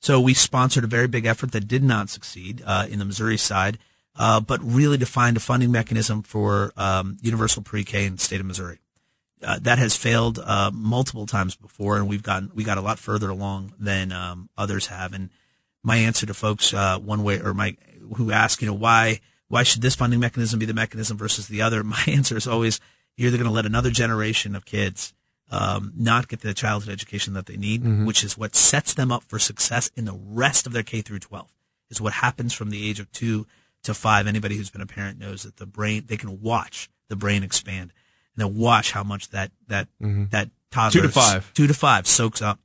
So 0.00 0.20
we 0.20 0.34
sponsored 0.34 0.84
a 0.84 0.88
very 0.88 1.08
big 1.08 1.26
effort 1.26 1.52
that 1.52 1.66
did 1.68 1.82
not 1.82 2.10
succeed 2.10 2.62
uh, 2.64 2.86
in 2.90 2.98
the 2.98 3.04
Missouri 3.04 3.36
side, 3.36 3.78
uh, 4.16 4.40
but 4.40 4.60
really 4.62 4.96
defined 4.96 5.36
a 5.36 5.40
funding 5.40 5.72
mechanism 5.72 6.22
for 6.22 6.72
um, 6.76 7.16
universal 7.20 7.62
pre-K 7.62 8.06
in 8.06 8.16
the 8.16 8.20
state 8.20 8.40
of 8.40 8.46
Missouri. 8.46 8.80
Uh, 9.44 9.58
that 9.60 9.78
has 9.78 9.96
failed 9.96 10.38
uh, 10.38 10.70
multiple 10.72 11.26
times 11.26 11.54
before, 11.56 11.96
and 11.96 12.08
we've 12.08 12.22
gotten 12.22 12.50
we 12.54 12.64
got 12.64 12.78
a 12.78 12.80
lot 12.80 12.98
further 12.98 13.28
along 13.28 13.72
than 13.78 14.10
um, 14.12 14.48
others 14.56 14.86
have. 14.86 15.12
And 15.12 15.30
my 15.82 15.96
answer 15.96 16.24
to 16.26 16.34
folks 16.34 16.72
uh, 16.72 16.98
one 16.98 17.22
way 17.22 17.40
or 17.40 17.52
my 17.54 17.76
who 18.16 18.30
ask, 18.32 18.60
you 18.62 18.66
know, 18.68 18.74
why 18.74 19.20
why 19.48 19.62
should 19.62 19.82
this 19.82 19.94
funding 19.94 20.20
mechanism 20.20 20.58
be 20.58 20.66
the 20.66 20.74
mechanism 20.74 21.16
versus 21.18 21.48
the 21.48 21.60
other? 21.62 21.84
My 21.96 22.02
answer 22.08 22.36
is 22.36 22.46
always 22.46 22.80
you're 23.16 23.28
either 23.28 23.36
going 23.36 23.48
to 23.48 23.54
let 23.54 23.66
another 23.66 23.90
generation 23.90 24.56
of 24.56 24.64
kids 24.64 25.12
um, 25.50 25.92
not 25.94 26.26
get 26.28 26.40
the 26.40 26.54
childhood 26.54 26.92
education 26.92 27.34
that 27.34 27.46
they 27.46 27.56
need, 27.56 27.84
Mhm. 27.84 28.06
which 28.06 28.24
is 28.24 28.36
what 28.36 28.56
sets 28.56 28.94
them 28.94 29.12
up 29.12 29.22
for 29.22 29.38
success 29.38 29.90
in 29.94 30.06
the 30.06 30.14
rest 30.18 30.66
of 30.66 30.72
their 30.72 30.82
K 30.82 31.02
through 31.02 31.20
12. 31.20 31.52
Is 31.90 32.00
what 32.00 32.14
happens 32.14 32.52
from 32.54 32.70
the 32.70 32.88
age 32.88 32.98
of 32.98 33.12
two 33.12 33.46
to 33.84 33.92
five. 33.94 34.26
Anybody 34.26 34.56
who's 34.56 34.70
been 34.70 34.80
a 34.80 34.86
parent 34.86 35.18
knows 35.20 35.42
that 35.42 35.58
the 35.58 35.66
brain 35.66 36.04
they 36.06 36.16
can 36.16 36.40
watch 36.40 36.88
the 37.08 37.16
brain 37.16 37.42
expand 37.44 37.92
and 38.36 38.46
then 38.46 38.56
watch 38.56 38.92
how 38.92 39.02
much 39.04 39.30
that 39.30 39.50
that 39.68 39.88
Mhm. 40.02 40.30
that 40.30 40.50
toddler 40.70 41.02
Two 41.02 41.06
to 41.06 41.12
five. 41.12 41.52
two 41.54 41.66
to 41.66 41.74
five 41.74 42.06
soaks 42.06 42.42
up. 42.42 42.60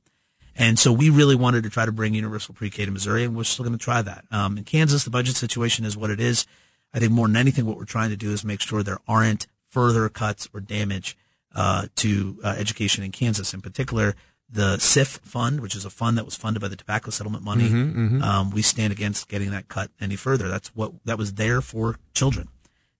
And 0.56 0.78
so 0.78 0.92
we 0.92 1.08
really 1.10 1.36
wanted 1.36 1.62
to 1.62 1.70
try 1.70 1.86
to 1.86 1.92
bring 1.92 2.12
universal 2.12 2.54
pre-K 2.54 2.84
to 2.84 2.90
Missouri, 2.90 3.24
and 3.24 3.34
we're 3.36 3.44
still 3.44 3.64
going 3.64 3.78
to 3.78 3.82
try 3.82 4.02
that. 4.02 4.24
Um, 4.30 4.58
in 4.58 4.64
Kansas, 4.64 5.04
the 5.04 5.10
budget 5.10 5.36
situation 5.36 5.84
is 5.84 5.96
what 5.96 6.10
it 6.10 6.20
is. 6.20 6.44
I 6.92 6.98
think 6.98 7.12
more 7.12 7.28
than 7.28 7.36
anything, 7.36 7.64
what 7.66 7.76
we're 7.78 7.84
trying 7.84 8.10
to 8.10 8.16
do 8.16 8.30
is 8.32 8.44
make 8.44 8.60
sure 8.60 8.82
there 8.82 8.98
aren't 9.08 9.46
further 9.68 10.08
cuts 10.08 10.48
or 10.52 10.60
damage 10.60 11.16
uh, 11.54 11.86
to 11.96 12.38
uh, 12.44 12.48
education 12.58 13.02
in 13.04 13.10
Kansas. 13.12 13.54
In 13.54 13.60
particular, 13.60 14.16
the 14.52 14.78
SIF 14.78 15.20
fund, 15.24 15.60
which 15.60 15.74
is 15.76 15.84
a 15.84 15.90
fund 15.90 16.18
that 16.18 16.24
was 16.24 16.34
funded 16.36 16.60
by 16.60 16.68
the 16.68 16.76
tobacco 16.76 17.10
settlement 17.10 17.44
money, 17.44 17.68
Mhm, 17.70 17.94
mhm. 17.94 18.22
Um, 18.22 18.50
we 18.50 18.62
stand 18.62 18.92
against 18.92 19.28
getting 19.28 19.50
that 19.52 19.68
cut 19.68 19.90
any 20.00 20.16
further. 20.16 20.48
That's 20.48 20.68
what 20.74 20.92
that 21.06 21.16
was 21.16 21.34
there 21.34 21.60
for 21.62 21.96
children. 22.12 22.48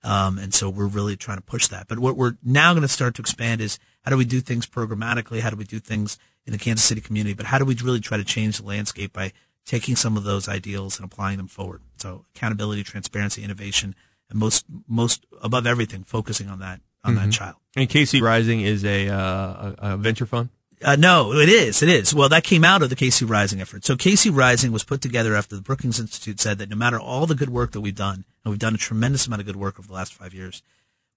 Um, 0.02 0.38
and 0.38 0.54
so 0.54 0.70
we're 0.70 0.86
really 0.86 1.16
trying 1.16 1.38
to 1.38 1.42
push 1.42 1.68
that. 1.68 1.88
But 1.88 1.98
what 1.98 2.16
we're 2.16 2.36
now 2.42 2.72
going 2.72 2.82
to 2.82 2.88
start 2.88 3.14
to 3.16 3.22
expand 3.22 3.60
is 3.60 3.78
how 4.02 4.10
do 4.10 4.16
we 4.16 4.24
do 4.24 4.40
things 4.40 4.66
programmatically? 4.66 5.40
How 5.40 5.50
do 5.50 5.56
we 5.56 5.64
do 5.64 5.78
things 5.78 6.18
in 6.46 6.52
the 6.52 6.58
Kansas 6.58 6.84
City 6.86 7.00
community? 7.00 7.34
But 7.34 7.46
how 7.46 7.58
do 7.58 7.64
we 7.64 7.74
really 7.74 8.00
try 8.00 8.16
to 8.16 8.24
change 8.24 8.58
the 8.58 8.64
landscape 8.66 9.12
by 9.12 9.32
taking 9.66 9.96
some 9.96 10.16
of 10.16 10.24
those 10.24 10.48
ideals 10.48 10.98
and 10.98 11.04
applying 11.04 11.36
them 11.36 11.48
forward? 11.48 11.82
So 11.98 12.24
accountability, 12.34 12.82
transparency, 12.82 13.42
innovation, 13.42 13.94
and 14.30 14.38
most 14.38 14.64
most 14.88 15.26
above 15.42 15.66
everything, 15.66 16.04
focusing 16.04 16.48
on 16.48 16.60
that 16.60 16.80
on 17.04 17.14
Mhm. 17.14 17.16
that 17.24 17.32
child. 17.32 17.56
And 17.76 17.88
KC 17.88 18.20
Rising 18.20 18.60
is 18.60 18.84
a, 18.84 19.08
uh, 19.08 19.74
a 19.78 19.96
venture 19.96 20.26
fund. 20.26 20.50
Uh, 20.82 20.96
no, 20.96 21.32
it 21.34 21.48
is. 21.48 21.82
It 21.82 21.88
is. 21.90 22.14
Well, 22.14 22.28
that 22.30 22.42
came 22.44 22.64
out 22.64 22.82
of 22.82 22.88
the 22.90 22.96
KC 22.96 23.28
Rising 23.28 23.60
effort. 23.60 23.84
So 23.84 23.96
KC 23.96 24.34
Rising 24.34 24.72
was 24.72 24.82
put 24.84 25.00
together 25.02 25.34
after 25.34 25.54
the 25.56 25.62
Brookings 25.62 26.00
Institute 26.00 26.40
said 26.40 26.58
that 26.58 26.70
no 26.70 26.76
matter 26.76 26.98
all 26.98 27.26
the 27.26 27.34
good 27.34 27.50
work 27.50 27.72
that 27.72 27.80
we've 27.82 27.94
done, 27.94 28.24
and 28.44 28.50
we've 28.50 28.58
done 28.58 28.74
a 28.74 28.78
tremendous 28.78 29.26
amount 29.26 29.40
of 29.40 29.46
good 29.46 29.56
work 29.56 29.78
over 29.78 29.86
the 29.88 29.94
last 29.94 30.14
five 30.14 30.32
years, 30.32 30.62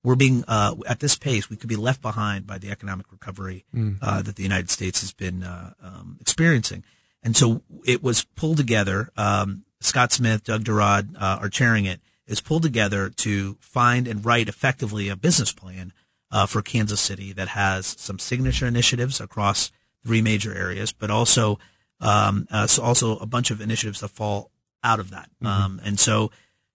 we're 0.03 0.15
being 0.15 0.43
uh, 0.49 0.75
at 0.85 0.99
this 0.99 1.15
pace. 1.15 1.49
We 1.49 1.55
could 1.55 1.69
be 1.69 1.77
left 1.77 2.01
behind 2.01 2.45
by 2.45 2.57
the 2.57 2.71
economic 2.71 3.09
recovery 3.11 3.63
Mm. 3.73 3.99
uh, 4.01 4.21
that 4.21 4.35
the 4.35 4.43
United 4.43 4.69
States 4.69 4.99
has 4.99 5.13
been 5.13 5.43
uh, 5.43 5.73
um, 5.81 6.17
experiencing, 6.19 6.83
and 7.23 7.37
so 7.37 7.61
it 7.85 8.03
was 8.03 8.25
pulled 8.35 8.57
together. 8.57 9.09
Um, 9.15 9.63
Scott 9.79 10.11
Smith, 10.11 10.43
Doug 10.43 10.65
Durad 10.65 11.15
uh, 11.15 11.39
are 11.41 11.49
chairing 11.49 11.85
it. 11.85 12.01
Is 12.27 12.39
pulled 12.41 12.63
together 12.63 13.09
to 13.09 13.57
find 13.61 14.07
and 14.07 14.25
write 14.25 14.47
effectively 14.49 15.07
a 15.09 15.15
business 15.15 15.51
plan 15.53 15.91
uh, 16.33 16.47
for 16.47 16.63
Kansas 16.63 16.99
City 16.99 17.31
that 17.31 17.49
has 17.49 17.85
some 17.99 18.17
signature 18.17 18.65
initiatives 18.65 19.21
across 19.21 19.71
three 20.03 20.21
major 20.21 20.53
areas, 20.53 20.91
but 20.91 21.11
also 21.11 21.59
um, 22.01 22.47
uh, 22.51 22.67
so 22.67 22.81
also 22.83 23.17
a 23.19 23.25
bunch 23.25 23.51
of 23.51 23.61
initiatives 23.61 24.01
that 24.01 24.09
fall 24.09 24.49
out 24.83 24.99
of 24.99 25.11
that. 25.11 25.29
Mhm. 25.41 25.47
Um, 25.47 25.81
and 25.85 25.99
so 25.99 26.31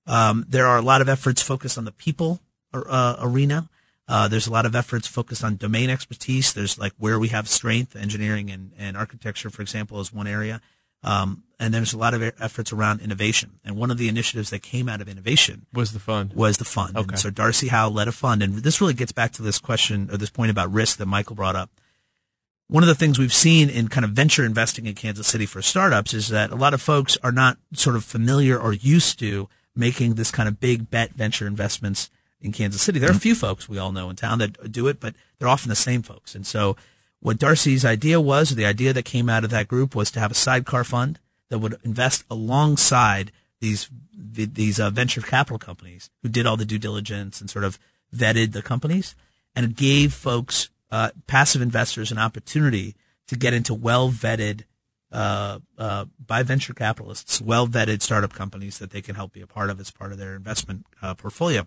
um, 0.07 0.47
there 0.49 0.67
are 0.67 0.79
a 0.79 0.83
lot 0.83 1.03
of 1.03 1.09
efforts 1.09 1.43
focused 1.43 1.77
on 1.77 1.85
the 1.85 1.93
people 1.93 2.41
uh, 2.73 3.17
arena. 3.21 3.69
Uh, 4.07 4.29
there's 4.29 4.47
a 4.47 4.53
lot 4.53 4.65
of 4.65 4.75
efforts 4.75 5.07
focused 5.07 5.45
on 5.45 5.57
domain 5.57 5.91
expertise. 5.91 6.53
There's 6.53 6.79
like 6.79 6.93
where 6.97 7.19
we 7.19 7.29
have 7.29 7.49
strength, 7.49 7.97
engineering 7.97 8.51
and, 8.51 8.73
and 8.79 8.97
architecture, 8.97 9.51
for 9.51 9.61
example, 9.61 10.01
is 10.01 10.13
one 10.13 10.27
area. 10.27 10.63
Um, 11.03 11.45
and 11.61 11.75
there's 11.75 11.93
a 11.93 11.99
lot 11.99 12.15
of 12.15 12.23
efforts 12.23 12.73
around 12.73 13.01
innovation. 13.01 13.59
And 13.65 13.77
one 13.77 13.91
of 13.91 13.99
the 13.99 14.09
initiatives 14.09 14.51
that 14.51 14.63
came 14.63 14.89
out 14.89 15.01
of 15.01 15.09
innovation 15.09 15.67
Was 15.73 15.93
the 15.93 15.99
fund. 15.99 16.33
was 16.33 16.57
the 16.59 16.65
fund. 16.65 16.97
Okay. 16.97 17.07
And 17.09 17.19
so 17.19 17.31
Darcy 17.31 17.69
Howe 17.69 17.89
led 17.89 18.09
a 18.09 18.13
fund. 18.13 18.43
And 18.43 18.59
this 18.59 18.81
really 18.81 18.95
gets 18.95 19.13
back 19.13 19.33
to 19.33 19.43
this 19.43 19.59
question 19.59 20.09
or 20.13 20.17
this 20.17 20.31
point 20.31 20.51
about 20.51 20.73
risk 20.73 20.99
that 20.99 21.07
Michael 21.07 21.35
brought 21.37 21.57
up. 21.57 21.71
One 22.69 22.83
of 22.83 22.87
the 22.89 22.95
things 22.95 23.19
we've 23.19 23.33
seen 23.33 23.71
in 23.71 23.89
kind 23.89 24.05
of 24.05 24.11
venture 24.11 24.45
investing 24.45 24.87
in 24.87 24.95
Kansas 24.95 25.27
City 25.27 25.47
for 25.47 25.63
startups 25.63 26.13
is 26.13 26.29
that 26.29 26.51
a 26.51 26.55
lot 26.57 26.75
of 26.75 26.83
folks 26.83 27.17
are 27.23 27.33
not 27.33 27.57
sort 27.73 27.97
of 27.97 28.05
familiar 28.05 28.59
or 28.59 28.73
used 28.73 29.19
to 29.21 29.49
making 29.75 30.15
this 30.15 30.31
kind 30.31 30.49
of 30.49 30.61
big 30.61 30.91
bet 30.91 31.13
venture 31.15 31.47
investments 31.47 32.11
in 32.41 32.53
Kansas 32.53 32.83
City. 32.83 32.99
There 32.99 33.09
are 33.09 33.17
a 33.17 33.19
few 33.19 33.35
folks 33.35 33.69
we 33.69 33.79
all 33.79 33.91
know 33.91 34.11
in 34.11 34.17
town 34.17 34.39
that 34.41 34.71
do 34.71 34.87
it, 34.87 35.01
but 35.01 35.15
they're 35.39 35.49
often 35.49 35.71
the 35.71 35.77
same 35.77 36.03
folks. 36.03 36.35
And 36.35 36.47
so 36.47 36.77
what 37.21 37.39
Darcy's 37.39 37.85
idea 37.85 38.21
was, 38.21 38.53
or 38.53 38.55
the 38.55 38.67
idea 38.67 38.93
that 38.93 39.05
came 39.05 39.29
out 39.29 39.45
of 39.45 39.51
that 39.51 39.69
group 39.69 39.95
was 39.95 40.11
to 40.13 40.21
have 40.21 40.31
a 40.31 40.35
sidecar 40.35 40.85
fund 40.85 41.19
that 41.49 41.59
would 41.59 41.77
invest 41.85 42.25
alongside 42.31 43.33
these 43.61 43.89
these 44.13 44.79
uh, 44.79 44.91
venture 44.91 45.21
capital 45.21 45.59
companies 45.59 46.11
who 46.23 46.29
did 46.29 46.47
all 46.47 46.57
the 46.57 46.65
due 46.65 46.79
diligence 46.79 47.41
and 47.41 47.49
sort 47.49 47.65
of 47.65 47.79
vetted 48.15 48.53
the 48.53 48.63
companies, 48.63 49.15
and 49.55 49.67
it 49.67 49.77
gave 49.77 50.13
folks 50.13 50.71
uh, 50.91 51.11
passive 51.27 51.63
investors 51.63 52.11
an 52.11 52.19
opportunity 52.19 52.95
to 53.27 53.37
get 53.37 53.55
into 53.55 53.75
well 53.75 54.11
vetted 54.11 54.65
uh, 55.11 55.59
uh, 55.77 56.05
by 56.25 56.43
venture 56.43 56.75
capitalists, 56.75 57.41
well 57.41 57.67
vetted 57.67 58.03
startup 58.03 58.33
companies 58.33 58.79
that 58.79 58.91
they 58.91 59.03
can 59.03 59.15
help 59.15 59.33
be 59.33 59.41
a 59.41 59.47
part 59.47 59.71
of 59.71 59.81
as 59.81 59.91
part 59.91 60.13
of 60.13 60.19
their 60.19 60.35
investment 60.35 60.87
uh, 61.03 61.15
portfolio. 61.15 61.67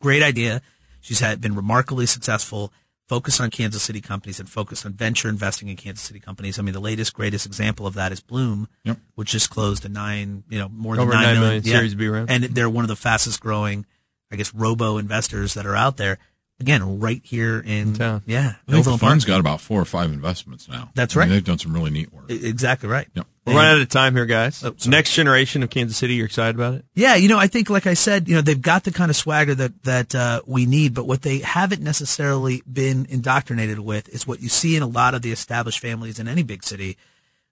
Great 0.00 0.22
idea. 0.22 0.60
She's 1.00 1.20
had 1.20 1.40
been 1.40 1.54
remarkably 1.54 2.06
successful. 2.06 2.72
Focus 3.08 3.40
on 3.40 3.48
Kansas 3.50 3.82
City 3.82 4.00
companies 4.02 4.38
and 4.38 4.48
focus 4.48 4.84
on 4.84 4.92
venture 4.92 5.28
investing 5.30 5.68
in 5.68 5.76
Kansas 5.76 6.04
City 6.04 6.20
companies. 6.20 6.58
I 6.58 6.62
mean, 6.62 6.74
the 6.74 6.80
latest, 6.80 7.14
greatest 7.14 7.46
example 7.46 7.86
of 7.86 7.94
that 7.94 8.12
is 8.12 8.20
Blooom, 8.20 8.68
Yep. 8.84 8.98
which 9.14 9.30
just 9.30 9.48
closed 9.48 9.84
a 9.86 9.88
nine, 9.88 10.44
you 10.50 10.58
know, 10.58 10.68
more 10.68 10.94
than 10.94 11.02
Over 11.04 11.12
nine 11.14 11.22
nine 11.22 11.34
million, 11.36 11.62
million 11.62 11.64
Series 11.64 11.94
B 11.94 12.06
round. 12.06 12.30
and 12.30 12.44
they're 12.44 12.68
one 12.68 12.84
of 12.84 12.88
the 12.88 12.96
fastest 12.96 13.40
growing, 13.40 13.86
I 14.30 14.36
guess, 14.36 14.52
robo 14.54 14.98
investors 14.98 15.54
that 15.54 15.64
are 15.64 15.74
out 15.74 15.96
there. 15.96 16.18
Again, 16.60 16.98
right 16.98 17.20
here 17.24 17.60
in, 17.64 17.94
town. 17.94 18.22
Yeah, 18.26 18.40
I 18.40 18.42
think 18.50 18.56
the 18.66 18.72
Overland 18.90 19.00
fund's 19.00 19.24
Park. 19.24 19.34
got 19.34 19.40
about 19.40 19.60
four 19.60 19.80
or 19.80 19.84
five 19.84 20.10
investments 20.12 20.68
now. 20.68 20.90
That's 20.94 21.16
I 21.16 21.20
mean, 21.20 21.28
right. 21.28 21.34
they've 21.36 21.44
done 21.44 21.58
some 21.58 21.72
really 21.72 21.90
neat 21.92 22.12
work. 22.12 22.24
Exactly 22.28 22.88
right. 22.88 23.06
Yep. 23.14 23.26
We're 23.48 23.60
running 23.60 23.76
out 23.76 23.82
of 23.82 23.88
time 23.88 24.14
here, 24.14 24.26
guys. 24.26 24.64
Oh. 24.64 24.74
Next 24.86 25.14
generation 25.14 25.62
of 25.62 25.70
Kansas 25.70 25.96
City, 25.96 26.14
you're 26.14 26.26
excited 26.26 26.54
about 26.54 26.74
it? 26.74 26.84
Yeah, 26.94 27.14
you 27.16 27.28
know, 27.28 27.38
I 27.38 27.46
think, 27.46 27.70
like 27.70 27.86
I 27.86 27.94
said, 27.94 28.28
you 28.28 28.34
know, 28.34 28.40
they've 28.42 28.60
got 28.60 28.84
the 28.84 28.92
kind 28.92 29.10
of 29.10 29.16
swagger 29.16 29.54
that 29.54 29.82
that 29.84 30.14
uh, 30.14 30.42
we 30.46 30.66
need, 30.66 30.94
but 30.94 31.06
what 31.06 31.22
they 31.22 31.38
haven't 31.38 31.82
necessarily 31.82 32.62
been 32.70 33.06
indoctrinated 33.08 33.78
with 33.78 34.08
is 34.08 34.26
what 34.26 34.40
you 34.40 34.48
see 34.48 34.76
in 34.76 34.82
a 34.82 34.86
lot 34.86 35.14
of 35.14 35.22
the 35.22 35.32
established 35.32 35.80
families 35.80 36.18
in 36.18 36.28
any 36.28 36.42
big 36.42 36.62
city, 36.62 36.96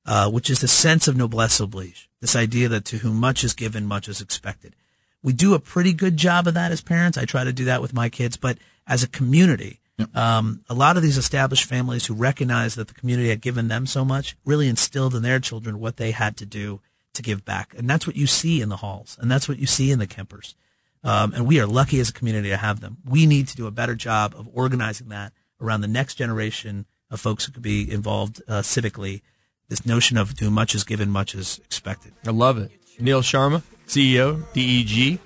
uh, 0.05 0.31
which 0.31 0.51
is 0.51 0.61
the 0.61 0.69
sense 0.69 1.09
of 1.09 1.17
noblesse 1.17 1.61
oblige. 1.61 2.09
This 2.21 2.37
idea 2.37 2.69
that 2.69 2.85
to 2.87 2.99
whom 2.99 3.17
much 3.17 3.45
is 3.45 3.55
given, 3.55 3.87
much 3.87 4.09
is 4.09 4.21
expected. 4.21 4.75
We 5.23 5.33
do 5.33 5.55
a 5.55 5.59
pretty 5.59 5.93
good 5.93 6.17
job 6.17 6.47
of 6.47 6.55
that 6.55 6.73
as 6.73 6.81
parents. 6.81 7.19
I 7.19 7.25
try 7.25 7.45
to 7.45 7.53
do 7.53 7.65
that 7.65 7.83
with 7.83 7.93
my 7.93 8.09
kids, 8.09 8.37
but 8.37 8.59
as 8.87 9.03
a 9.03 9.09
community, 9.09 9.81
um, 10.15 10.63
a 10.69 10.75
lot 10.75 10.97
of 10.97 11.03
these 11.03 11.17
established 11.17 11.65
families 11.65 12.07
who 12.07 12.15
recognize 12.15 12.75
that 12.75 12.89
the 12.89 12.95
community 12.95 13.31
had 13.31 13.41
given 13.41 13.69
them 13.69 13.87
so 13.87 14.05
much 14.05 14.37
really 14.45 14.69
instilled 14.69 15.15
in 15.15 15.23
their 15.23 15.41
children 15.41 15.81
what 15.81 15.97
they 15.97 16.11
had 16.11 16.37
to 16.39 16.47
do 16.47 16.81
to 17.15 17.23
give 17.23 17.45
back. 17.45 17.75
And 17.77 17.89
that's 17.89 18.07
what 18.07 18.17
you 18.17 18.27
see 18.27 18.61
in 18.61 18.69
the 18.69 18.77
halls, 18.77 19.17
and 19.21 19.31
that's 19.31 19.49
what 19.49 19.59
you 19.59 19.67
see 19.67 19.91
in 19.91 19.99
the 19.99 20.07
Kempers. 20.07 20.55
Um, 21.03 21.33
and 21.35 21.47
we 21.47 21.61
are 21.61 21.67
lucky 21.67 22.01
as 22.01 22.09
a 22.09 22.13
community 22.13 22.49
to 22.49 22.57
have 22.57 22.81
them. 22.81 22.99
We 23.09 23.27
need 23.27 23.49
to 23.49 23.57
do 23.57 23.67
a 23.67 23.71
better 23.71 23.95
job 23.95 24.35
of 24.37 24.49
organizing 24.53 25.09
that 25.09 25.33
around 25.61 25.81
the 25.81 25.89
next 25.89 26.17
generation 26.17 26.87
of 27.11 27.21
folks 27.21 27.45
who 27.45 27.53
could 27.53 27.63
be 27.63 27.91
involved 27.91 28.43
uh, 28.49 28.61
civically. 28.61 29.23
This 29.69 29.87
notion 29.87 30.17
of 30.17 30.37
to 30.37 30.51
much 30.51 30.75
is 30.75 30.85
given, 30.85 31.11
much 31.11 31.35
is 31.35 31.59
expected. 31.65 32.13
I 32.27 32.31
love 32.31 32.59
it. 32.59 32.71
Neal 32.99 33.23
Sharma, 33.23 33.63
CEO, 33.87 34.43
DEG, 34.53 35.21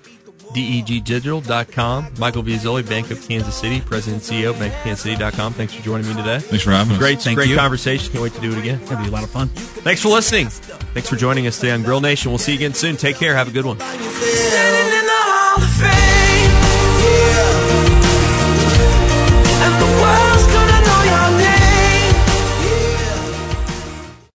DEGdigital.com. 0.53 2.07
Michael 2.19 2.43
Viazzoli, 2.43 2.87
Bank 2.87 3.11
of 3.11 3.27
Kansas 3.27 3.55
City, 3.55 3.81
President 3.81 4.29
and 4.29 4.43
CEO, 4.43 4.53
bankofkansascity.com. 4.53 5.53
Thanks 5.53 5.73
for 5.73 5.81
joining 5.83 6.07
me 6.07 6.13
today. 6.15 6.39
Thanks 6.39 6.63
for 6.63 6.71
having 6.71 6.93
us. 6.93 6.99
Great, 6.99 7.21
Thank 7.21 7.37
great 7.37 7.49
you. 7.49 7.55
conversation. 7.57 8.11
Can't 8.11 8.23
wait 8.23 8.33
to 8.33 8.41
do 8.41 8.51
it 8.51 8.57
again. 8.57 8.81
It'll 8.83 8.97
be 8.97 9.07
a 9.07 9.11
lot 9.11 9.23
of 9.23 9.29
fun. 9.29 9.47
Thanks 9.49 10.01
for 10.01 10.09
listening. 10.09 10.47
Thanks 10.49 11.09
for 11.09 11.15
joining 11.15 11.47
us 11.47 11.59
today 11.59 11.71
on 11.71 11.83
Grill 11.83 12.01
Nation. 12.01 12.31
We'll 12.31 12.37
see 12.39 12.51
you 12.51 12.57
again 12.57 12.73
soon. 12.73 12.97
Take 12.97 13.15
care. 13.17 13.33
Have 13.35 13.47
a 13.47 13.51
good 13.51 13.65
one. 13.65 13.79
Standing 13.79 14.91